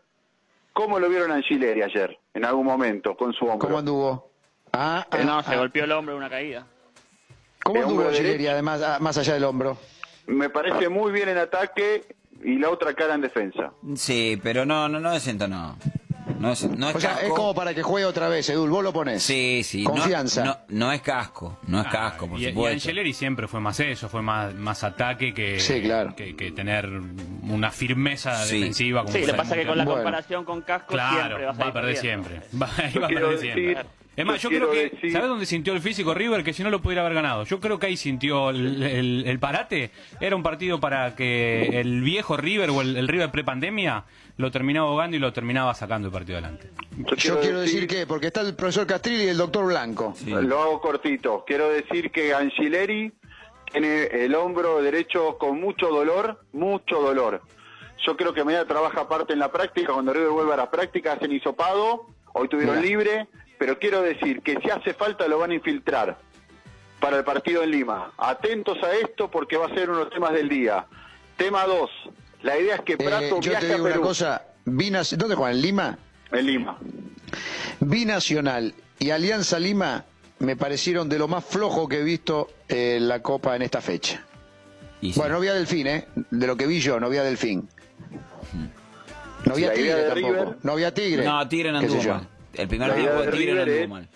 [0.72, 3.66] ¿cómo lo vieron a Angileri ayer, en algún momento, con su hombro?
[3.66, 4.30] ¿Cómo anduvo?
[4.72, 5.56] Ah, ah, Eh, no, se ah.
[5.58, 6.66] golpeó el hombro en una caída.
[7.64, 8.50] ¿Cómo anduvo hombro Gileri, derecho.
[8.52, 9.76] además, ah, más allá del hombro?
[10.26, 12.04] me parece muy bien en ataque
[12.44, 13.72] y la otra cara en defensa.
[13.96, 15.76] Sí, pero no, no, no es ento, no.
[16.38, 17.34] No es, no es O sea, es casco.
[17.34, 19.22] como para que juegue otra vez, Edul, vos lo pones.
[19.22, 19.82] Sí, sí.
[19.84, 20.44] no- Confianza.
[20.44, 22.74] No, no es casco, no es Ah, casco, por y, y supuesto.
[22.74, 26.14] Angeleri siempre fue más eso, fue más, más ataque que, Sí, claro.
[26.14, 26.88] que, que tener
[27.42, 28.58] una firmeza Sí.
[28.58, 29.00] defensiva.
[29.02, 29.96] Como Sí, le sabemos pasa que con la Bueno.
[30.02, 32.40] comparación con Casco Claro, siempre vas va a perder siempre.
[32.62, 33.76] Va, a perder siempre.
[34.18, 34.90] Decir- Es más, yo yo creo que.
[34.90, 36.42] decir- ¿Sabes dónde sintió el físico River?
[36.44, 37.44] Que si no lo pudiera haber ganado.
[37.44, 39.90] Yo creo que ahí sintió el, el- el parate.
[40.20, 44.04] Era un partido para que el viejo River o el, el River prepandemia
[44.36, 46.70] lo terminaba ahogando y lo terminaba sacando el partido adelante.
[47.16, 50.14] Yo quiero decir que, porque está el profesor Castrilli y el doctor Blanco.
[50.16, 50.30] Sí.
[50.30, 51.44] Lo hago cortito.
[51.46, 53.12] Quiero decir que Angileri
[53.72, 57.42] tiene el hombro derecho con mucho dolor, mucho dolor.
[58.06, 61.14] Yo creo que mañana trabaja aparte en la práctica, cuando River vuelva a la práctica
[61.14, 62.88] hacen hisopado, hoy tuvieron Mira.
[62.88, 63.26] libre,
[63.58, 66.16] pero quiero decir que si hace falta lo van a infiltrar
[67.00, 68.12] para el partido en Lima.
[68.18, 70.86] Atentos a esto porque va a ser uno de los temas del día.
[71.36, 71.90] Tema 2.
[72.42, 75.34] La idea es que Eh, Prato yo viaje te digo a una cosa, Binas- ¿dónde
[75.34, 75.56] juegan?
[75.56, 75.98] ¿En Lima?
[76.32, 76.78] En Lima.
[77.80, 80.04] Binacional y Alianza Lima
[80.40, 84.22] me parecieron de lo más flojo que he visto en la Copa en esta fecha.
[85.00, 85.18] Y sí.
[85.20, 86.06] Bueno, no vi a Delfín, ¿eh?
[86.30, 87.68] De lo que vi yo, no vi a Delfín.
[89.44, 90.54] No vi a Tigre tampoco.
[90.62, 91.24] No vi a Tigre.
[91.24, 92.20] No, Tigre no anduvo.
[92.54, 94.08] El primer La idea tiempo de Tigre no River anduvo es- mal.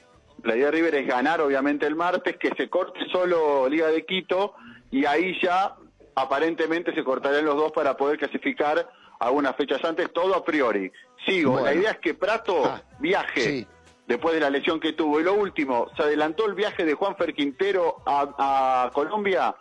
[0.44, 4.04] La idea de River es ganar, obviamente, el martes, que se corte solo Liga de
[4.04, 4.54] Quito
[4.90, 5.76] y ahí ya
[6.16, 8.88] aparentemente se cortarían los dos para poder clasificar
[9.20, 10.90] a unas fechas antes, todo a priori.
[11.26, 11.66] Sigo, Bueno.
[11.66, 13.66] la idea es que Prato Ah, viaje sí.
[14.08, 15.20] después de la lesión que tuvo.
[15.20, 19.54] Y lo último, se adelantó el viaje de Juanfer Quintero a, a Colombia,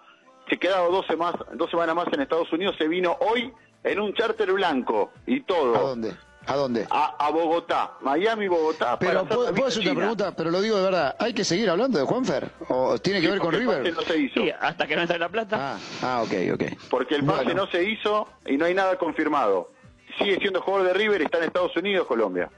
[0.50, 3.54] se quedaba dos semanas, dos semanas más en Estados Unidos, se vino hoy
[3.84, 5.76] en un charter blanco y todo.
[5.76, 6.14] ¿A dónde?
[6.48, 6.88] ¿A dónde?
[6.90, 8.98] A, a Bogotá, Miami, Bogotá.
[9.00, 10.36] Pero ¿puedo, puedo hacer una pregunta?
[10.36, 11.16] Pero lo digo de verdad.
[11.20, 12.50] ¿Hay que seguir hablando de Juanfer?
[12.70, 13.78] ¿O tiene que Sí, ver con el River?
[13.84, 14.42] pase no se hizo.
[14.42, 15.58] Sí, hasta que no entre la plata.
[15.60, 16.64] Ah, ah, ok, ok.
[16.90, 17.66] Porque el pase Bueno.
[17.66, 19.70] no se hizo y no hay nada confirmado.
[20.18, 22.50] Sigue siendo jugador de River, está en Estados Unidos, Colombia.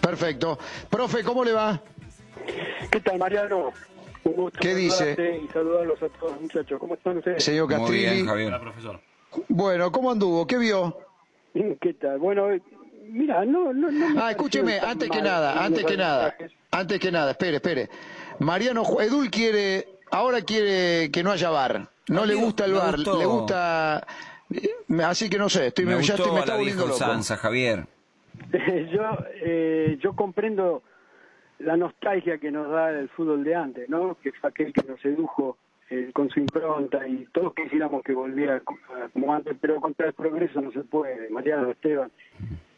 [0.00, 0.58] Perfecto.
[0.90, 1.80] Profe, ¿cómo le va?
[2.90, 3.72] ¿Qué tal, Mariano?
[4.24, 5.40] Un gusto ¿Qué dice?
[5.44, 6.78] Y saludarlos a todos, muchachos.
[6.80, 7.42] ¿Cómo están ustedes?
[7.42, 8.10] Señor Muy Castrilli.
[8.14, 8.48] bien, Javier.
[8.48, 9.00] Hola, profesor.
[9.48, 10.46] Bueno, ¿cómo anduvo?
[10.46, 10.98] ¿Qué vio?
[11.80, 12.18] ¿Qué tal?
[12.18, 12.48] Bueno,
[13.08, 16.34] mira, no, no, no me Ah, escúcheme, antes que nada, antes que nada,
[16.70, 17.88] antes que nada, espere, espere.
[18.40, 21.88] Mariano, Edul quiere, ahora quiere que no haya bar.
[22.08, 23.18] No le gusta el me bar, gustó.
[23.18, 24.06] le gusta,
[24.50, 26.86] eh, así que no sé, estoy, Me ya gustó estoy, me a está la volviendo
[26.86, 27.36] loco.
[27.36, 27.86] Javier.
[28.92, 30.82] yo, eh, yo comprendo
[31.58, 34.16] la nostalgia que nos da el fútbol de antes, ¿no?
[34.22, 35.56] Que fue aquel que nos sedujo
[35.90, 40.06] eh, con su impronta y todos quisiéramos que volviera co- a- como antes, pero contra
[40.08, 42.10] el progreso no se puede, Mariano Esteban.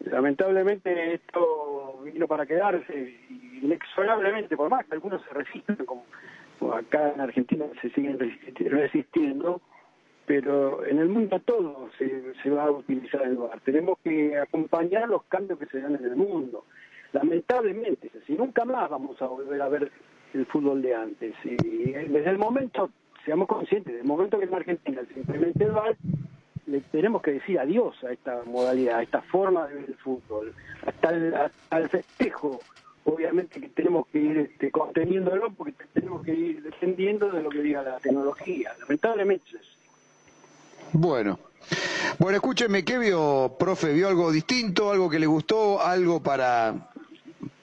[0.00, 3.14] Lamentablemente esto vino para quedarse
[3.62, 6.04] inexorablemente, por más que algunos se resistan, como,
[6.74, 9.60] acá en Argentina se siguen resisti- resistiendo,
[10.26, 13.60] pero en el mundo todo se, se va a utilizar el VAR.
[13.60, 16.64] Tenemos que acompañar los cambios que se dan en el mundo.
[17.12, 19.90] Lamentablemente, si nunca más vamos a volver a ver
[20.34, 21.34] el fútbol de antes.
[21.44, 22.90] Y desde el momento,
[23.24, 25.96] seamos conscientes, desde el momento que en Argentina se implemente el VAR,
[26.66, 30.54] le tenemos que decir adiós a esta modalidad, a esta forma de ver el fútbol,
[30.86, 32.60] hasta el, hasta el festejo.
[33.04, 37.62] Obviamente que tenemos que ir este, conteniéndolo porque tenemos que ir dependiendo de lo que
[37.62, 38.72] diga la tecnología.
[38.80, 39.78] Lamentablemente es así.
[40.92, 41.38] Bueno,
[42.18, 43.92] bueno, escúcheme, ¿qué vio, profe?
[43.92, 46.90] ¿Vio algo distinto, algo que le gustó, algo para,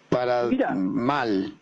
[0.09, 1.53] para mal?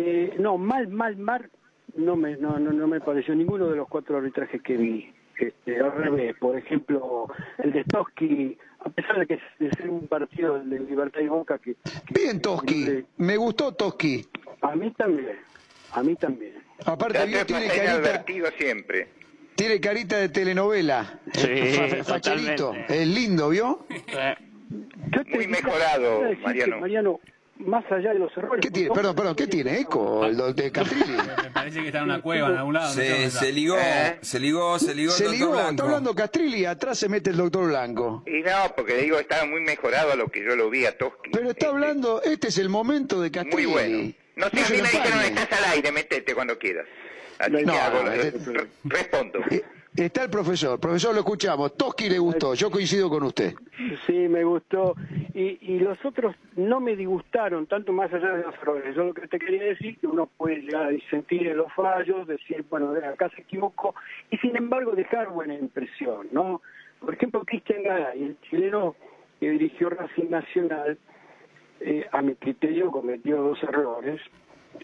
[0.00, 1.50] Eh, no, mal, mal, mal,
[1.96, 5.12] no me, no, no, no me pareció ninguno de los cuatro arbitrajes que vi.
[5.36, 7.26] Este, al revés, por ejemplo,
[7.58, 11.58] el de Toski, a pesar de que es ser un partido de Libertad y Boca
[11.58, 11.74] que...
[11.74, 14.24] que- Bien, Toski, me gustó Toski.
[14.62, 15.36] A mí también,
[15.92, 16.54] a mí también.
[16.84, 18.24] Aparte, vio, tiene carita,
[18.58, 19.08] siempre.
[19.56, 21.20] tiene carita de telenovela.
[21.32, 22.72] Sí, fa- facherito.
[22.88, 23.84] Es lindo, ¿vio?
[23.90, 24.34] Eh,
[25.34, 26.80] Muy mejorado, Mariano.
[26.80, 27.20] Mariano,
[27.58, 28.60] más allá de los errores...
[28.62, 28.90] ¿Qué tiene?
[28.94, 29.80] Perdón, perdón, ¿qué tiene?
[29.80, 30.24] ¿Eco?
[30.24, 31.12] ¿El do- de Castrilli?
[31.42, 32.88] Me parece que está en una cueva en algún lado.
[32.88, 34.18] no Se, se ligó, ¿Eh?
[34.22, 35.70] se ligó, se ligó el Se doctor ligó, Blanco.
[35.70, 38.22] está hablando Castrilli y atrás se mete el doctor Blanco.
[38.26, 40.96] Y no, porque le digo, estaba muy mejorado a lo que yo lo vi a
[40.96, 41.30] Toski.
[41.32, 43.66] Pero está Este, hablando, este es el momento de Castrilli.
[43.66, 44.12] Muy bueno.
[44.36, 46.86] No sé, a se mí me dijeron, estás al aire, metete cuando quieras.
[47.40, 49.40] Así No, que no, hago, no, re- re- respondo.
[49.98, 51.76] Está el profesor, profesor lo escuchamos.
[51.76, 53.54] Toski le gustó, yo coincido con usted.
[54.06, 54.94] Sí, me gustó.
[55.34, 58.94] Y, y los otros no me disgustaron, tanto más allá de los errores.
[58.94, 62.28] Yo lo que te quería decir que uno puede llegar a disentir en los fallos,
[62.28, 63.96] decir, bueno, acá se equivocó,
[64.30, 66.62] y sin embargo dejar buena impresión, ¿no?
[67.00, 68.94] Por ejemplo, Cristian Garay, el chileno
[69.40, 70.96] que dirigió Racing Nacional,
[71.80, 74.20] eh, a mi criterio cometió dos errores.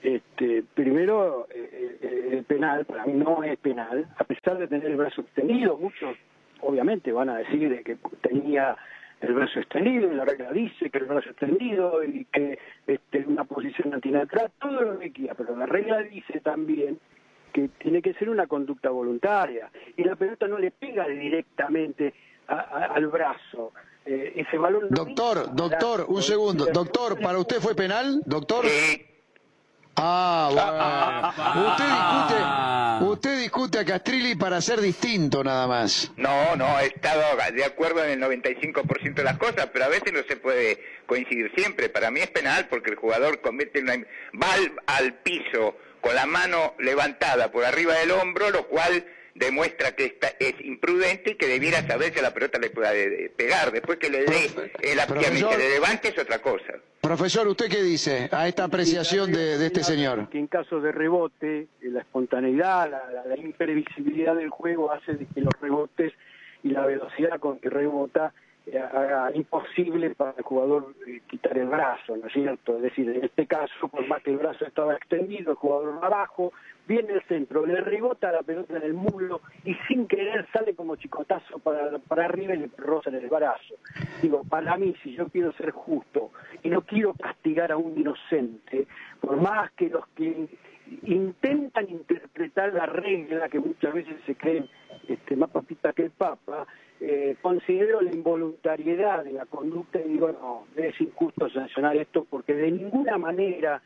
[0.03, 4.87] Este, primero, eh, eh, el penal para mí no es penal, a pesar de tener
[4.91, 6.17] el brazo extendido, muchos
[6.61, 8.77] obviamente van a decir de que tenía
[9.21, 13.45] el brazo extendido, y la regla dice que el brazo extendido y que este, una
[13.45, 16.99] posición antinatural, todo lo que quiera, pero la regla dice también
[17.53, 22.13] que tiene que ser una conducta voluntaria y la pelota no le pega directamente
[22.49, 23.73] a- a- al brazo.
[24.05, 26.67] Eh, ese balón no Doctor, doctor, un segundo.
[26.67, 28.21] Doctor, ¿para usted fue penal?
[28.27, 28.67] Doctor.
[28.67, 29.01] Sí,
[29.97, 31.69] Ah, bueno.
[31.71, 32.99] Usted Ah.
[32.99, 36.11] discute, usted discute a Castrilli para ser distinto nada más.
[36.17, 37.23] no, no, he estado
[37.53, 41.53] de acuerdo en el 95% de las cosas, pero a veces no se puede coincidir
[41.57, 41.89] siempre.
[41.89, 43.95] Para mí es penal porque el jugador comete una...
[43.95, 49.05] va al, al piso con la mano levantada por arriba del hombro, lo cual
[49.35, 53.31] demuestra que está, es imprudente y que debiera saber que la pelota le pueda eh,
[53.37, 53.73] pegar.
[53.73, 54.49] Después que le dé
[55.07, 55.53] Profesor.
[55.53, 56.75] se le levante es otra cosa.
[57.01, 60.29] Profesor, ¿usted qué dice a esta apreciación de, de este señor?
[60.31, 65.15] Que en caso de rebote, eh, la espontaneidad, la, la- la imprevisibilidad del juego hace
[65.15, 66.13] de que los rebotes
[66.63, 68.33] y la velocidad con que rebota
[68.73, 72.77] haga imposible para el jugador eh, quitar el brazo, ¿no es cierto?
[72.77, 76.07] Es decir, en este caso, por más que el brazo estaba extendido, el jugador va
[76.07, 76.53] abajo,
[76.87, 80.97] viene el centro, le rebota la pelota en el muslo y sin querer sale como
[80.97, 83.75] chicotazo para, para arriba y le roza en el brazo.
[84.23, 86.31] Digo, para mí, si yo quiero ser justo
[86.63, 88.87] y no quiero castigar a un inocente,
[89.21, 90.49] por más que los que
[91.03, 94.69] intentan interpretar la regla, que muchas veces se creen
[95.09, 96.67] este, más papita que el Papa,
[97.01, 102.55] eh, considero la involuntariedad de la conducta y digo, no, es injusto sancionar esto porque
[102.55, 103.83] de ninguna manera...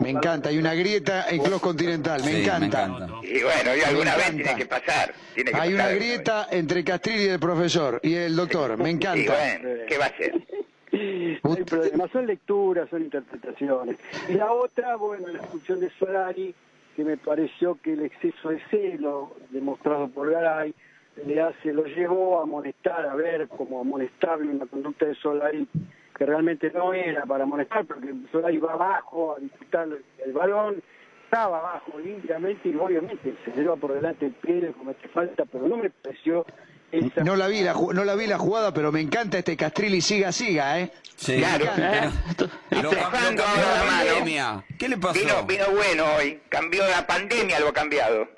[0.00, 2.84] Me encanta, hay una grieta en Clos Continental, me Sí, me encanta.
[2.86, 3.06] encanta.
[3.22, 4.42] Y bueno, y alguna vez encanta.
[4.42, 5.14] tiene que pasar.
[5.34, 8.82] Tiene que Hay una pasar grieta entre Castrilli y el profesor y el doctor, me
[8.84, 8.88] vez.
[8.88, 9.32] Y encanta.
[9.34, 10.34] bueno, ¿qué va a hacer?
[11.44, 13.96] No hay problema, son lecturas, son interpretaciones.
[14.28, 16.52] Y la otra, bueno, la expulsión de Solari,
[16.98, 20.74] que me pareció que el exceso de celo demostrado por Garay
[21.26, 25.68] le hace, lo llevó a molestar, a ver como amonestable una conducta de Solari
[26.16, 29.86] que realmente no era para amonestar, porque Solari va abajo a disputar
[30.26, 30.82] el balón,
[31.22, 35.44] estaba abajo limpiamente y obviamente se le va por delante el pie, le comete falta,
[35.44, 36.44] pero no me pareció
[36.92, 37.22] esa...
[37.24, 40.32] No la vi la, no la vi la jugada, pero me encanta este Castrilli siga
[40.32, 40.90] siga, ¿eh?
[41.16, 41.36] Sí.
[41.38, 42.10] Claro, ¿eh?
[42.70, 44.06] Lo, lo Empezando cambió ahora la la mano.
[44.08, 44.64] pandemia.
[44.78, 45.18] ¿Qué le pasó?
[45.20, 48.28] Vino, vino bueno hoy, cambió la pandemia, lo ha cambiado.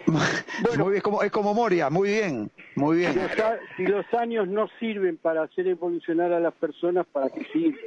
[0.06, 3.16] Muy bien, es como, es como Moria, muy bien, muy Si bien.
[3.28, 7.44] los, a- si los años no sirven para hacer evolucionar a las personas, ¿para qué
[7.52, 7.80] sirven?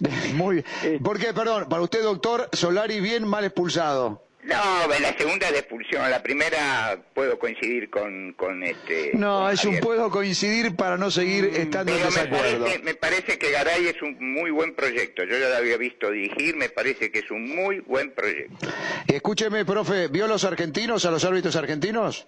[0.00, 0.08] no?
[0.34, 0.66] Muy bien.
[0.82, 0.98] Eh.
[1.02, 4.24] ¿Por qué, perdón, para usted, doctor, Solari bien mal expulsado?
[4.42, 4.54] No,
[4.88, 9.10] la segunda es de expulsión, la primera puedo coincidir con, con este...
[9.12, 12.64] No, con es un puedo coincidir para no seguir estando en Pero me desacuerdo.
[12.64, 15.24] parece, me parece que Garay es un muy buen proyecto.
[15.24, 18.66] Yo ya lo había visto dirigir, me parece que es un muy buen proyecto.
[19.06, 22.26] Escúcheme, profe, ¿vio a los argentinos, a los árbitros argentinos?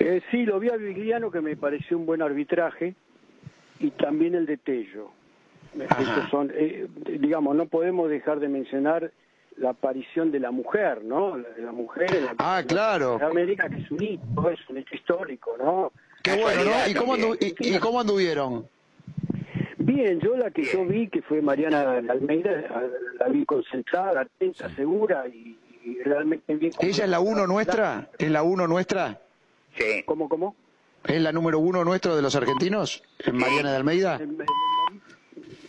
[0.00, 2.94] Eh, sí, lo vi a Vigliano, que me pareció un buen arbitraje,
[3.78, 5.12] y también el de Tello.
[5.78, 6.88] Estos son, eh,
[7.20, 9.12] digamos, no podemos dejar de mencionar
[9.60, 11.36] la aparición de la mujer, ¿no?
[11.36, 13.16] La, de la mujer en la, Ah, claro.
[13.16, 15.92] en América, que es un hito, es un hecho histórico, ¿no?
[16.22, 16.70] Qué bueno, ¿no?
[16.88, 18.66] ¿Y cómo, andu- y, y cómo anduvieron?
[19.78, 22.50] Bien, yo la que yo vi, que fue Mariana Almeida,
[23.18, 26.72] la vi concentrada, atenta, segura y, y realmente bien.
[26.80, 28.08] ¿Ella es la uno nuestra?
[28.18, 29.18] ¿Es la uno nuestra?
[29.76, 30.02] Sí.
[30.06, 30.54] ¿Cómo, cómo?
[31.04, 33.02] ¿Es la número uno nuestro de los argentinos?
[33.32, 34.20] ¿Mariana de Almeida?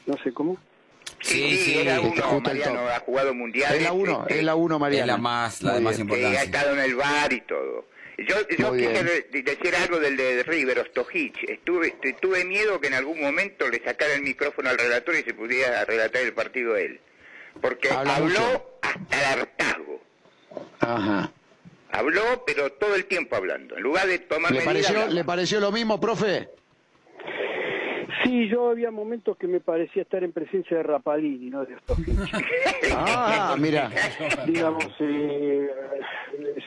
[0.06, 0.58] No sé cómo.
[1.22, 3.78] Sí, Sí, sí, era este, uno, justo el Mariano ha jugado mundiales.
[3.78, 5.06] Es la uno, este, es la uno, Es Mariana.
[5.14, 7.88] la más, la de más que ha estado en el bar y todo.
[8.18, 11.50] Yo, yo quise decir algo del de River, Ostojic.
[11.50, 15.34] Estuve, tuve miedo que en algún momento le sacara el micrófono al relator y se
[15.34, 17.00] pudiera relatar el partido él.
[17.62, 18.66] Porque Habla habló mucho.
[18.82, 20.02] hasta el hartazgo.
[20.80, 21.32] Ajá.
[21.92, 23.76] Habló, pero todo el tiempo hablando.
[23.76, 25.14] En lugar de tomar ¿Le medidas, pareció.
[25.14, 26.50] ¿Le pareció lo mismo, profe?
[28.32, 32.16] Sí, yo había momentos que me parecía estar en presencia de Rapalini, no de Ostojic.
[32.96, 33.90] Ah, mira.
[34.48, 35.70] Digamos, eh,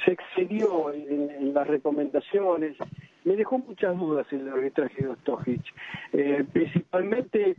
[0.04, 2.76] se excedió en, en las recomendaciones.
[3.24, 5.62] Me dejó muchas dudas el arbitraje de Ostojic.
[6.12, 7.56] Eh, principalmente,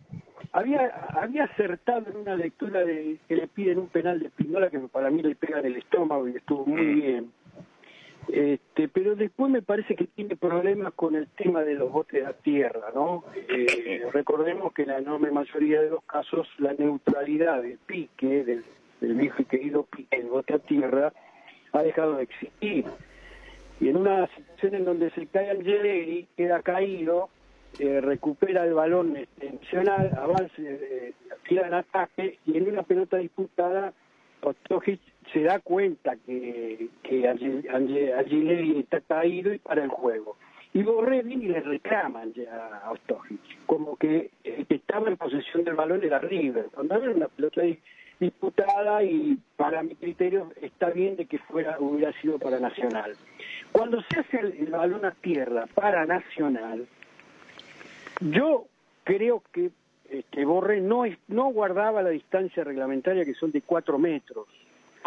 [0.51, 0.85] había
[1.19, 5.09] había acertado en una lectura de que le piden un penal de Espinola que para
[5.09, 7.31] mí le pega en el estómago y estuvo muy bien.
[8.27, 12.33] Este, pero después me parece que tiene problemas con el tema de los botes a
[12.33, 13.23] tierra, ¿no?
[13.35, 18.63] Eh, recordemos que en la enorme mayoría de los casos la neutralidad del pique, del,
[19.01, 21.13] del viejo y querido pique, el bote a tierra,
[21.71, 22.85] ha dejado de existir.
[23.79, 27.29] Y en una situación en donde se cae Angeleri, queda caído,
[27.79, 31.13] eh, recupera el balón Nacional, avanza, eh,
[31.47, 33.93] tira ataque y en una pelota disputada,
[34.49, 34.99] Ostojic
[35.33, 37.27] se da cuenta que, que
[38.79, 40.37] está caído y para el juego.
[40.73, 46.03] Y Borré le reclaman ya a Ostojic, como que que estaba en posesión del balón
[46.03, 47.79] era River, cuando era una pelota di-
[48.19, 53.15] disputada y para mi criterio está bien de que fuera hubiera sido para Nacional.
[53.71, 56.87] Cuando se hace el balón a tierra para Nacional,
[58.21, 58.65] yo
[59.03, 59.71] creo que
[60.19, 64.47] este, Borré no, es- no guardaba la distancia reglamentaria que son de cuatro metros.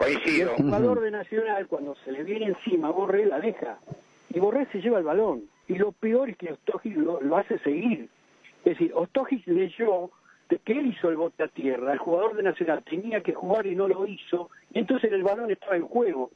[0.00, 0.50] Y el Coincido.
[0.56, 3.78] jugador de Nacional, cuando se le viene encima, Borré la deja.
[4.30, 5.42] Y Borré se lleva el balón.
[5.66, 8.08] Y lo peor es que Ostojic lo, lo hace seguir.
[8.64, 10.10] Es decir, Ostojic leyó
[10.48, 11.92] de que él hizo el bote a tierra.
[11.92, 14.50] El jugador de Nacional tenía que jugar y no lo hizo.
[14.72, 16.30] Y entonces el balón estaba en juego.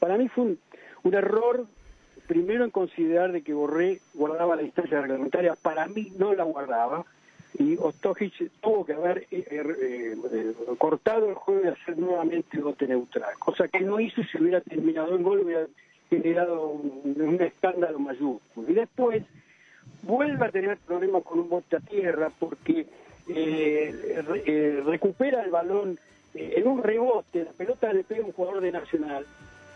[0.00, 0.58] Para mí fue un,
[1.04, 1.66] un error,
[2.26, 5.54] primero en considerar de que Borré guardaba la distancia reglamentaria.
[5.54, 7.04] Para mí no la guardaba.
[7.58, 12.86] Y Ostojic tuvo que haber eh, eh, eh, cortado el juego y hacer nuevamente bote
[12.86, 13.30] neutral.
[13.38, 15.66] Cosa que no hizo si hubiera terminado el gol hubiera
[16.10, 18.70] generado un, un escándalo mayúsculo.
[18.70, 19.22] Y después
[20.02, 22.86] vuelve a tener problemas con un bote a tierra porque
[23.28, 25.98] eh, re- eh, recupera el balón
[26.34, 29.26] eh, en un rebote, la pelota le pega a un jugador de Nacional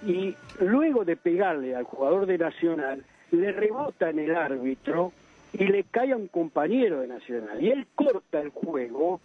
[0.06, 5.12] y luego de pegarle al jugador de Nacional, le rebota en el árbitro
[5.52, 7.62] y le cae a un compañero de Nacional.
[7.62, 9.20] Y él corta el juego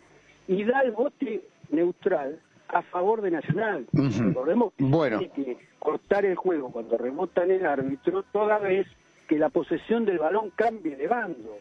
[0.48, 2.40] y da el bote neutral
[2.70, 3.88] a favor de Nacional.
[3.94, 4.24] Ujú.
[4.24, 5.20] Recordemos que Bueno.
[5.20, 8.88] tiene que cortar el juego cuando rebota en el árbitro toda vez
[9.28, 11.58] que la posesión del balón cambie de bando.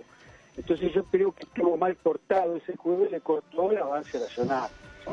[0.56, 4.68] Entonces yo creo que estuvo mal cortado ese juego y le cortó el avance nacional.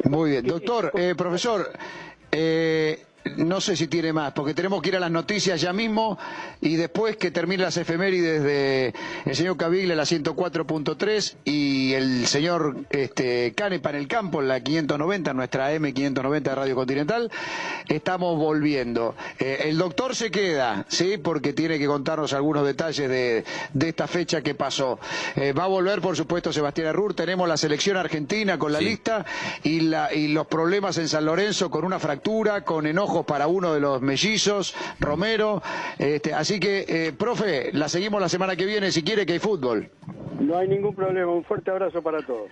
[0.09, 0.45] Muy bien.
[0.47, 1.67] Doctor, eh, profesor,
[2.31, 3.03] eh,
[3.37, 6.17] no sé si tiene más, porque tenemos que ir a las noticias ya mismo
[6.61, 8.93] y después que termine las efemérides de
[9.25, 14.61] el señor Caviglia, la 104.3 y el señor este, Canepa en el campo, en la
[14.61, 17.31] 590, nuestra M590 de Radio Continental,
[17.87, 19.15] estamos volviendo.
[19.39, 21.17] Eh, el doctor se queda, ¿sí?
[21.17, 23.43] Porque tiene que contarnos algunos detalles de,
[23.73, 24.99] de esta fecha que pasó.
[25.35, 27.13] Eh, va a volver, por supuesto, Sebastián Arrur.
[27.13, 28.85] Tenemos la selección argentina con la Sí.
[28.85, 29.25] lista
[29.63, 32.85] y, la, y los problemas en San Lorenzo con una fractura, con
[33.21, 35.61] para uno de los mellizos, Romero.
[35.99, 39.39] Este, así que, eh, profe, la seguimos la semana que viene si quiere que hay
[39.39, 39.91] fútbol.
[40.39, 41.31] No hay ningún problema.
[41.31, 42.49] Un fuerte abrazo para todos.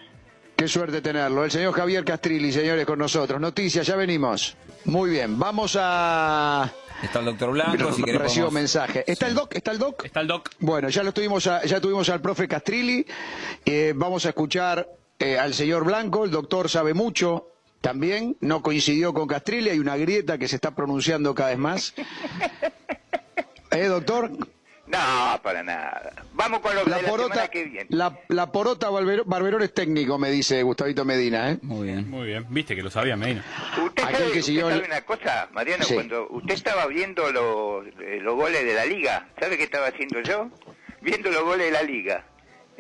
[0.55, 1.43] Qué suerte tenerlo.
[1.43, 3.41] El señor Javier Castrilli, señores, con nosotros.
[3.41, 4.55] Noticias, ya venimos.
[4.85, 6.71] Muy bien, vamos a...
[7.01, 9.03] Está el doctor Blanco, si querés Recibo podemos- mensaje.
[9.07, 9.55] ¿Está el doc?
[9.55, 10.05] ¿Está el doc?
[10.05, 10.49] Está el doc.
[10.59, 13.03] Bueno, ya lo tuvimos, a- ya tuvimos al profe Castrilli.
[13.65, 16.25] Eh, vamos a escuchar eh, al señor Blanco.
[16.25, 17.47] El doctor sabe mucho
[17.81, 18.37] también.
[18.39, 19.69] No coincidió con Castrilli.
[19.69, 21.93] Hay una grieta que se está pronunciando cada vez más.
[23.71, 24.29] ¿Eh, doctor?
[24.87, 26.11] No, para nada.
[26.33, 27.85] Vamos con lo La de la porota, semana que viene.
[27.89, 31.49] la, la porota Barbero- Barberón es técnico, me dice Gustavito Medina.
[31.51, 31.59] ¿eh?
[31.61, 32.09] Muy bien.
[32.09, 32.45] Muy bien.
[32.49, 33.45] Viste que lo sabía Medina.
[33.85, 35.93] Usted Aquel sabe, que usted sabe el- una cosa, Mariano, Sí.
[35.93, 40.19] cuando usted estaba viendo los, eh, los goles de la liga, ¿sabe qué estaba haciendo
[40.21, 40.49] yo?
[40.99, 42.25] Viendo los goles de la liga.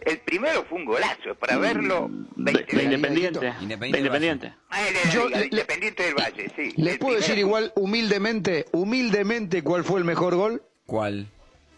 [0.01, 1.61] El primero fue un golazo, para Mm.
[1.61, 2.83] verlo 20 De.
[2.83, 3.53] Independiente.
[3.61, 4.53] Independiente De Independiente.
[4.69, 4.79] Ah,
[5.13, 6.73] Yo le- Independiente del Valle, sí.
[6.77, 10.63] ¿Les El puedo decir igual humildemente, humildemente cuál fue el mejor gol?
[10.87, 11.27] ¿Cuál?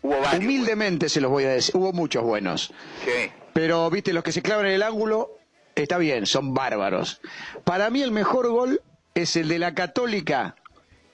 [0.01, 0.43] Hubo varios.
[0.43, 1.75] Humildemente se los voy a decir.
[1.75, 2.73] Hubo muchos buenos.
[3.05, 3.31] Sí.
[3.53, 5.37] Pero, viste, los que se clavan en el ángulo,
[5.75, 7.21] está bien, son bárbaros.
[7.63, 8.81] Para mí el mejor gol
[9.15, 10.55] es el de la Católica,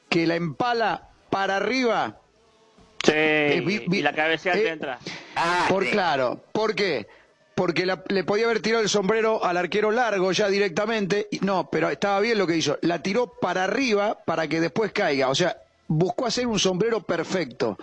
[0.10, 2.20] que la empala para arriba.
[3.04, 3.12] Sí,
[3.62, 5.00] vi- vi- y la cabecea eh, entrar.
[5.36, 5.92] Ah, Por sí.
[5.92, 7.08] claro, ¿por qué?
[7.56, 11.28] Porque la- le podía haber tirado el sombrero al arquero largo ya directamente.
[11.32, 12.78] y- No, pero estaba bien lo que hizo.
[12.82, 15.30] La tiró para arriba para que después caiga.
[15.30, 15.58] O sea,
[15.88, 17.78] buscó hacer un sombrero perfecto.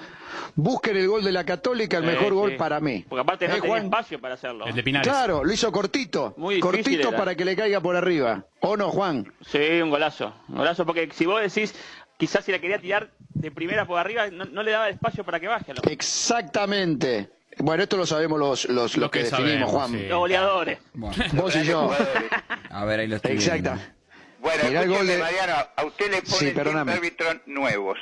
[0.55, 3.05] Busquen el gol de la Católica, el Sí, mejor gol para mí.
[3.09, 3.85] Porque aparte no ¿Eh, tenía Juan?
[3.85, 4.67] espacio para hacerlo.
[4.67, 5.09] El de Pinares.
[5.09, 6.35] Claro, lo hizo cortito.
[6.37, 7.17] Muy difícil cortito era.
[7.19, 8.45] para que le caiga por arriba.
[8.61, 9.31] ¿O no, Juan?
[9.47, 10.35] Sí, un golazo.
[10.49, 11.75] Un golazo porque si vos decís,
[12.17, 15.39] quizás si la quería tirar de primera por arriba, no, no le daba espacio para
[15.41, 15.73] que baje.
[15.73, 17.31] a los- Exactamente.
[17.59, 19.91] Bueno, esto lo sabemos los, los, Lo los que, que definimos, sabemos, Juan.
[19.93, 20.07] sí.
[20.09, 20.79] Los goleadores.
[20.95, 21.91] Bueno, Vos y yo.
[22.71, 23.63] A ver, ahí lo estoy Exacto.
[23.75, 23.83] viendo.
[24.41, 26.23] Bueno, el de- Mariano, a usted le Sí,
[26.55, 27.99] ponen siempre árbitros nuevos.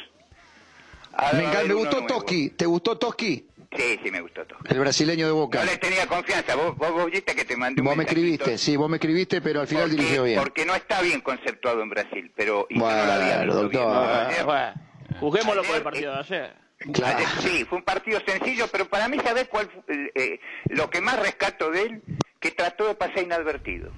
[1.33, 2.07] Me, encanta, me gustó nuevo.
[2.09, 2.51] Toski.
[2.51, 3.47] ¿Te gustó Toski?
[3.77, 4.59] Sí, sí, me gustó todo.
[4.69, 5.59] El brasileño de Boca.
[5.61, 6.55] No le tenía confianza.
[6.55, 9.41] Vos, vos, vos viste que te mandé un Vos me escribiste, sí, vos me escribiste,
[9.41, 10.39] pero al final porque, dirigió bien.
[10.41, 14.07] Porque no está bien conceptuado en Brasil, pero y Bueno, no lo había visto doctor.
[14.07, 14.27] bien.
[14.29, 14.73] Ayer- bueno,
[15.21, 16.55] juzguémoslo por el partido de ayer.
[16.93, 17.19] Claro.
[17.19, 19.69] ayer- sí, fue un partido sencillo, pero para mí, ¿sabés cuál?
[19.89, 22.03] eh, eh, lo que más rescato de él?
[22.41, 23.91] Que trató de pasar inadvertido.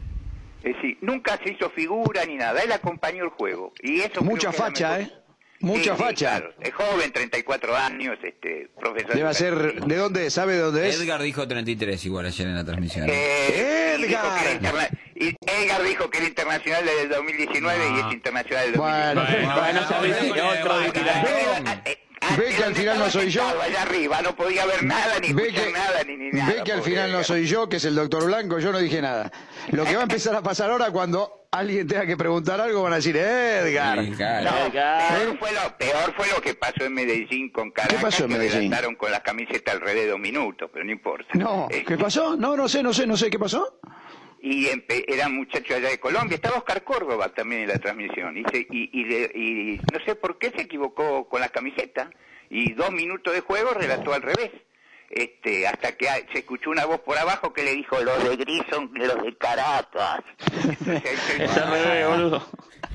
[0.62, 2.62] Es decir, nunca se hizo figura ni nada.
[2.62, 3.72] Él acompañó el juego.
[3.82, 5.12] Y eso Mucha facha, ¿eh?
[5.60, 6.28] Mucha Sí, sí, facha.
[6.38, 6.54] claro.
[6.60, 9.14] Es joven, 34 años, este, profesor.
[9.14, 9.54] Debe ser,
[9.86, 10.30] ¿de dónde?
[10.30, 11.00] ¿Sabe de dónde es?
[11.00, 13.06] Edgar dijo 33 igual ayer en la transmisión.
[13.08, 14.90] Eh, Edgar.
[15.14, 20.62] y Edgar dijo que era internacional desde el 2019 y es internacional del Bueno, 2019.
[20.62, 21.95] Bueno, eh,
[22.36, 23.46] Ve que al final no soy yo.
[23.60, 26.52] Allá arriba, no podía ver nada, ni Ve que, nada, ni, ni nada.
[26.52, 29.00] ve que al final no soy yo, que es el doctor Blanco, yo no dije
[29.00, 29.30] nada.
[29.70, 32.92] Lo que va a empezar a pasar ahora cuando alguien tenga que preguntar algo van
[32.94, 33.96] a decir, Edgar.
[33.96, 35.14] No, Edgar.
[35.16, 38.38] peor fue, lo, peor fue lo que pasó en Medellín con Caracas, pasó en que
[38.38, 38.70] Medellín?
[38.70, 41.28] relataron con las camisetas al revés de dos minutos, pero no importa.
[41.34, 42.36] No, ¿qué pasó?
[42.36, 43.78] No, no sé, no sé, no sé, ¿qué pasó?
[44.40, 48.36] Y empe- era un muchacho allá de Colombia, estaba Oscar Córdoba también en la transmisión,
[48.36, 52.10] y, se- y, y no sé por qué se equivocó con la camiseta,
[52.50, 54.50] y dos minutos de juego relató al revés.
[55.08, 58.62] Este, hasta que se escuchó una voz por abajo que le dijo, los de gris
[58.68, 60.20] son los de Caracas.
[60.66, 62.46] Entonces, ahí se- boludo.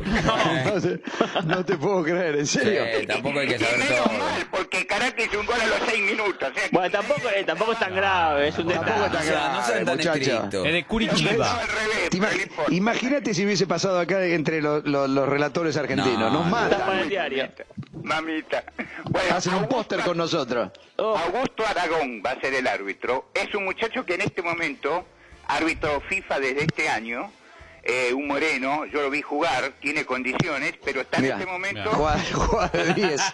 [0.06, 1.00] No, sé,
[1.46, 2.84] no te puedo creer, ¿en serio?
[2.84, 4.18] Eh, tampoco hay que saber todo.
[4.18, 6.36] mal, porque Caracas hizo un gol a los seis minutos.
[6.50, 9.06] o sea que- Bueno, tampoco, eh, tampoco es tan grave, es un Tampoco detalle.
[9.06, 10.68] es tan O sea, no grave.
[10.68, 11.60] Es de Curitiba.
[12.10, 12.26] Te no.
[12.70, 16.20] Imagínate si hubiese pasado acá entre lo- lo- los relatores argentinos.
[16.20, 16.52] No, Nos no.
[16.52, 17.00] Matan.
[17.00, 17.50] el diario.
[18.04, 18.64] Mamita.
[19.06, 20.72] Bueno, Hacen un póster con nosotros.
[20.98, 23.30] Oh, Augusto Aragón va a ser el árbitro.
[23.34, 25.06] Es un muchacho que en este momento,
[25.48, 27.32] árbitro FIFA desde este año,
[27.84, 31.90] eh, un moreno, yo lo vi jugar, tiene condiciones, pero está en Mirá, este momento,
[31.92, 33.22] Juega, de 10.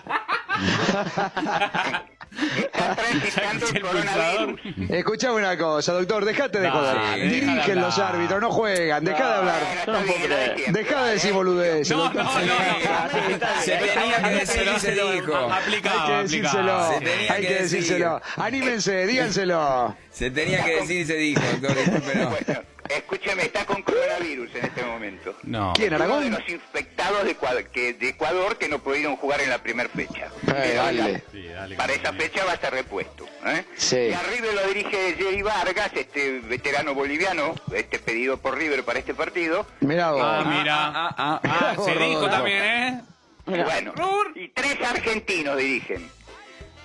[2.58, 4.60] está transitando el coronavirus.
[4.90, 6.98] Escuchame una cosa, doctor, dejate de No, joder.
[7.14, 9.62] sí, de Dirigen los árbitros, no juegan, deja de hablar.
[9.88, 12.38] No bien, lo de decir boludeces, No, no, no, no.
[13.64, 15.36] Se tenía que decir y se dijo.
[15.36, 16.90] Aplicado, Hay que decírselo,
[17.30, 18.22] hay que decírselo.
[18.38, 19.96] Anímense, díganselo.
[20.12, 22.66] Se tenía que decir y se dijo, doctor.
[22.90, 25.36] Escúcheme, está con coronavirus en este momento.
[25.44, 25.74] No.
[25.76, 26.32] ¿Quién, Uno de Aragón?
[26.32, 30.26] los infectados de Ecuador, que, de Ecuador que no pudieron jugar en la primera fecha.
[30.28, 31.24] Eh, Pero dale.
[31.32, 33.26] Sí, dale, Para esa fecha va a estar repuesto.
[33.46, 33.64] ¿eh?
[33.76, 33.98] Sí.
[33.98, 39.00] Y a River lo dirige Jerry Vargas, este veterano boliviano, este pedido por River para
[39.00, 39.66] este partido.
[39.82, 40.22] Mirá vos.
[40.24, 40.76] Ah, mira.
[40.76, 43.02] Ah, ah, Ah, se dijo también, ¿eh?
[43.46, 43.94] Bueno,
[44.36, 46.10] y tres argentinos dirigen.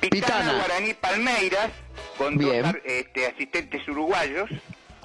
[0.00, 0.52] Pitana, Pitana.
[0.58, 1.70] Guaraní Palmeiras,
[2.18, 2.62] con Bien.
[2.62, 4.48] dos ar- este, asistentes uruguayos,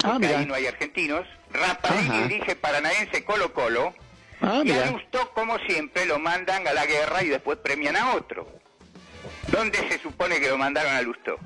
[0.04, 0.40] Ah, mira.
[0.40, 1.26] ahí no hay argentinos.
[1.52, 2.28] Rapalini Ajá.
[2.28, 3.94] dirige Paranaense Colo Colo.
[4.42, 4.92] Ah, y a.
[4.92, 8.48] Lusto, como siempre, lo mandan a la guerra y después premian a otro.
[9.48, 11.40] ¿Dónde se supone que lo mandaron a Lusto?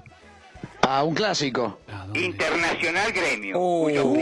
[0.81, 1.79] A un clásico.
[2.13, 3.57] Internacional Gremio.
[3.59, 4.13] Uh, cuyo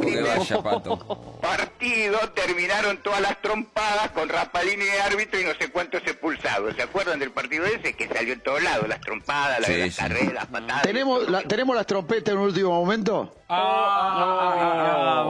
[0.00, 1.38] primer vaya, pato.
[1.40, 6.74] partido terminaron todas las trompadas con Rapalini de árbitro y no sé cuántos expulsados.
[6.76, 8.88] ¿Se acuerdan del partido ese que salió en todos lados?
[8.88, 10.00] Las trompadas, las, Sí, las sí.
[10.00, 10.82] carreras, las patadas.
[10.82, 13.34] ¿Tenemos, la- ¿Tenemos las trompetas en un último momento?
[13.48, 15.24] Ah,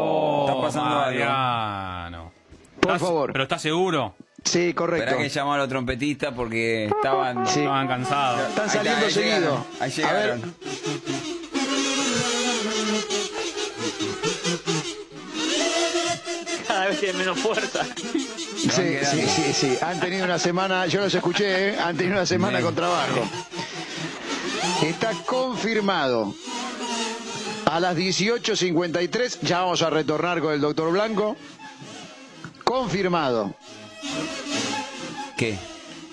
[0.47, 2.33] Está pasando algo.
[2.81, 3.33] Por ¿Estás- favor.
[3.33, 4.15] ¿Pero estás seguro?
[4.45, 5.05] Sí, correcto.
[5.05, 7.47] Esperá que llamó a los trompetistas porque estaban...
[7.47, 7.61] Sí.
[7.61, 8.49] Estaban cansados.
[8.49, 9.37] Están saliendo está, ahí seguido.
[9.41, 10.55] llegaron, Ahí A ver, llegaron.
[16.89, 17.85] Cada vez tiene menos fuerza.
[17.85, 19.79] sí, sí, sí, sí.
[19.83, 21.79] Han tenido una semana, yo los escuché, ¿eh?
[21.79, 23.29] han tenido una semana con trabajo.
[24.83, 26.35] Está confirmado.
[27.67, 31.37] A las 18.53, ya vamos a retornar con el doctor Blanco.
[32.65, 33.55] Confirmado.
[35.37, 35.59] ¿Qué?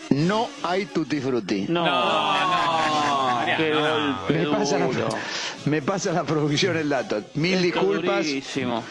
[0.10, 1.66] No hay tutti frutti.
[1.70, 1.86] No,
[3.58, 3.80] qué no.
[3.80, 4.90] golpe Me pasa, la,
[5.66, 7.24] me pasa la producción el dato.
[7.36, 8.84] Mil disculpas, durísimo.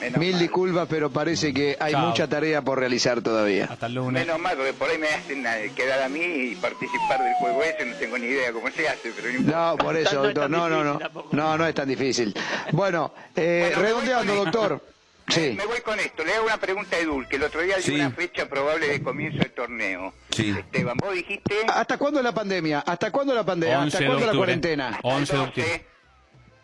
[0.00, 0.40] Menos mil mal.
[0.40, 2.06] disculpas, pero parece que hay Chao.
[2.08, 3.66] mucha tarea por realizar todavía.
[3.70, 4.24] Hasta el lunes.
[4.26, 7.62] Menos mal, porque por ahí me hacen eh, quedar a mí y participar del juego
[7.64, 9.58] ese, no tengo ni idea cómo se hace, pero no importa.
[9.70, 10.48] No, por eso, doctor.
[10.50, 10.98] No, no, no.
[10.98, 11.28] tampoco.
[11.36, 12.34] No, no es tan difícil.
[12.72, 14.84] Bueno, eh, Bueno, redondeando, doctor.
[15.28, 15.52] Sí.
[15.58, 16.24] Me voy con esto.
[16.24, 17.94] Le hago una pregunta a Edul, que el otro día dio Sí.
[17.96, 20.14] una fecha probable de comienzo del torneo.
[20.30, 20.54] Sí.
[20.58, 21.54] Esteban, vos dijiste...
[21.66, 22.80] ¿Hasta cuándo la pandemia?
[22.80, 23.78] ¿Hasta cuándo la pandemia?
[23.80, 24.98] 11 ¿Hasta cuándo la cuarentena?
[25.02, 25.68] 11 de al octubre.
[25.68, 25.84] 12.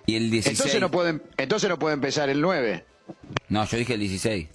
[0.06, 0.58] Y el 16.
[0.58, 2.84] Entonces no pueden, entonces no puede empezar el 9.
[3.48, 4.48] No, yo dije el 16.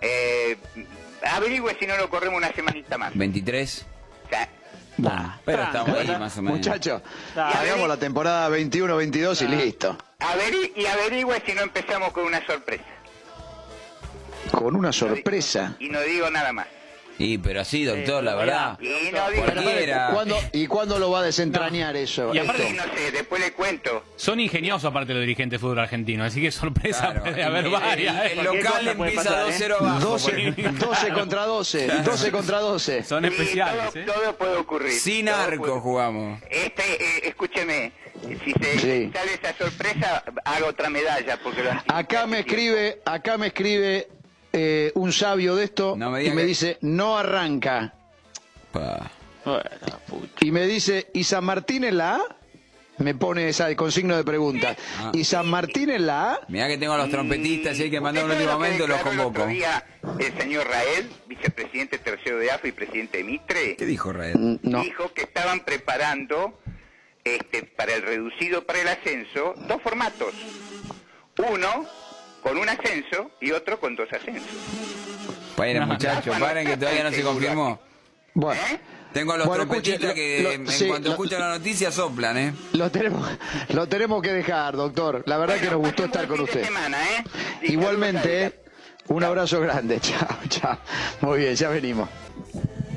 [0.00, 0.56] Eh,
[1.24, 3.14] averigüe si no lo corremos una semanita más.
[3.16, 3.86] 23.
[4.24, 4.48] O sea,
[4.98, 6.58] Nah, Pero estamos ahí más o menos.
[6.58, 7.00] Muchachos,
[7.34, 9.96] hagamos la temporada 21-22 y listo.
[10.20, 12.84] averi- y averigüe si no empezamos con una sorpresa.
[14.50, 15.76] Con una sorpresa.
[15.78, 16.66] Y no digo nada más.
[17.18, 18.78] Y pero así, doctor, la verdad.
[18.80, 19.20] Y no.
[19.44, 20.10] Cualquiera.
[20.12, 22.34] ¿Cuándo, ¿Y cuándo lo va a desentrañar eso?
[22.34, 22.50] Y esto?
[22.52, 24.04] aparte- Y no sé, después le cuento.
[24.16, 27.22] Son ingeniosos aparte los dirigentes de fútbol argentino, así que sorpresa Claro.
[27.24, 28.16] puede haber El- varias.
[28.16, 28.32] El, ¿eh?
[28.40, 30.00] el local empieza pasar, 2-0 abajo.
[30.00, 31.86] 12, 12 contra 12.
[32.02, 33.04] 12 contra 12.
[33.04, 34.04] Son Sí, especiales, todo, ¿eh?
[34.06, 34.92] todo puede ocurrir.
[34.92, 36.40] Sin Todo arco puede- jugamos.
[36.50, 37.92] Este, eh, escúcheme,
[38.44, 39.10] si se Sí.
[39.12, 41.38] sale esa sorpresa, haga otra medalla.
[41.42, 44.08] porque lo Acá me escribe, acá me escribe
[44.52, 47.94] eh, un sabio de esto No me y me que- dice, no arranca.
[48.72, 49.10] Pa.
[49.44, 49.62] Bueno,
[50.06, 50.32] pucha.
[50.40, 52.20] Y me dice, ¿y San Martín en la A?
[52.98, 54.76] Me pone esa con signo de pregunta.
[54.98, 55.10] Ah.
[55.14, 56.40] ¿Y San Martín en la A?
[56.48, 59.00] Mirá que tengo a los trompetistas y hay que mandar un ¿Usted último momento, los
[59.00, 59.46] convoco.
[59.46, 59.84] día
[60.20, 64.36] el señor Rael, vicepresidente tercero de AFA y presidente de Mitre, ¿Qué dijo Raed?
[64.36, 64.82] Mm, No.
[64.82, 66.60] dijo que estaban preparando
[67.24, 70.34] este, para el reducido, para el ascenso, dos formatos.
[71.38, 71.86] Uno
[72.42, 74.48] con un ascenso y otro con dos ascensos.
[75.56, 77.80] Paren, muchachos, paren que todavía no se confirmó.
[78.34, 78.80] Bueno, ¿Eh?
[79.12, 81.92] Tengo a los Bueno, trompetistas escuche, que lo- en sí, cuanto lo- escuchan la noticia
[81.92, 82.54] soplan, ¿eh?
[82.72, 83.28] lo tenemos,
[83.68, 85.22] lo tenemos que dejar, doctor.
[85.26, 86.64] La verdad que nos gustó Pasen estar con usted.
[86.64, 87.24] semana, ¿eh?
[87.64, 88.52] Igualmente, ¿eh?
[89.08, 90.00] un abrazo grande.
[90.00, 90.78] Chao, chao.
[91.20, 92.08] Muy bien, ya venimos.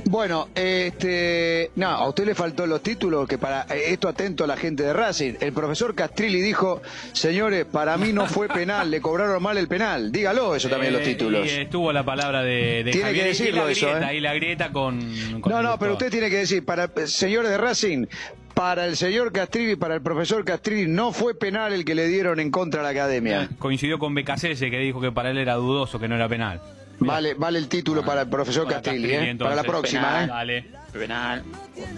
[0.08, 4.48] Bueno, este, no, a usted le faltó los títulos, que para eh, esto atento a
[4.48, 5.34] la gente de Racing.
[5.40, 6.82] El profesor Castrilli dijo,
[7.14, 10.12] señores, para mí no fue penal, le cobraron mal el penal.
[10.12, 11.48] Dígalo eso también los Eh, títulos.
[11.48, 13.24] Y estuvo la palabra de, de Tiene Javier.
[13.24, 14.18] que y decirlo eso, grieta, ¿eh?
[14.18, 15.00] Y la grieta con.
[15.42, 18.06] con No, no, pero usted tiene que decir, para señores de Racing,
[18.54, 22.40] para el señor Castrilli, para el profesor Castrilli, no fue penal el que le dieron
[22.40, 23.50] en contra a la academia.
[23.58, 26.62] Coincidió con Becasese que dijo que para él era dudoso, que no era penal.
[27.00, 29.36] Vale, vale el título para el profesor Para ¿eh?
[29.38, 30.50] para la próxima, Penal.
[30.50, 30.66] ¿eh?
[30.94, 31.44] Penal.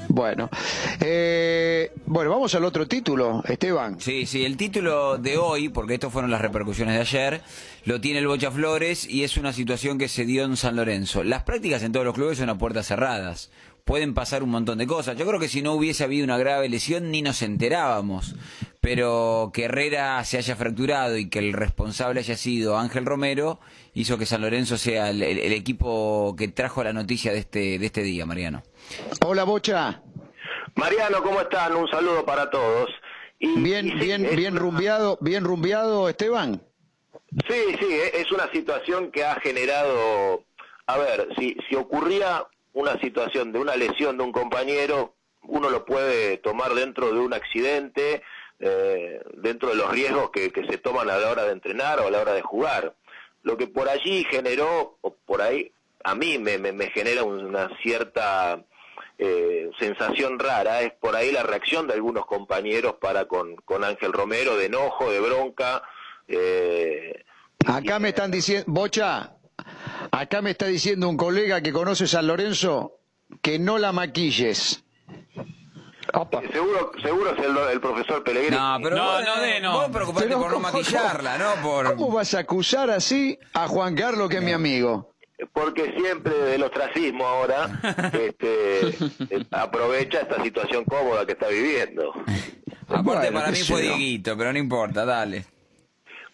[0.10, 0.50] Bueno,
[1.00, 4.00] eh, bueno, vamos al otro título, Esteban.
[4.00, 7.42] Sí, sí, el título de hoy, porque estas fueron las repercusiones de ayer,
[7.86, 11.24] lo tiene el Bocha Flores y es una situación que se dio en San Lorenzo.
[11.24, 13.52] Las prácticas en todos los clubes son a puertas cerradas.
[13.88, 15.18] Pueden pasar un montón de cosas.
[15.18, 18.36] Yo creo que si no hubiese habido una grave lesión ni nos enterábamos.
[18.82, 23.60] Pero que Herrera se haya fracturado y que el responsable haya sido Ángel Romero
[23.94, 27.80] hizo que San Lorenzo sea el, el- el equipo que trajo la noticia de este,
[27.80, 28.62] de este día, Mariano.
[29.26, 30.02] Hola, Bocha.
[30.76, 31.76] Mariano, ¿cómo están?
[31.76, 32.90] Un saludo para todos.
[33.40, 36.62] Y- Bien, y sí, bien, es bien una- rumbeado, bien rumbeado, Esteban.
[37.50, 40.44] Sí, sí, es una situación que ha generado,
[40.88, 42.46] a ver, si, si ocurría
[42.78, 47.34] una situación de una lesión de un compañero, uno lo puede tomar dentro de un
[47.34, 48.22] accidente,
[48.60, 52.08] eh, dentro de los riesgos que, que se toman a la hora de entrenar o
[52.08, 52.94] a la hora de jugar.
[53.42, 55.72] Lo que por allí generó, o por ahí,
[56.04, 58.64] a mí me, me, me genera una cierta
[59.18, 64.14] eh, sensación rara, es por ahí la reacción de algunos compañeros para con, con Ángel
[64.14, 65.82] Romero, de enojo, de bronca.
[66.28, 67.24] Eh,
[67.66, 69.37] Acá me están diciendo, Bocha,
[70.12, 72.94] acá me está diciendo un colega que conoce San Lorenzo
[73.42, 74.84] que no la maquilles.
[76.14, 76.42] Opa.
[76.52, 78.56] Seguro, seguro es el, el profesor Pellegrini.
[78.56, 79.74] No, pero No, vos, no de no.
[79.74, 81.62] vos preocupate Pero por no ¿cómo- maquillarla, ¿no?
[81.62, 81.96] Por...
[81.96, 85.14] ¿Cómo vas a acusar así a Juan Carlos, que es mi amigo?
[85.54, 87.80] Porque siempre del ostracismo ahora
[88.14, 92.12] este, eh, aprovecha esta situación cómoda que está viviendo.
[92.88, 93.82] Aparte Bueno, para mí fue.
[93.82, 95.46] Dieguito, pero no importa, dale.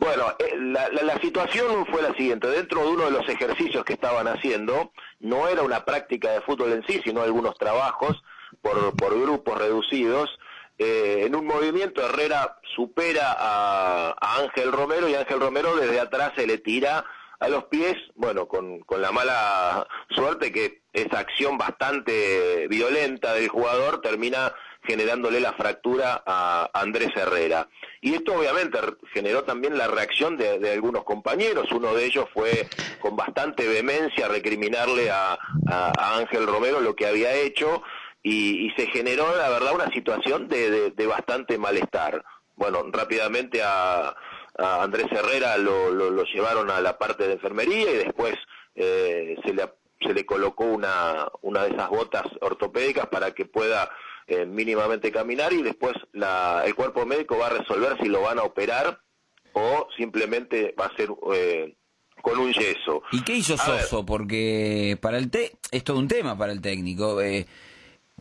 [0.04, 2.48] Bueno, eh, la, la- la situación fue la siguiente.
[2.50, 6.74] Dentro de uno de los ejercicios que estaban haciendo, no era una práctica de fútbol
[6.74, 8.22] en sí, sino algunos trabajos
[8.62, 10.30] por, por grupos reducidos.
[10.78, 16.34] Eh, en un movimiento Herrera supera a, a Ángel Romero y Ángel Romero desde atrás
[16.36, 17.06] se le tira
[17.40, 23.50] a los pies, bueno, con, con la mala suerte que esa acción bastante violenta del
[23.50, 24.54] jugador termina
[24.86, 27.68] generándole la fractura a Andrés Herrera.
[28.02, 28.78] Y esto obviamente
[29.14, 31.72] generó también la reacción de, algunos compañeros.
[31.72, 32.68] Uno de ellos fue
[33.00, 35.34] con bastante vehemencia recriminarle a,
[35.68, 37.82] a- a Ángel Romero lo que había hecho
[38.22, 42.24] y, se generó, la verdad, una situación de, de- bastante malestar.
[42.56, 44.16] Bueno, rápidamente a,
[44.58, 48.36] Andrés Herrera lo, lo- lo llevaron a la parte de enfermería y después
[48.76, 49.68] eh, se, le,
[50.02, 53.90] se le colocó una, una de esas botas ortopédicas para que pueda
[54.28, 58.40] eh, mínimamente caminar y después la, el cuerpo médico va a resolver si lo van
[58.40, 59.00] a operar
[59.54, 61.76] o simplemente va a ser eh,
[62.22, 63.04] con un yeso.
[63.12, 63.82] ¿Y qué hizo A ver.
[63.82, 64.06] Soso?
[64.06, 67.22] Porque para el te es todo un tema para el técnico.
[67.22, 67.46] Eh,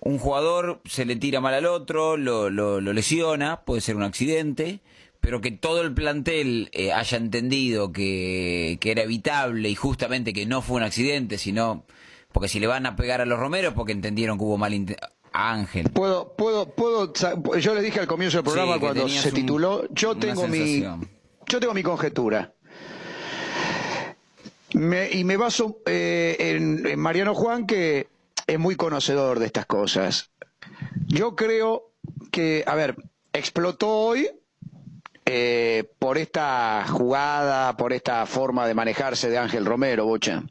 [0.00, 4.02] un jugador se le tira mal al otro, lo, lo, lo lesiona, puede ser un
[4.02, 4.80] accidente,
[5.20, 10.44] pero que todo el plantel eh, haya entendido que, que era evitable y justamente que
[10.44, 11.84] no fue un accidente, sino
[12.32, 14.74] porque si le van a pegar a los Romeros porque entendieron que hubo mal
[15.32, 15.90] Ángel.
[15.90, 17.12] Puedo, puedo, puedo.
[17.58, 19.88] Yo les dije al comienzo del programa Sí, cuando se un- tituló.
[19.90, 20.80] Yo tengo mi,
[21.46, 22.52] yo tengo mi conjetura.
[24.74, 28.08] Me- y me baso eh, en, en Mariano Juan, que
[28.46, 30.30] es muy conocedor de estas cosas.
[31.08, 31.90] Yo creo
[32.30, 32.96] que, a ver,
[33.32, 34.28] explotó hoy
[35.26, 40.42] eh, por esta jugada, por esta forma de manejarse de Ángel Romero, Bocha.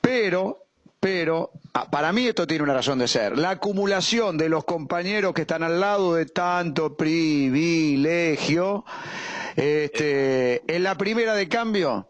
[0.00, 0.64] Pero,
[1.02, 3.36] pero, ah, para mí esto tiene una razón de ser.
[3.36, 8.84] La acumulación de los compañeros que están al lado de tanto privilegio,
[9.56, 12.08] este, en la primera de cambio,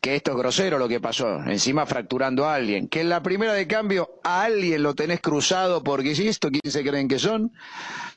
[0.00, 3.52] que esto es grosero lo que pasó, encima fracturando a alguien, que en la primera
[3.52, 7.52] de cambio a alguien lo tenés cruzado porque esto, ¿quién se creen que son?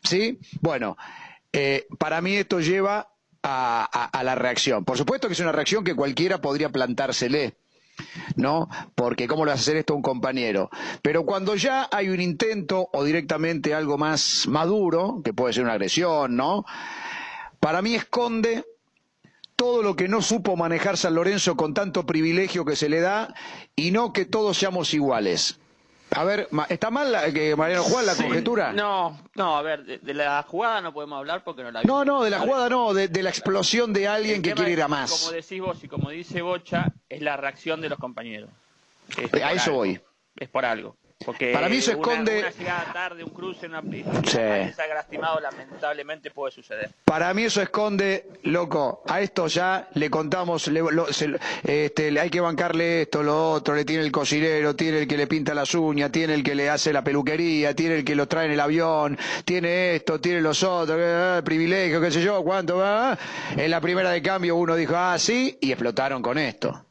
[0.04, 0.40] ¿Sí?
[0.60, 0.98] Bueno,
[1.54, 3.10] eh, para mí esto lleva
[3.44, 4.86] a, a- a la reacción.
[4.86, 7.54] Por supuesto que es una reacción que cualquiera podría plantársele.
[8.36, 8.70] ¿No?
[8.96, 10.70] Porque cómo le vas a hacer esto a un compañero.
[11.02, 15.74] Pero cuando ya hay un intento o directamente algo más maduro, que puede ser una
[15.74, 16.66] agresión, ¿no?
[17.60, 18.66] Para mí esconde
[19.56, 23.34] todo lo que no supo manejar San Lorenzo con tanto privilegio que se le da
[23.76, 25.60] y no que todos seamos iguales.
[26.12, 28.74] A ver, ¿está mal la- que Mariano Juan la Sí, conjetura?
[28.74, 31.96] No, no, a ver, de, de la jugada no podemos hablar porque no la vimos.
[31.96, 34.72] No, no, de la jugada no, de, de la explosión de alguien El que quiere
[34.72, 35.12] ir a más.
[35.12, 38.50] Como decís vos y como dice Bocha, es la reacción de los compañeros.
[39.18, 39.78] Es A eso algo.
[39.78, 40.02] voy.
[40.38, 40.96] Es por algo.
[41.26, 44.38] Porque Para mí eso una- esconde- Una, llegada tarde, un cruce, una Sí.
[44.38, 46.92] alguien salga lastimado, lamentablemente puede suceder.
[47.04, 52.22] Para mí eso esconde, loco, a esto ya le contamos, le, lo- se- este, le
[52.22, 55.54] hay que bancarle esto, lo otro, le tiene el cocinero, tiene el que le pinta
[55.54, 58.54] las uñas, tiene el que le hace la peluquería, tiene el que lo trae en
[58.54, 63.18] el avión, tiene esto, tiene los otros, eh, privilegio, qué sé yo, cuánto, va.
[63.58, 66.86] En la primera de cambio uno dijo, ah, sí, y explotaron con esto.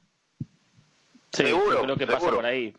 [1.32, 2.36] Sí, Seguro, yo creo que pasa seguro.
[2.36, 2.74] por ahí.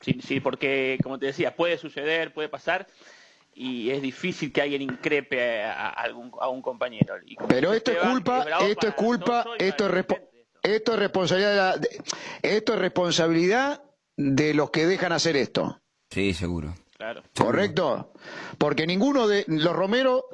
[0.00, 2.86] Sí, sí, porque, como te decía, puede suceder, puede pasar,
[3.54, 7.14] y es difícil que alguien increpe a, a algún, a un compañero.
[7.26, 10.06] Y Pero esto es culpa, esto es culpa, esto es,
[10.62, 12.02] esto es responsabilidad de la- de-
[12.56, 13.82] esto es responsabilidad
[14.16, 15.80] de los que dejan hacer esto.
[16.10, 16.74] Sí, seguro.
[16.96, 17.22] Claro.
[17.36, 18.12] ¿Correcto?
[18.58, 20.24] Porque ninguno de los Romero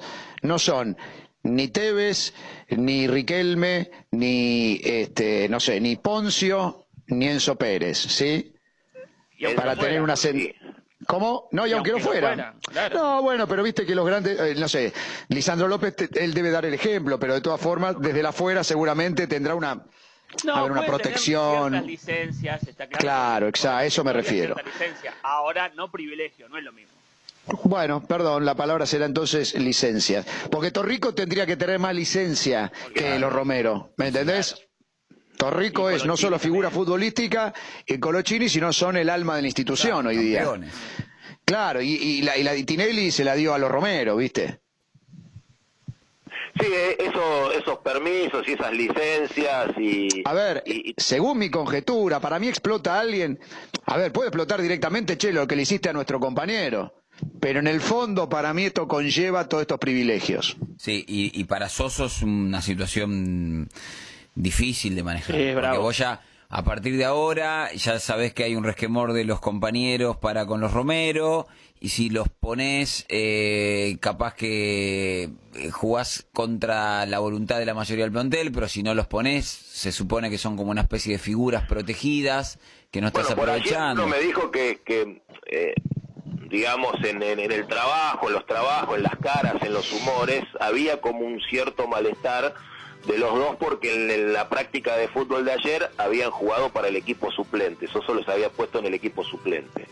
[0.42, 0.96] no son
[1.44, 2.34] ni Tevez,
[2.70, 8.52] ni Riquelme, ni este, no sé, ni Poncio, ni Enzo Pérez, ¿sí?
[9.38, 10.54] Y Para no fuera, tener una sen- sí.
[11.06, 11.48] ¿Cómo?
[11.52, 12.28] No, y, Y aunque, no aunque no fuera.
[12.28, 12.96] fuera, claro.
[12.96, 14.92] No, bueno, pero viste que los grandes, eh, no sé,
[15.28, 18.64] Lisandro López, te- él debe dar el ejemplo, pero de todas formas, desde la afuera
[18.64, 19.84] seguramente tendrá una,
[20.44, 21.86] No, a ver, una protección.
[21.86, 23.00] licencias, está claro.
[23.00, 24.56] Claro, exacto, a eso me refiero.
[25.22, 26.92] Ahora no privilegio, no es lo mismo.
[27.62, 30.26] Bueno, perdón, la palabra será entonces licencias.
[30.50, 34.65] Porque Torrico tendría que tener más licencia que los Romero, ¿me entendés?
[35.36, 36.84] Torrico es no solo figura también.
[36.84, 37.52] futbolística
[37.86, 40.40] y Colochini, sino son el alma de la institución hoy día.
[40.44, 40.72] Campeones.
[41.44, 44.60] Claro, y, y la, y la de Tinelli se la dio a los Romero, ¿viste?
[46.58, 50.08] Sí, eh, eso, esos permisos y esas licencias y...
[50.24, 53.38] A ver, y- según mi conjetura, para mí explota alguien.
[53.84, 56.94] A ver, puede explotar directamente, che, lo que le hiciste a nuestro compañero.
[57.40, 60.56] Pero en el fondo, para mí, esto conlleva todos estos privilegios.
[60.78, 63.68] Sí, y, y para Soso es una situación
[64.36, 65.34] difícil de manejar.
[65.34, 65.82] Sí, es porque bravo.
[65.82, 70.16] vos ya, a partir de ahora, ya sabés que hay un resquemor de los compañeros
[70.16, 71.48] para con los Romero,
[71.80, 78.04] y si los pones, eh, capaz que eh, jugás contra la voluntad de la mayoría
[78.04, 81.18] del plantel, pero si no los pones, se supone que son como una especie de
[81.18, 82.58] figuras protegidas
[82.90, 84.04] que no estás Bueno, por aprovechando.
[84.04, 85.74] uno me dijo que, que eh,
[86.48, 90.44] digamos, en, en- en el trabajo, en los trabajos, en las caras, en los humores,
[90.60, 92.54] había como un cierto malestar
[93.06, 96.88] de los dos porque en, en la práctica de fútbol de ayer habían jugado para
[96.88, 99.86] el equipo suplente, Soso los había puesto en el equipo suplente.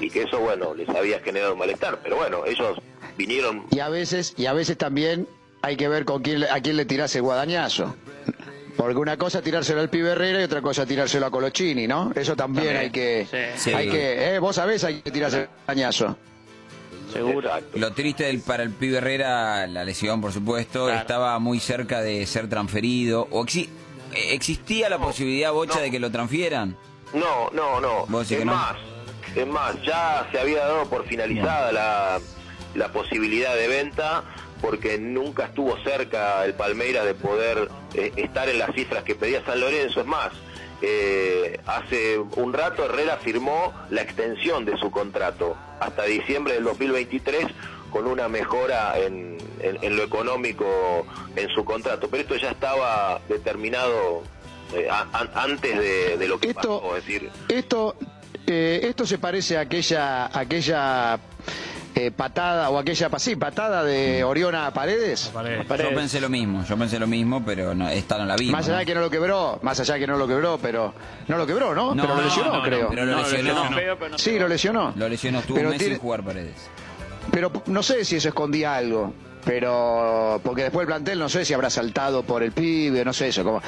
[0.00, 2.78] Y que eso, bueno, les había generado malestar, pero bueno, ellos
[3.18, 5.28] vinieron Y a veces, y a veces también
[5.62, 7.94] hay que ver con quién, le- a quién le tirás el guadañazo.
[8.78, 11.86] Porque una cosa es tirárselo al pibe Herrera y otra cosa es tirárselo a Colochini,
[11.86, 12.12] ¿no?
[12.14, 13.36] Eso también, hay que, Sí.
[13.70, 13.74] Sí.
[13.74, 16.16] hay que, eh, vos sabés, hay que tirarse el guadañazo.
[17.12, 17.48] Seguro.
[17.48, 17.78] Exacto.
[17.78, 21.00] Lo triste del, para el pibe Herrera, la lesión, por supuesto, Claro.
[21.00, 23.26] estaba muy cerca de ser transferido.
[23.30, 23.68] O exi-
[24.14, 25.80] ¿Existía la posibilidad, Bocha, no.
[25.82, 26.76] de que lo transfieran?
[27.14, 28.06] No, no, no.
[28.08, 28.54] Vos Es que no.
[28.54, 28.76] más,
[29.36, 32.20] es más, ya se había dado por finalizada la,
[32.74, 34.24] la posibilidad de venta
[34.60, 39.44] porque nunca estuvo cerca el Palmeiras de poder eh, estar en las cifras que pedía
[39.44, 40.00] San Lorenzo.
[40.00, 40.30] Es más,
[40.82, 47.46] eh, hace un rato Herrera firmó la extensión de su contrato hasta diciembre del 2023
[47.90, 52.08] con una mejora en, en- en lo económico en su contrato.
[52.08, 54.22] Pero esto ya estaba determinado
[54.74, 56.96] eh, a- antes de, de lo que Esto- pasó.
[56.96, 57.96] Es decir, Esto,
[58.46, 61.18] eh, esto se parece a aquella, aquella
[61.94, 65.30] eh, patada o aquella sí, patada de Oriona a Paredes.
[65.34, 65.66] Paredes.
[65.68, 68.50] Yo pensé lo mismo, yo pensé lo mismo, pero no, esta no la vi.
[68.50, 70.94] Más allá de que no lo quebró, más allá de que no lo quebró, pero
[71.28, 71.94] no lo quebró, ¿no?
[71.94, 72.88] No, pero lo lesionó, no, no, creo.
[72.90, 73.68] pero lo No, lesionó.
[73.98, 74.92] pero Sí, lo lesionó.
[74.96, 76.54] Lo lesionó, estuvo Pero un mes tiene- sin jugar Paredes.
[77.32, 79.12] Pero no sé si eso escondía algo.
[79.44, 83.28] Pero porque después el plantel no sé si habrá saltado por el pibe, no sé
[83.28, 83.42] eso.
[83.42, 83.62] Como,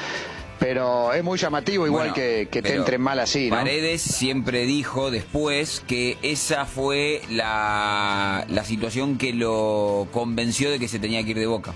[0.62, 3.56] pero es muy llamativo igual Bueno, que, que te entren mal así, ¿no?
[3.56, 10.86] Paredes siempre dijo después que esa fue la, la situación que lo convenció de que
[10.86, 11.74] se tenía que ir de boca.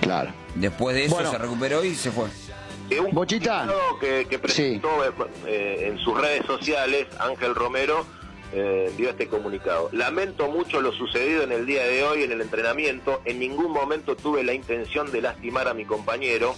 [0.00, 0.30] Claro.
[0.54, 1.30] Después de eso Bueno.
[1.32, 2.26] se recuperó y se fue.
[2.88, 3.66] que un Bochita.
[4.00, 4.88] que, que presentó
[5.46, 8.06] eh, en sus redes sociales, Ángel Romero,
[8.52, 9.90] eh, dio este comunicado.
[9.92, 13.20] Lamento mucho lo sucedido en el día de hoy en el entrenamiento.
[13.24, 16.54] En ningún momento tuve la intención de lastimar a mi compañero.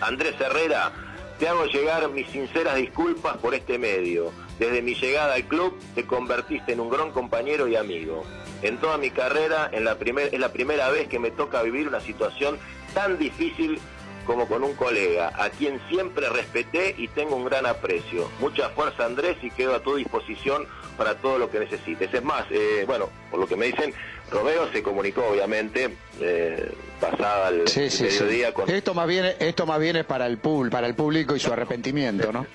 [0.00, 0.92] Andrés Herrera,
[1.38, 4.32] te hago llegar mis sinceras disculpas por este medio.
[4.58, 8.24] Desde mi llegada al club te convertiste en un gran compañero y amigo.
[8.62, 11.88] En toda mi carrera en la primer- es la primera vez que me toca vivir
[11.88, 12.58] una situación
[12.94, 13.78] tan difícil
[14.24, 18.28] como con un colega, a quien siempre respeté y tengo un gran aprecio.
[18.40, 20.66] Mucha fuerza Andrés y quedo a tu disposición
[20.96, 22.12] para todo lo que necesites.
[22.12, 23.92] Es más, eh, bueno, por lo que me dicen,
[24.30, 28.24] Romero se comunicó obviamente eh, pasada el Sí, sí, sí.
[28.24, 28.68] mediodía con...
[28.70, 31.52] Esto más bien, esto más bien es para el público, para el público y su
[31.52, 32.46] arrepentimiento, ¿no?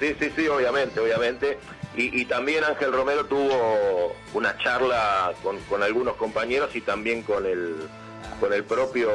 [0.00, 1.58] Sí, sí, sí, obviamente, obviamente.
[1.96, 7.44] Y, y también Ángel Romero tuvo una charla con, con algunos compañeros y también con
[7.46, 7.76] el
[8.40, 9.10] con el propio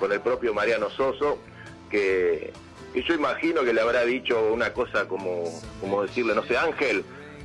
[0.00, 1.38] con el propio Mariano Soso
[1.90, 2.52] que,
[2.92, 5.44] que yo imagino que le habrá dicho una cosa como
[5.80, 7.04] como decirle no sé Ángel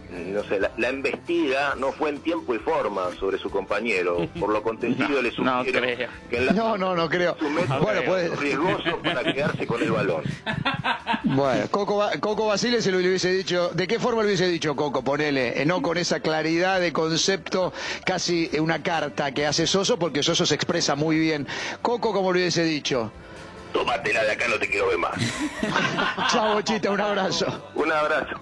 [0.10, 4.50] no sé la, la embestida no fue en tiempo y forma sobre su compañero por
[4.52, 6.10] lo acontecido le no sugiero creo.
[6.30, 7.36] que en la No, no, no creo.
[7.40, 10.24] su método Bueno, puede- riesgoso para quedarse con el balón
[11.24, 15.04] Bueno, Coco, Coco Basile se lo hubiese dicho, ¿de qué forma lo hubiese dicho Coco?
[15.04, 17.72] Ponele, eh, no con esa claridad de concepto,
[18.06, 21.46] casi una carta que hace Soso, porque Soso se expresa muy bien.
[21.82, 23.12] Coco, como lo hubiese dicho.
[23.74, 25.14] Tómatela de acá no te quiero ver más
[26.32, 27.72] Chao, Bochita, un abrazo.
[27.76, 28.36] un abrazo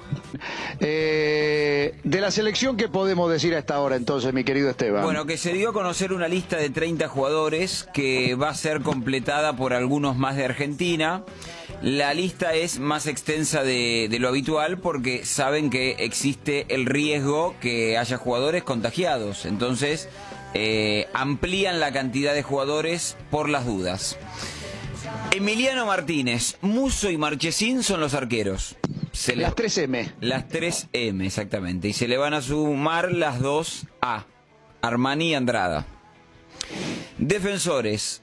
[0.80, 5.04] Eh, de la selección, ¿qué podemos decir a esta hora entonces, mi querido Esteban?
[5.04, 8.82] Bueno, que se dio a conocer una lista de 30 jugadores que va a ser
[8.82, 11.24] completada por algunos más de Argentina.
[11.82, 17.56] La lista es más extensa de, de lo habitual porque saben que existe el riesgo
[17.62, 19.46] que haya jugadores contagiados.
[19.46, 20.10] Entonces,
[20.54, 24.18] eh, amplían la cantidad de jugadores por las dudas.
[25.32, 28.76] Emiliano Martínez, Muso y Marchesín son los arqueros.
[29.12, 30.14] Se le- Las 3M.
[30.22, 31.88] las 3M, exactamente.
[31.90, 34.26] Y se le van a sumar las dos A.
[34.82, 35.86] Armani y Andrada.
[37.18, 38.22] Defensores.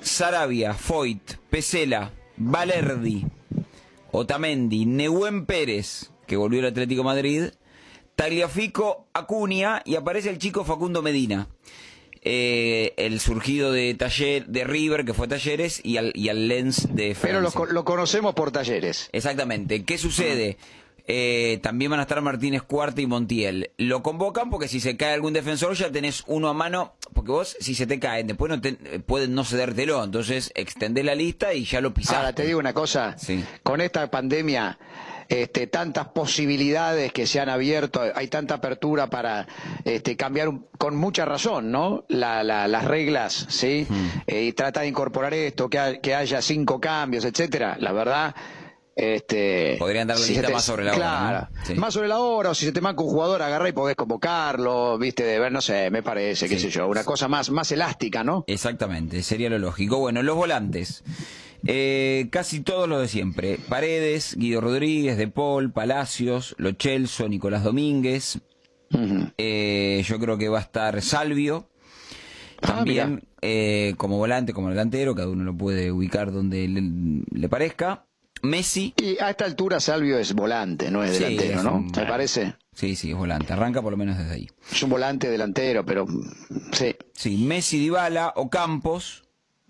[0.00, 3.24] Sarabia, Foyt, Pesela, Valerdi,
[4.10, 7.44] Otamendi, Nehuen Pérez, que volvió al Atlético de Madrid,
[8.16, 11.46] Tagliafico, Acuña y aparece el chico Facundo Medina.
[12.24, 16.94] Eh, el surgido de Taller, de River, que fue Talleres, y al, y al Lens
[16.94, 17.50] de Francia.
[17.52, 19.08] Pero lo, lo conocemos por talleres.
[19.12, 19.84] Exactamente.
[19.84, 20.56] ¿Qué sucede?
[21.08, 23.72] Eh, también van a estar Martínez Cuarta y Montiel.
[23.76, 27.56] Lo convocan porque si se cae algún defensor ya tenés uno a mano, porque vos
[27.58, 31.64] si se te caen después no te, pueden no cedértelo, entonces extendés la lista y
[31.64, 32.14] ya lo pisás.
[32.18, 33.44] Ahora te digo una cosa, Sí.
[33.64, 34.78] con esta pandemia,
[35.32, 39.46] este, tantas posibilidades que se han abierto, hay tanta apertura para
[39.84, 42.04] este, cambiar un- con mucha razón, ¿no?
[42.08, 43.86] La- la- las reglas, ¿sí?
[43.88, 44.06] Hmm.
[44.26, 47.76] Eh, y trata de incorporar esto, que, ha- que haya cinco cambios, etcétera.
[47.80, 48.34] La verdad.
[48.94, 51.64] Este, Podrían dar la si lista se te- más sobre la hora, claro, ¿no?
[51.64, 51.74] Sí.
[51.76, 54.98] Más sobre la hora, o si se te manca un jugador, agarra y podés convocarlo,
[54.98, 58.22] viste, de ver, no sé, me parece, qué sé yo, una cosa más, más elástica,
[58.22, 58.44] ¿no?
[58.46, 59.98] Exactamente, sería lo lógico.
[59.98, 61.02] Bueno, los volantes.
[61.66, 63.58] Eh, casi todos los de siempre.
[63.68, 68.40] Paredes, Guido Rodríguez, De Paul, Palacios, Lo Celso, Nicolás Domínguez.
[69.38, 71.68] Eh, yo creo que va a estar Salvio.
[72.62, 77.48] Ah, También eh, como volante, como delantero, cada uno lo puede ubicar donde le, le
[77.48, 78.06] parezca.
[78.42, 81.76] Messi, Y a esta altura Salvio es volante, no es Sí, delantero, es ¿no?
[81.76, 82.54] un- ¿Me parece?
[82.72, 84.48] sí, sí, es volante, arranca por lo menos desde ahí.
[84.70, 86.22] Es un volante delantero, pero mm,
[86.72, 86.94] sí.
[87.14, 89.22] Sí, Messi, Dybala, Ocampos,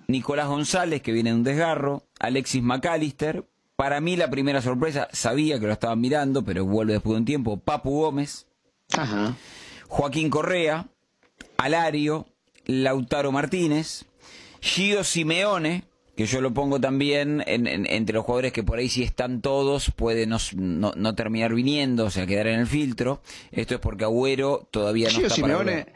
[0.09, 3.47] Nicolás González, que viene de un desgarro, Alexis McAllister.
[3.77, 7.25] Para mí la primera sorpresa, sabía que lo estaban mirando, pero vuelve después de un
[7.25, 8.47] tiempo, Papu Gómez,
[8.97, 9.35] Ajá.
[9.89, 10.87] Joaquín Correa,
[11.57, 12.27] Alario,
[12.67, 14.05] Lautaro Martínez,
[14.61, 15.85] Gio Simeone,
[16.17, 19.41] que yo lo pongo también en- en- entre los jugadores que por ahí si están
[19.41, 23.23] todos puede no, no- no terminar viniendo, o sea, quedar en el filtro.
[23.51, 25.87] Esto es porque Agüero todavía no Gio está para Simeone,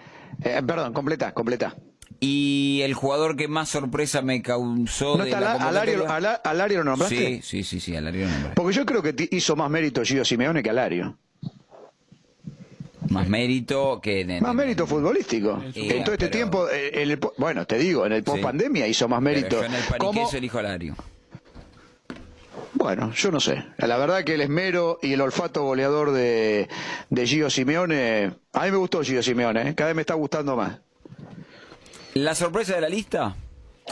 [0.41, 0.59] volver.
[0.59, 1.77] eh, perdón, completa, completa.
[2.21, 6.17] Y el jugador que más sorpresa me causó ¿No de está la Ala- Alario, convocatoria-
[6.17, 7.17] Ala- Alario lo nombraste?
[7.17, 8.55] Sí, sí, sí, sí, Alario lo.
[8.55, 11.17] Porque yo creo que hizo más mérito Gio Simeone que Alario.
[13.11, 14.23] Más mérito que...
[14.23, 15.63] en- Más mérito futbolístico.
[15.75, 18.43] En todo este pero- tiempo, eh, en el po- bueno, te digo, en el post
[18.43, 19.61] pandemia hizo más Pero mérito.
[19.61, 20.97] yo en el paniqueso elijo Alario.
[22.75, 23.65] Bueno, yo no sé.
[23.79, 26.69] La verdad que el esmero y el olfato goleador de,
[27.11, 29.75] de Gio Simeone, a mí me gustó Gio Simeone, ¿eh?
[29.75, 30.79] cada vez me está gustando más.
[32.17, 33.37] La sorpresa de la lista...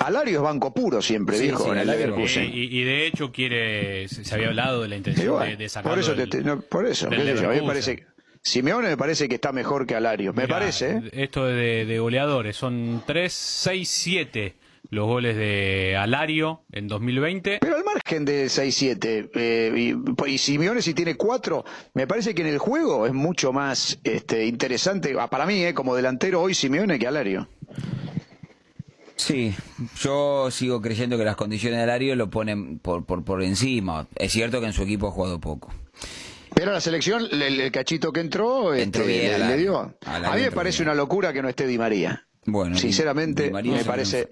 [0.00, 2.50] Alario es banco puro siempre, Sí, dijo sí, en el Alario- Leverkusen.
[2.52, 5.98] Y, de hecho quiere, se había hablado de la intención bueno, de, de sacarlo por
[6.00, 7.16] eso, te- del- te- no, por eso, yo,
[7.48, 8.06] a mí me parece que
[8.42, 10.90] Simeone me parece que está mejor que Alario, me Mirá, parece.
[10.96, 11.10] ¿eh?
[11.12, 14.54] Esto de, de goleadores, son 3, 6, 7
[14.90, 17.58] los goles de Alario en 2020.
[17.60, 19.30] Pero al margen de 6-7.
[19.34, 19.72] Eh,
[20.26, 21.64] y, y Simeone si tiene cuatro,
[21.94, 25.72] me parece que en el juego es mucho más este, interesante, ah, para mí, eh,
[25.72, 27.48] como delantero hoy Simeone que Alario.
[29.16, 29.54] Sí,
[30.00, 34.08] yo sigo creyendo que las condiciones de Alario lo ponen por, por, por encima.
[34.16, 35.72] Es cierto que en su equipo ha jugado poco.
[36.54, 39.78] Pero la selección, el, el cachito que entró, Entró este, bien, le, dio.
[39.78, 40.88] A mí me entró parece bien.
[40.90, 42.26] una locura que no esté Di María.
[42.46, 44.28] Bueno, Sinceramente, Di María me parece.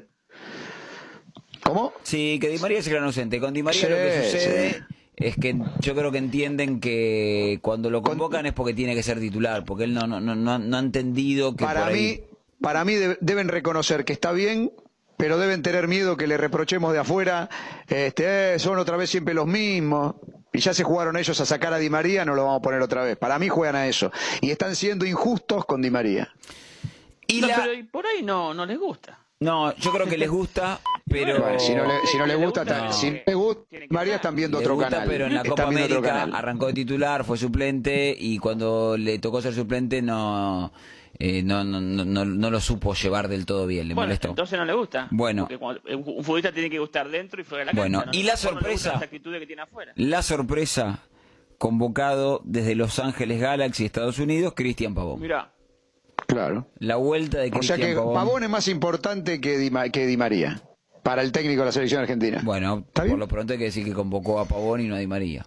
[1.65, 1.93] ¿Cómo?
[2.03, 3.41] Sí, que Di María es el gran ausente.
[3.41, 4.79] Con Di María Sí, lo que sucede sí.
[5.17, 9.21] es que yo creo que entienden que cuando lo convocan es porque tiene que ser
[9.21, 12.25] titular, porque él no no no, no, no ha entendido que Para por mí, ahí...
[12.63, 14.73] para mí de- deben reconocer que está bien,
[15.17, 17.49] pero deben tener miedo que le reprochemos de afuera,
[17.89, 20.15] este, eh, son otra vez siempre los mismos.
[20.55, 22.83] Y ya se jugaron ellos a sacar a Di María, no lo vamos a poner
[22.83, 23.17] otra vez.
[23.17, 24.13] Para mí juegan a eso.
[24.43, 26.29] Y están siendo injustos con Di María.
[27.27, 29.19] Y No, la- pero por ahí no, no les gusta.
[29.41, 30.79] No, yo creo que les gusta,
[31.09, 31.41] pero...
[31.41, 32.93] Bueno, si no le, si no le le gusta, gusta, no.
[32.93, 35.09] si no le gusta, Di María están viendo otro gusta, canal.
[35.09, 36.35] pero en la Están Copa América canal.
[36.35, 40.73] arrancó de titular, fue suplente y cuando le tocó ser suplente no
[41.25, 44.29] eh, no, no, no, no, no lo supo llevar del todo bien, le Bueno, molestó.
[44.31, 45.07] entonces no le gusta.
[45.13, 45.47] Bueno.
[45.49, 47.81] Porque un futbolista tiene que gustar dentro y fuera de la cancha.
[47.83, 48.13] Bueno, ¿no?
[48.19, 49.93] y la sorpresa- Las actitudes que tiene afuera.
[49.97, 51.01] La sorpresa
[51.59, 55.21] convocado desde Los Ángeles Galaxy, Estados Unidos, Cristian Pavón.
[55.21, 55.53] Mirá,
[56.27, 56.67] Claro.
[56.79, 58.15] La vuelta de O sea Cristian que Pavón.
[58.15, 60.63] Pavón es más importante que Di, que Di María
[61.03, 62.41] para el técnico de la selección argentina.
[62.43, 63.19] Bueno, ¿Está por bien?
[63.21, 65.45] lo pronto hay que decir que convocó a Pavón y no a Di María.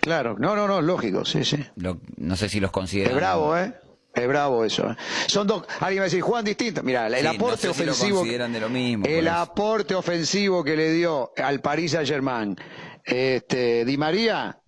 [0.00, 1.56] Claro, no, no, no, lógico, sí, sí.
[1.76, 3.10] Lo- no sé si los considera.
[3.10, 3.72] Es bravo, ¿eh?
[4.14, 4.90] Es bravo eso.
[4.90, 4.96] ¿eh?
[5.26, 5.64] Son dos.
[5.80, 6.82] Alguien va a decir, Juan distinto.
[6.82, 8.18] Mira, el Sí, no aporte sé si lo ofensivo.
[8.18, 12.56] consideran de lo mismo, el aporte ofensivo que le dio al Paris Saint Germain,
[13.04, 14.58] este, Di María,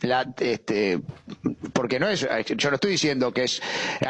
[0.00, 1.00] la, este,
[1.72, 3.62] porque no es, yo no estoy diciendo que es,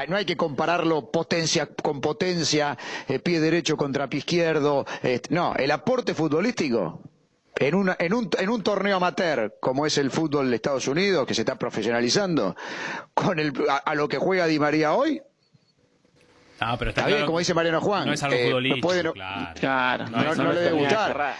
[0.08, 2.76] no hay que compararlo potencia con potencia,
[3.08, 7.02] eh, pie derecho contra pie izquierdo, este, no, el aporte futbolístico
[7.58, 11.26] en, una, en, un, en un torneo amateur como es el fútbol de Estados Unidos,
[11.26, 12.54] que se está profesionalizando,
[13.14, 15.20] con el, a, a lo que juega Di María hoy,
[16.58, 18.88] Ah, pero está, Está bien, claro, como dice Mariano Juan, No es algo eh, futbolístico,
[18.88, 19.60] puede no- claro.
[19.60, 20.08] claro.
[20.08, 21.36] No, no le debe gustar.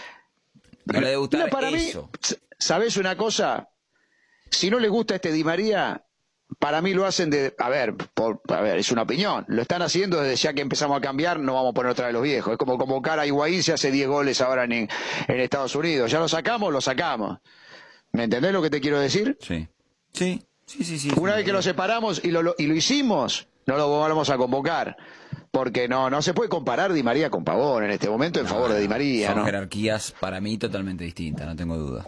[0.85, 2.09] No le debe gustar No, para eso.
[2.13, 3.67] mí, ¿sabes una cosa?
[4.51, 6.03] Si no le gusta este Di María,
[6.59, 9.45] para mí lo hacen de, a ver, por, a ver, es una opinión.
[9.47, 12.13] Lo están haciendo desde ya que empezamos a cambiar, no vamos a poner otra vez
[12.13, 12.53] los viejos.
[12.53, 14.89] Es como convocar a Higuaín se hace 10 goles ahora en, en
[15.39, 16.09] Estados Unidos.
[16.11, 17.39] Ya lo sacamos, lo sacamos.
[18.13, 19.37] ¿Me entendés lo que te quiero decir?
[19.41, 19.67] Sí.
[20.13, 20.97] Sí, sí, sí.
[20.99, 23.99] sí Una sí, vez que lo separamos y lo, lo- y lo hicimos, no lo
[23.99, 24.97] vamos a convocar.
[25.51, 28.51] Porque no, no se puede comparar Di María con Pavón en este momento en No,
[28.51, 29.45] favor de Di María, Son ¿no?
[29.45, 32.05] jerarquías para mí totalmente distintas, no tengo duda.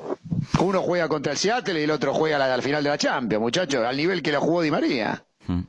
[0.62, 3.42] Uno juega contra el Seattle y el otro juega la- al final de la Champions,
[3.42, 5.24] muchachos, al nivel que lo jugó Di María.
[5.48, 5.62] Mm.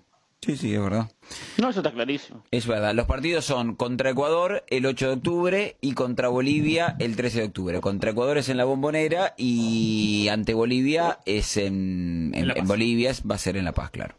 [0.43, 1.11] Sí, sí, es verdad.
[1.59, 2.43] No, eso está clarísimo.
[2.51, 2.95] Es verdad.
[2.95, 7.45] Los partidos son contra Ecuador el 8 de octubre y contra Bolivia el 13 de
[7.47, 7.81] octubre.
[7.81, 12.67] Contra Ecuador es en la Bombonera y ante Bolivia es en, en- En La en
[12.67, 14.17] Bolivia es- va a ser en La Paz, claro.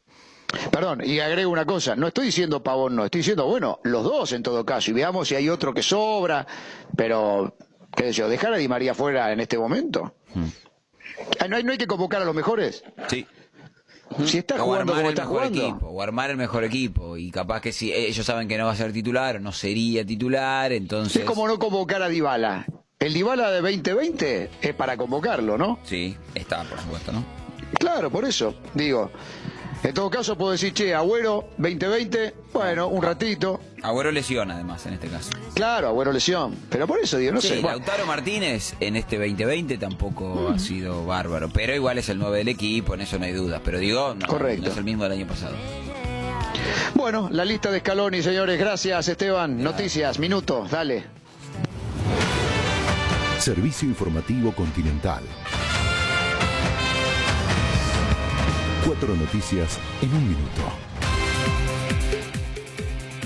[0.72, 4.34] Perdón, y agrego una cosa, no estoy diciendo Pavón, no, estoy diciendo, bueno, los dos
[4.34, 6.45] en todo caso, y veamos si hay otro que sobra,
[6.95, 7.56] pero,
[7.95, 10.14] qué sé yo, dejar a Di María fuera en este momento.
[11.40, 12.84] Ah, ¿No hay, no hay que convocar a los mejores?
[13.07, 13.26] Sí.
[14.26, 15.61] Si está o jugando armar como el está mejor jugando.
[15.61, 17.18] equipo, o armar el mejor equipo.
[17.18, 20.73] Y capaz que si ellos saben que no va a ser titular, no sería titular,
[20.73, 21.22] entonces...
[21.22, 22.65] Es como no convocar a Dybala.
[22.99, 25.80] El Dybala de 2020 es para convocarlo, ¿no?
[25.84, 27.23] Sí, está, por supuesto, ¿no?
[27.80, 29.11] Claro, por eso, digo.
[29.84, 33.60] En todo caso puedo decir, che, Agüero, 2020, bueno, un ratito.
[33.82, 35.32] Agüero lesiona, además, en este caso.
[35.56, 36.56] Claro, Agüero lesión.
[36.70, 37.53] Pero por eso digo, no sí, sé.
[37.62, 37.78] bueno.
[37.78, 42.49] Lautaro Martínez en este 2020 tampoco ha sido bárbaro, pero igual es el 9 del
[42.49, 43.60] equipo, en eso no hay dudas.
[43.66, 44.66] Pero digo, no, Correcto.
[44.66, 45.56] no es el mismo del año pasado.
[46.94, 48.60] Bueno, la lista de Scaloni, señores.
[48.60, 49.64] Gracias, Esteban.
[49.64, 51.06] Noticias, minutos, dale.
[53.40, 55.24] Servicio Informativo Continental.
[58.86, 60.62] Cuatro noticias en un minuto.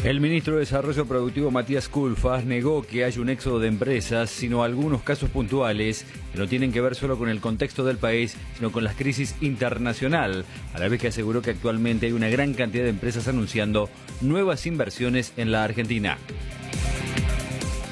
[0.03, 4.63] El ministro de Desarrollo Productivo Matías Culfas negó que haya un éxodo de empresas, sino
[4.63, 8.71] algunos casos puntuales que no tienen que ver solo con el contexto del país, sino
[8.71, 12.83] con la crisis internacional, a la vez que aseguró que actualmente hay una gran cantidad
[12.83, 13.89] de empresas anunciando
[14.21, 16.17] nuevas inversiones en la Argentina.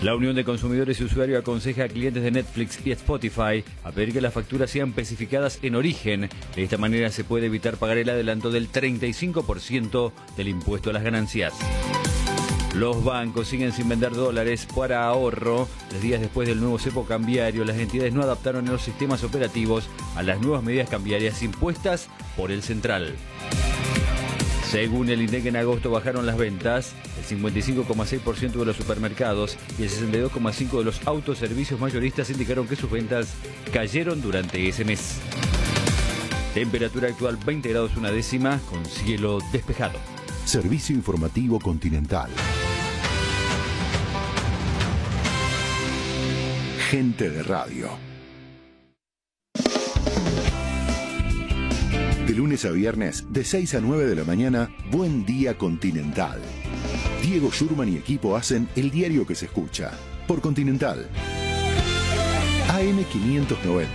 [0.04, 4.12] La Unión de Consumidores y Usuarios aconseja a clientes de Netflix y Spotify a pedir
[4.12, 6.30] que las facturas sean especificadas en origen.
[6.58, 11.04] De esta manera se puede evitar pagar el adelanto del 35% del impuesto a las
[11.04, 11.54] ganancias.
[12.76, 15.70] Los bancos siguen sin vender dólares para ahorro.
[15.88, 20.24] Tres días después del nuevo cepo cambiario, las entidades no adaptaron los sistemas operativos a
[20.24, 23.16] las nuevas medidas cambiarias impuestas por el central.
[24.74, 29.90] Según el INDEC en agosto bajaron las ventas, el 55,6% de los supermercados y el
[29.92, 33.36] 62,5% de los autoservicios mayoristas indicaron que sus ventas
[33.72, 35.20] cayeron durante ese mes.
[36.56, 40.00] Temperatura actual 20 grados una décima con cielo despejado.
[40.44, 42.32] Servicio informativo continental.
[46.90, 48.13] Gente de radio.
[52.34, 56.42] De lunes a viernes, de 6 a 9 de la mañana, Buen Día Continental.
[57.22, 59.92] Diego Schurman y equipo hacen el diario que se escucha.
[60.28, 61.08] Por Continental.
[62.70, 63.88] AM 590.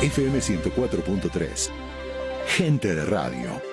[0.00, 1.68] FM 104.3.
[2.46, 3.69] Gente de radio.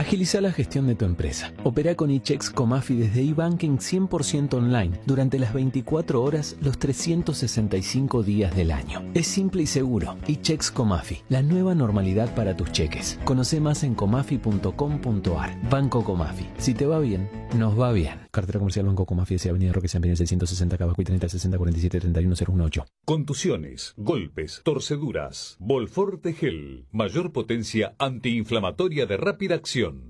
[0.00, 1.52] Agiliza la gestión de tu empresa.
[1.62, 8.56] Opera con eChecks Comafi desde eBanking 100% online durante las 24 horas los 365 días
[8.56, 9.02] del año.
[9.12, 10.16] Es simple y seguro.
[10.26, 13.20] eChecks Comafi, la nueva normalidad para tus cheques.
[13.26, 15.68] Conoce más en comafi.com.ar.
[15.68, 16.46] Banco Comafi.
[16.56, 18.29] Si te va bien, nos va bien.
[18.30, 19.48] Cartera comercial Banco Comafi, S.
[19.48, 22.84] Avenida Roque San 660 Cabacuy 30 60 47 31 018.
[23.04, 25.56] Contusiones, golpes, torceduras.
[25.58, 26.86] Volforte Gel.
[26.92, 30.09] Mayor potencia antiinflamatoria de rápida acción.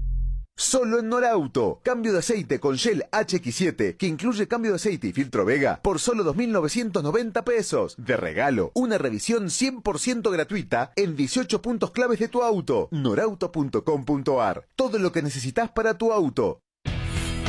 [0.61, 1.79] Solo en Norauto.
[1.81, 5.99] Cambio de aceite con Shell HX7, que incluye cambio de aceite y filtro Vega, por
[5.99, 7.95] solo 2.990 pesos.
[7.97, 12.89] De regalo, una revisión 100% gratuita en 18 puntos claves de tu auto.
[12.91, 14.67] Norauto.com.ar.
[14.75, 16.61] Todo lo que necesitas para tu auto.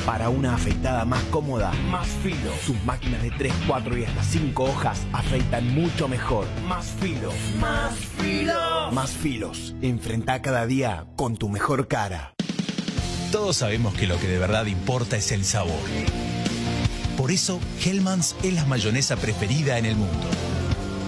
[0.06, 2.50] Para una afeitada más cómoda, más filo.
[2.64, 6.46] Sus máquinas de 3, 4 y hasta 5 hojas afeitan mucho mejor.
[6.66, 7.30] Más filo.
[7.60, 8.90] Más filo.
[8.90, 9.74] Más filos.
[9.82, 12.32] Enfrenta cada día con tu mejor cara.
[13.32, 15.80] Todos sabemos que lo que de verdad importa es el sabor.
[17.16, 20.26] Por eso, Hellmann's es la mayonesa preferida en el mundo.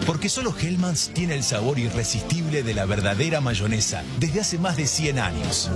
[0.07, 4.87] Porque solo Hellmann's tiene el sabor irresistible de la verdadera mayonesa desde hace más de
[4.87, 5.71] 100 años.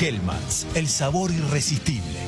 [0.00, 2.20] Hellmann's, el sabor irresistible.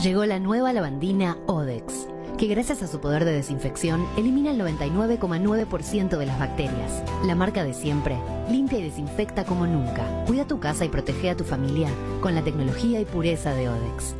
[0.00, 2.06] Llegó la nueva lavandina Odex,
[2.40, 7.04] que gracias a su poder de desinfección elimina el 99,9% de las bacterias.
[7.22, 8.16] La marca de siempre,
[8.48, 10.24] limpia y desinfecta como nunca.
[10.26, 11.90] Cuida tu casa y protege a tu familia
[12.22, 14.14] con la tecnología y pureza de Odex.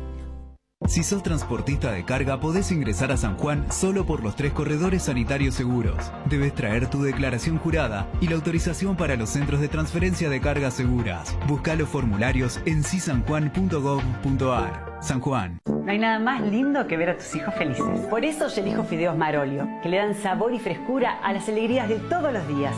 [0.87, 5.01] Si sos transportista de carga, podés ingresar a San Juan solo por los tres corredores
[5.03, 6.11] sanitarios seguros.
[6.29, 10.75] Debes traer tu declaración jurada y la autorización para los centros de transferencia de cargas
[10.75, 11.35] seguras.
[11.47, 14.99] Busca los formularios en cisanjuan.gov.ar.
[15.01, 15.59] San Juan.
[15.83, 18.01] No hay nada más lindo que ver a tus hijos felices.
[18.09, 21.89] Por eso yo elijo fideos Marolio, que le dan sabor y frescura a las alegrías
[21.89, 22.75] de todos los días.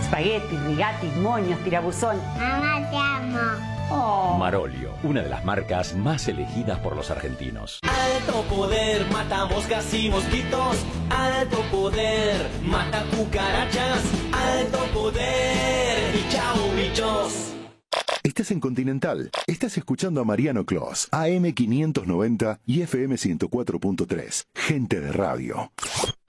[0.00, 2.16] Espagueti, rigatis, moños, tirabuzón.
[2.38, 4.38] Mamá, te amo.
[4.38, 7.80] Marolio, una de las marcas más elegidas por los argentinos.
[7.82, 10.84] Alto poder, mata moscas y mosquitos.
[11.10, 14.02] Alto poder, mata cucarachas.
[14.32, 17.57] Alto poder, y chao bichos.
[18.28, 19.30] Estás en Continental.
[19.46, 24.44] Estás escuchando a Mariano Clos, AM 590 y FM 104.3.
[24.54, 25.72] Gente de radio.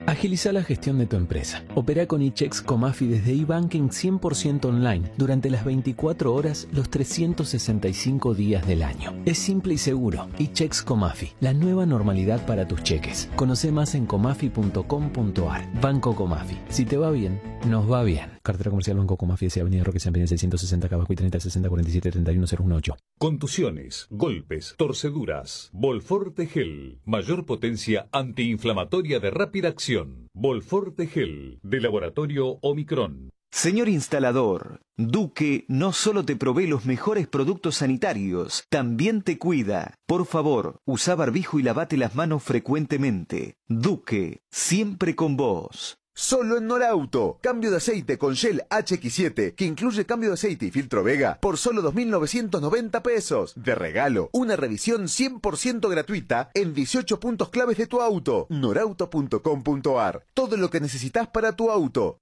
[0.06, 1.64] Agiliza la gestión de tu empresa.
[1.74, 8.66] Opera con eChecks Comafi desde eBanking 100% online durante las 24 horas los 365 días
[8.66, 9.14] del año.
[9.24, 10.28] Es simple y seguro.
[10.38, 13.28] eChecks Comafi, la nueva normalidad para tus cheques.
[13.36, 15.80] Conoce más en comafi.com.ar.
[15.80, 16.56] Banco Comafi.
[16.70, 18.30] Si te va bien, nos va bien.
[18.42, 19.60] Cartera comercial Banco Comafi, S.
[19.60, 22.96] Avenida Roque San 660 Cabacuy 30 60 47 31 018.
[23.18, 25.68] Contusiones, golpes, torceduras.
[25.72, 27.00] Volforte Gel.
[27.04, 29.89] Mayor potencia antiinflamatoria de rápida acción.
[30.34, 31.58] Volforte Gel.
[31.62, 33.30] De laboratorio Omicron.
[33.50, 39.94] Señor instalador, Duque no solo te provee los mejores productos sanitarios, también te cuida.
[40.06, 43.56] Por favor, usa barbijo y lavate las manos frecuentemente.
[43.68, 45.99] Duque, siempre con vos.
[46.22, 47.38] Solo en Norauto.
[47.40, 51.56] Cambio de aceite con Shell HX7, que incluye cambio de aceite y filtro Vega, por
[51.56, 53.54] solo 2.990 pesos.
[53.56, 58.46] De regalo, una revisión 100% gratuita en 18 puntos claves de tu auto.
[58.50, 60.26] Norauto.com.ar.
[60.34, 62.18] Todo lo que necesitas para tu auto.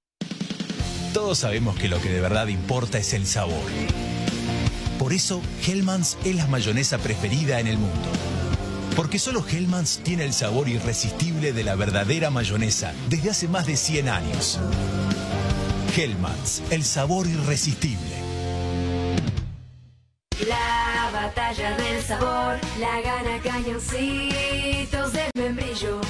[1.13, 3.67] Todos sabemos que lo que de verdad importa es el sabor.
[5.01, 8.38] Por eso, Hellmann's es la mayonesa preferida en el mundo.
[8.99, 13.77] Porque solo Hellmann's tiene el sabor irresistible de la verdadera mayonesa desde hace más de
[13.77, 14.59] 100 años.
[15.97, 18.11] Hellmann's, el sabor irresistible.
[20.49, 26.01] Lávate batalla del sabor, la gana cañoncitos de membrillo.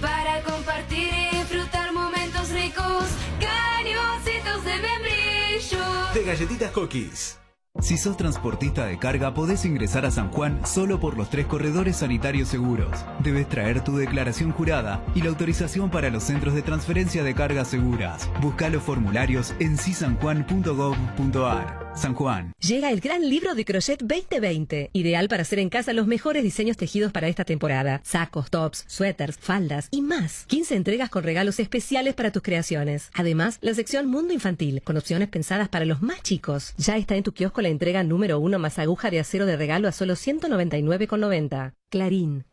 [0.00, 3.04] Para compartir y disfrutar momentos ricos,
[3.38, 6.14] cañoncitos de membrillo.
[6.14, 7.36] De galletitas cookies.
[7.80, 11.94] Si sos transportista de carga, podés ingresar a San Juan solo por los tres corredores
[11.96, 12.90] sanitarios seguros.
[13.22, 17.68] Debes traer tu declaración jurada y la autorización para los centros de transferencia de cargas
[17.68, 18.28] seguras.
[18.40, 21.86] Busca los formularios en cisanjuan.gov.ar.
[21.96, 22.52] San Juan.
[22.60, 26.76] Llega el gran libro de crochet 2020, ideal para hacer en casa los mejores diseños
[26.76, 28.02] tejidos para esta temporada.
[28.04, 30.44] Sacos, tops, suéteres, faldas y más.
[30.48, 33.10] 15 entregas con regalos especiales para tus creaciones.
[33.14, 36.74] Además, la sección Mundo Infantil, con opciones pensadas para los más chicos.
[36.76, 39.88] Ya está en tu kiosco la entrega número 1 más aguja de acero de regalo
[39.88, 41.74] a solo 199,90.
[41.90, 42.44] Clarín.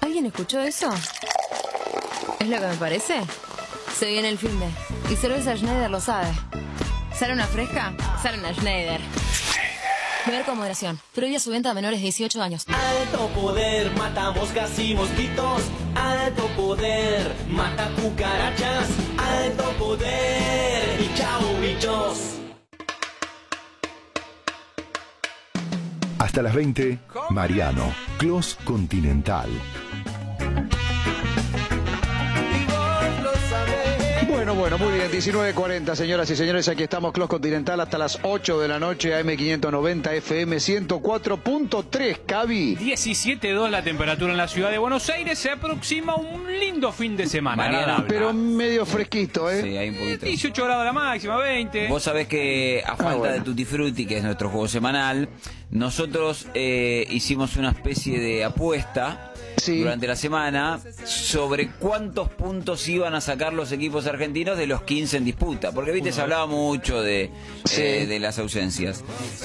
[0.00, 0.90] ¿Alguien escuchó eso?
[2.40, 3.20] ¿Es lo que me parece?
[3.96, 4.66] Se viene el fin de.
[5.12, 6.26] Y Cerveza Schneider lo sabe.
[7.14, 7.94] ¿Sale una fresca?
[8.20, 9.00] Sale una Schneider.
[10.26, 10.98] Beber con moderación.
[11.14, 12.66] Prohibida su venta a menores de 18 años.
[12.66, 15.62] Alto poder, mata moscas y mosquitos.
[15.94, 18.88] Alto poder, mata cucarachas.
[19.16, 22.37] Alto poder, y chao bichos.
[26.18, 26.98] Hasta las 20,
[27.30, 29.48] Mariano, Clos Continental.
[34.58, 38.66] Bueno, muy bien, 19.40, señoras y señores, aquí estamos, Clos Continental, hasta las 8 de
[38.66, 42.74] la noche, AM590, FM 104.3, Cavi.
[42.74, 47.28] 17.2 la temperatura en la ciudad de Buenos Aires, se aproxima un lindo fin de
[47.28, 48.04] semana.
[48.08, 49.62] Pero medio fresquito, ¿eh?
[49.62, 50.26] Sí, hay un poquito.
[50.26, 51.86] 18 grados la máxima, 20.
[51.86, 53.34] Vos sabés que a falta bueno.
[53.34, 55.28] de Tutti Frutti, que es nuestro juego semanal,
[55.70, 59.27] nosotros eh, hicimos una especie de apuesta
[59.66, 65.16] durante la semana sobre cuántos puntos iban a sacar los equipos argentinos de los 15
[65.18, 65.72] en disputa.
[65.72, 67.30] Porque, viste, se hablaba mucho de,
[67.64, 67.82] Sí.
[67.82, 69.04] eh, de las ausencias.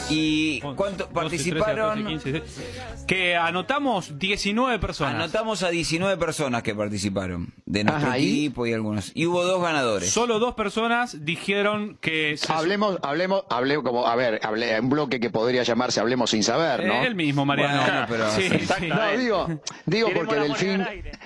[0.09, 2.03] ¿Y cuánto 12, 13, participaron?
[2.03, 5.15] 14, 15, que anotamos 19 personas.
[5.15, 9.11] Anotamos a 19 personas que participaron de nuestro equipo y algunos.
[9.13, 10.09] Y hubo dos ganadores.
[10.09, 12.37] Solo dos personas dijeron que...
[12.37, 16.43] se- Hablemos, hablemos, hablemos como, a ver, hablé, un bloque que podría llamarse Hablemos sin
[16.43, 17.03] saber, ¿no?
[17.03, 17.81] El mismo, Mariano.
[17.83, 18.87] Bueno, pero- Sí, sí.
[18.87, 19.47] No, digo,
[19.85, 20.85] digo Porque Delfín,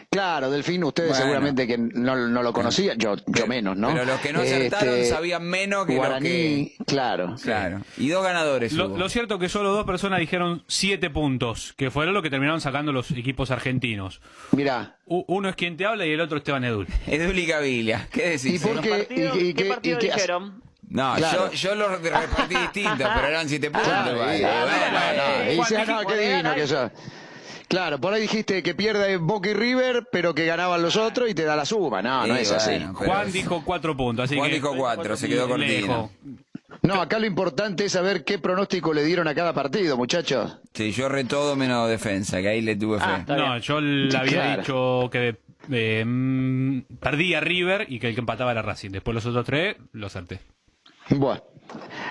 [0.10, 1.24] claro, Delfín, ustedes Bueno.
[1.24, 3.90] seguramente que no, no lo conocían, yo, yo menos, ¿no?
[3.94, 6.84] Pero los que no acertaron Este, sabían menos que Guaraní, los que...
[6.86, 7.36] claro.
[7.42, 7.82] Claro.
[7.98, 8.98] Y dos ganadores Lo, hubo.
[8.98, 12.62] lo cierto es que solo dos personas dijeron 7 puntos, que fueron lo que terminaron
[12.62, 14.22] sacando los equipos argentinos.
[14.52, 14.96] Mirá.
[15.06, 16.88] Uno es quien te habla y el otro Esteban Edul.
[17.08, 18.46] Edul y Gavilia, ¿qué decís?
[18.46, 19.08] ¿Y por qué?
[19.10, 20.62] y- y ¿Qué qué- partido y qué- dijeron?
[20.90, 21.52] No, Claro.
[21.52, 23.90] yo, yo lo repartí distinto, pero eran siete puntos.
[23.90, 24.48] Claro, y- Bueno,
[24.92, 26.92] no, no, y dice, no, Juan, qué divino que sos.
[27.68, 31.34] Claro, por ahí dijiste que pierde Boca y River, pero que ganaban los otros y
[31.34, 32.02] te da la suma.
[32.02, 32.72] No, no es así.
[32.72, 34.56] bueno, Juan dijo 4 puntos, así Juan que...
[34.56, 36.10] dijo cuatro, se quedó cortino.
[36.84, 40.58] No, acá lo importante es saber qué pronóstico le dieron a cada partido, muchachos.
[40.74, 43.26] Sí, yo re todo menos defensa, que ahí le tuve fe.
[43.28, 44.62] No, yo le había Claro.
[44.62, 45.36] dicho que
[45.72, 48.92] eh, mm, perdía River y que el que empataba era Racing.
[48.92, 50.40] Después los otros tres los acerté.
[51.10, 51.42] Bueno,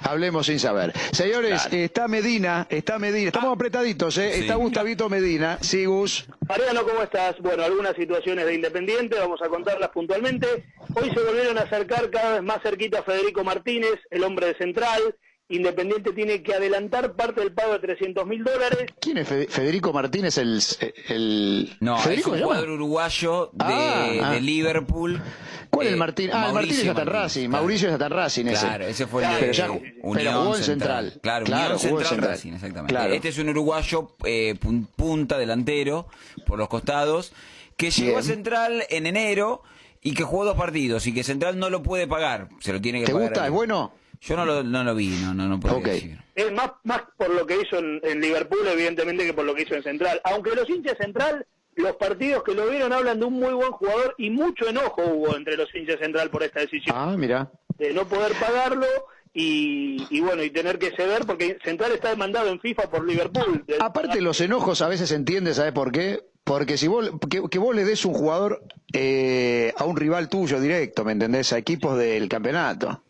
[0.03, 0.93] hablemos sin saber.
[1.13, 3.29] Señores, está Medina, está Medina.
[3.29, 4.33] Estamos apretaditos, ¿eh?
[4.35, 4.41] Sí.
[4.41, 5.59] Está Gustavito Medina.
[5.61, 6.27] Sí, Gus.
[6.49, 7.39] Mariano, ¿cómo estás?
[7.41, 10.47] Bueno, algunas situaciones de Independiente, vamos a contarlas puntualmente.
[10.95, 14.55] Hoy se volvieron a acercar cada vez más cerquita a Federico Martínez, el hombre de
[14.57, 15.17] Central.
[15.49, 18.87] Independiente tiene que adelantar parte del pago de 300 mil dólares.
[19.01, 20.37] ¿Quién es Fe- Federico Martínez?
[20.39, 20.61] El,
[21.09, 21.77] el...
[21.79, 24.31] No, es ¿Federico un cuadro uruguayo de, Ah, ah.
[24.33, 25.23] de Liverpool.
[25.71, 26.31] ¿Cuál es Eh, el Martín?
[26.33, 27.49] Ah, el Martínez Mauricio está en Martínez, Racing.
[27.49, 27.63] claro.
[27.63, 28.67] Mauricio Racing ese.
[28.67, 31.19] Claro, ese fue el de pero, ya, ju- Unión pero jugó en Central.
[31.23, 32.31] Claro, claro Unión Central, Central.
[32.31, 32.95] Racing, exactamente.
[32.95, 33.13] Claro.
[33.15, 36.09] Este es un uruguayo eh, pun- punta, delantero,
[36.45, 37.33] por los costados,
[37.77, 39.63] que llegó a Central en enero
[40.03, 42.49] y que jugó dos partidos y que Central no lo puede pagar.
[42.59, 43.29] Se lo tiene que ¿Te pagar.
[43.29, 43.41] gusta?
[43.43, 43.47] él.
[43.47, 43.93] ¿Es bueno?
[44.27, 45.85] Yo no lo, no lo vi, no, no, no puedo Ok.
[45.87, 46.19] decir.
[46.35, 49.63] Es más, más por lo que hizo en, en Liverpool, evidentemente, que por lo que
[49.63, 50.21] hizo en Central.
[50.25, 51.47] Aunque los hinchas de Central,
[51.77, 55.37] los partidos que lo vieron hablan de un muy buen jugador y mucho enojo hubo
[55.37, 56.95] entre los hinchas de Central por esta decisión.
[56.99, 57.51] Ah, mira.
[57.79, 58.87] de no poder pagarlo
[59.35, 63.65] y, y bueno y tener que ceder porque Central está demandado en FIFA por Liverpool.
[63.67, 66.21] De- Aparte los enojos a veces se entiende, ¿sabes por qué?
[66.45, 68.63] Porque si vos, que, que vos le des un jugador
[68.93, 71.53] eh, a un rival tuyo directo, ¿me entendés?
[71.53, 73.03] A equipos del campeonato.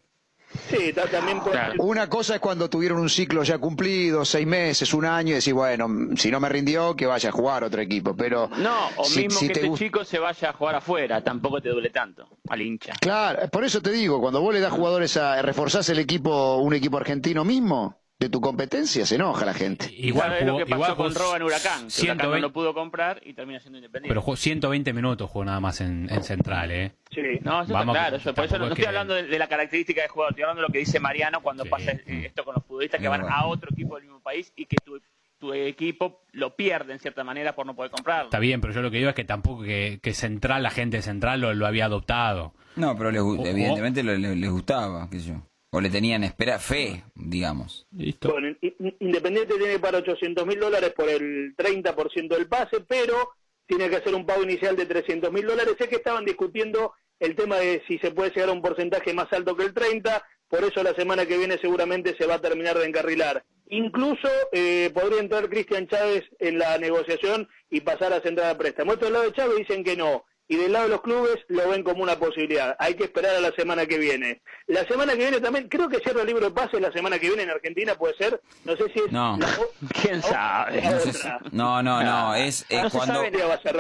[0.70, 4.93] Sí, está también por Una cosa es cuando tuvieron un ciclo ya cumplido, seis meses,
[4.95, 8.15] un año, y decís, bueno, si no me rindió, que vaya a jugar otro equipo.
[8.16, 10.74] Pero No, o si- mismo si que te este gust- chico se vaya a jugar
[10.77, 12.95] afuera, tampoco te duele tanto al hincha.
[13.01, 16.74] Claro, por eso te digo, cuando vos le das jugadores a reforzás el equipo, un
[16.74, 19.93] equipo argentino mismo, de tu competencia, se enoja la gente.
[19.95, 21.85] Igual Claro, es lo que pasó igual con en Huracán.
[21.85, 24.09] que 120 Huracán no lo pudo comprar y termina siendo independiente.
[24.09, 26.93] Pero jugó 120 minutos, jugó nada más en, en Central, ¿eh?
[27.11, 28.17] Sí, no, eso Vamos, está claro.
[28.17, 30.63] Eso, por eso no, estoy que- hablando de, de la característica del jugador, estoy hablando
[30.63, 33.47] de lo que dice Mariano cuando pasa eh, esto con los futbolistas que van a
[33.47, 34.99] otro equipo del mismo país y que tu,
[35.39, 38.25] tu equipo lo pierde en cierta manera por no poder comprarlo.
[38.25, 40.97] Está bien, pero yo lo que digo es que tampoco que, que Central, la gente
[40.97, 42.55] de Central lo, lo había adoptado.
[42.77, 45.43] No, pero les, evidentemente le- le- les gustaba, qué sé yo.
[45.71, 47.87] O le tenían espera, fe, digamos.
[48.31, 53.31] Bueno, In- In- Independiente tiene para 800 mil dólares por el 30% del pase, pero
[53.67, 55.75] tiene que hacer un pago inicial de 300 mil dólares.
[55.79, 59.33] Sé que estaban discutiendo el tema de si se puede llegar a un porcentaje más
[59.33, 62.79] alto que el 30, por eso la semana que viene seguramente se va a terminar
[62.79, 63.45] de encarrilar.
[63.69, 68.93] Incluso eh, podría entrar Cristian Chávez en la negociación y pasar a central a préstamo.
[68.93, 70.25] Esto del lado de Chávez dicen que no.
[70.48, 72.77] Y del lado de los clubes lo ven como una posibilidad.
[72.78, 74.43] Hay que esperar a la semana que viene.
[74.68, 77.28] La semana que viene también, creo que cierra el libro de pase la semana que
[77.28, 78.40] viene en Argentina, puede ser.
[78.64, 79.10] No sé si es.
[79.12, 79.36] No.
[79.39, 79.48] la
[80.02, 80.81] ¿Quién sabe?
[80.82, 83.23] la No, si- no, no, no, es eh, No cuando,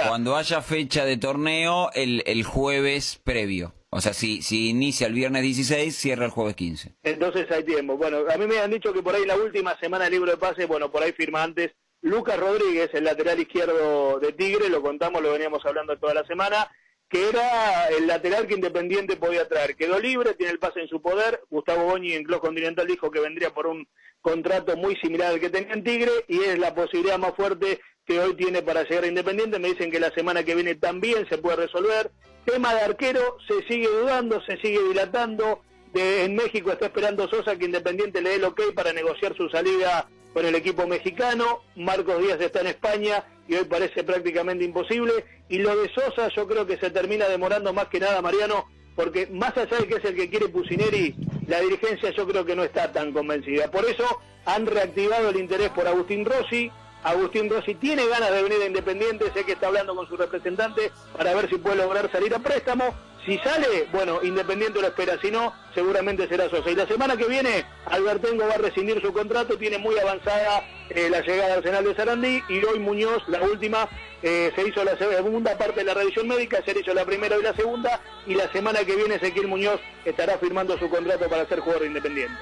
[0.08, 3.72] cuando haya fecha de torneo el, el jueves previo.
[3.90, 6.96] O sea, si, si inicia el viernes 16, cierra el jueves 15.
[7.04, 7.96] Entonces hay tiempo.
[7.96, 10.36] Bueno, a mí me han dicho que por ahí la última semana del libro de
[10.36, 11.72] pase, bueno, por ahí firma antes
[12.06, 16.70] Lucas Rodríguez, el lateral izquierdo de Tigre, lo contamos, lo veníamos hablando toda la semana,
[17.08, 19.74] que era el lateral que Independiente podía traer.
[19.74, 21.40] Quedó libre, tiene el pase en su poder.
[21.50, 23.88] Gustavo Goñi en Club Continental dijo que vendría por un
[24.20, 28.20] contrato muy similar al que tenía en Tigre y es la posibilidad más fuerte que
[28.20, 29.58] hoy tiene para llegar a Independiente.
[29.58, 32.12] Me dicen que la semana que viene también se puede resolver.
[32.44, 35.62] Tema de arquero, se sigue dudando, se sigue dilatando.
[35.92, 39.48] De- en México está esperando Sosa que Independiente le dé el ok para negociar su
[39.48, 41.62] salida con el equipo mexicano.
[41.76, 45.24] Marcos Díaz está en España y hoy parece prácticamente imposible.
[45.48, 49.28] Y lo de Sosa yo creo que se termina demorando más que nada, Mariano, porque
[49.28, 51.14] más allá de que es el que quiere Pusineri,
[51.46, 53.70] la dirigencia yo creo que no está tan convencida.
[53.70, 54.04] Por eso
[54.44, 56.70] han reactivado el interés por Agustín Rossi.
[57.06, 60.90] Agustín Rossi tiene ganas de venir a Independiente, sé que está hablando con su representante
[61.16, 62.92] para ver si puede lograr salir a préstamo.
[63.24, 66.68] Si sale, bueno, Independiente lo espera, si no, seguramente será Sosa.
[66.68, 71.08] Y la semana que viene, Albertengo va a rescindir su contrato, tiene muy avanzada eh,
[71.08, 73.88] la llegada al Arsenal de Sarandí y hoy Muñoz, la última,
[74.22, 77.42] eh, se hizo la segunda parte de la revisión médica, se hizo la primera y
[77.42, 81.60] la segunda, y la semana que viene Ezequiel Muñoz estará firmando su contrato para ser
[81.60, 82.34] jugador de Independiente.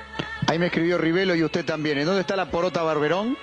[0.47, 1.99] Ahí me escribió Rivelo y usted también.
[1.99, 3.37] ¿En dónde está la porota Barberón?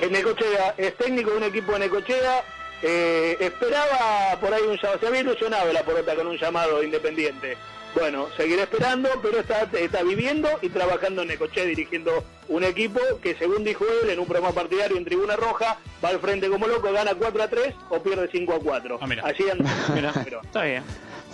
[0.00, 2.42] En Necochea, es técnico de un equipo de Necochea,
[2.82, 6.84] eh, esperaba por ahí un llamado, se había ilusionado la porota con un llamado de
[6.86, 7.56] independiente.
[7.94, 13.34] Bueno, seguiré esperando, pero está, está viviendo y trabajando en Necochea, dirigiendo un equipo que,
[13.36, 16.92] según dijo él, en un programa partidario en Tribuna Roja, va al frente como loco,
[16.92, 18.98] gana 4 a 3 o pierde 5 a 4.
[19.24, 19.70] Así anda.
[20.24, 20.84] Pero- Está bien.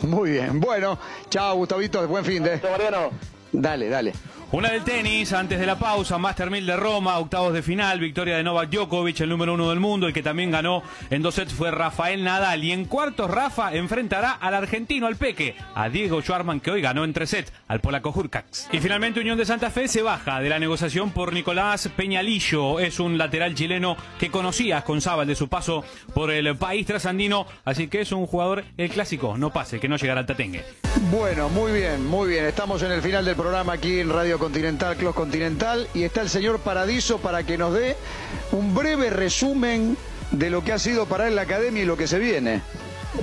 [0.02, 0.60] Muy bien.
[0.60, 2.06] Bueno, chao, Gustavito.
[2.08, 2.58] Buen fin de.
[2.62, 3.10] Mariano.
[3.52, 4.12] Dale, dale.
[4.54, 8.36] Una del tenis, antes de la pausa, Master 1000 de Roma, octavos de final, victoria
[8.36, 11.52] de Novak Djokovic, el número uno del mundo, el que también ganó en dos sets
[11.52, 12.62] fue Rafael Nadal.
[12.62, 17.02] Y en cuartos, Rafa enfrentará al argentino, al Peque, a Diego Schwarman, que hoy ganó
[17.02, 18.68] en tres sets, al polaco Hurkacz.
[18.70, 22.78] Y finalmente Unión de Santa Fe se baja de la negociación por Nicolás Peñalillo.
[22.78, 27.48] Es un lateral chileno que conocía con Sábal de su paso por el país trasandino,
[27.64, 30.64] así que es un jugador, el clásico, no pase, que no llegará al Tatengue.
[31.10, 32.44] Bueno, muy bien, muy bien.
[32.44, 36.28] Estamos en el final del programa aquí en Radio Continental, Clos Continental, y está el
[36.28, 37.96] señor Paradiso para que nos dé
[38.52, 39.96] un breve resumen
[40.32, 42.60] de lo que ha sido para él la academia y lo que se viene.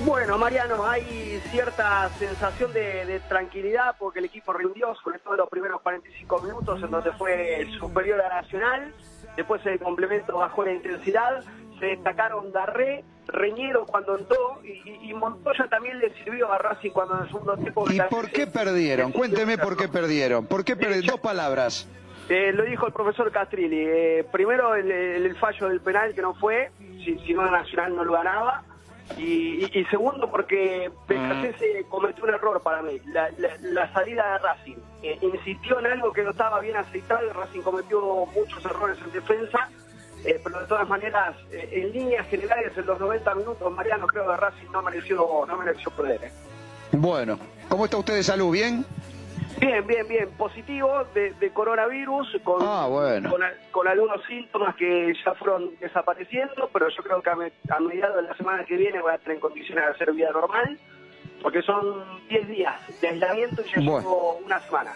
[0.04, 5.48] Bueno, Mariano, hay cierta sensación de, tranquilidad porque el equipo rindió, sobre todo en los
[5.48, 8.92] primeros 45 minutos, en donde fue superior a Nacional.
[9.36, 11.44] Después el complemento bajó la intensidad.
[11.82, 17.22] Se destacaron Darré, Reñero cuando entró y, Montoya también le sirvió a Racing cuando en
[17.22, 17.90] el segundo tiempo.
[17.90, 19.10] ¿Y por qué perdieron?
[19.10, 20.46] Cuénteme por qué perdieron.
[20.46, 21.06] ¿Por qué perdieron?
[21.08, 21.88] Dos palabras.
[22.28, 23.80] Eh, lo dijo el profesor Castrilli.
[23.84, 26.70] Eh, primero el, el- el fallo del penal que no fue,
[27.04, 28.62] si, si no Nacional no lo ganaba.
[29.18, 34.34] Y, y- y segundo porque Becasese cometió un error para mí, la, la- la salida
[34.34, 34.76] de Racing.
[35.02, 39.10] Eh, insistió en algo que no estaba bien aceitado y Racing cometió muchos errores en
[39.12, 39.68] defensa.
[40.24, 44.26] Eh, pero de todas maneras, eh, en líneas generales, en los 90 minutos, Mariano creo
[44.30, 46.24] que Racing no mereció, no mereció perder.
[46.24, 46.32] eh.
[46.92, 47.38] Bueno,
[47.68, 48.52] ¿cómo está usted de salud?
[48.52, 48.84] ¿Bien?
[49.58, 50.28] Bien, bien, bien.
[50.36, 53.30] Positivo de, de coronavirus con, Ah, bueno.
[53.70, 58.16] con, algunos síntomas que ya fueron desapareciendo, pero yo creo que a, me- a mediados
[58.16, 60.78] de la semana que viene voy a estar en condiciones de hacer vida normal,
[61.42, 63.98] porque son 10 días de aislamiento y ya Bueno.
[64.00, 64.92] llevo una semana.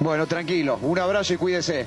[0.00, 0.78] Bueno, tranquilo.
[0.82, 1.86] Un abrazo y cuídese.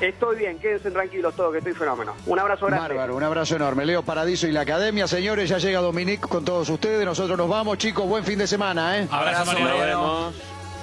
[0.00, 2.14] Estoy bien, quédense tranquilos todos, que estoy fenómeno.
[2.26, 2.88] Un abrazo grande.
[2.88, 3.84] Bárbaro, un abrazo enorme.
[3.84, 5.08] Leo Paradiso y la Academia.
[5.08, 7.04] Señores, ya llega Dominique con todos ustedes.
[7.04, 8.06] Nosotros nos vamos, chicos.
[8.06, 9.08] Buen fin de semana, ¿eh?
[9.10, 9.70] Abrazo, Mariano.
[9.70, 10.34] Nos vemos.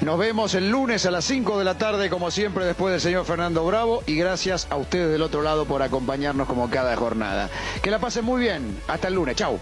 [0.02, 3.26] Nos vemos el lunes a las 5 de la tarde, como siempre, después del señor
[3.26, 4.04] Fernando Bravo.
[4.06, 7.50] Y gracias a ustedes del otro lado por acompañarnos como cada jornada.
[7.82, 8.78] Que la pasen muy bien.
[8.90, 9.38] Hasta el lunes.
[9.38, 9.58] Chau.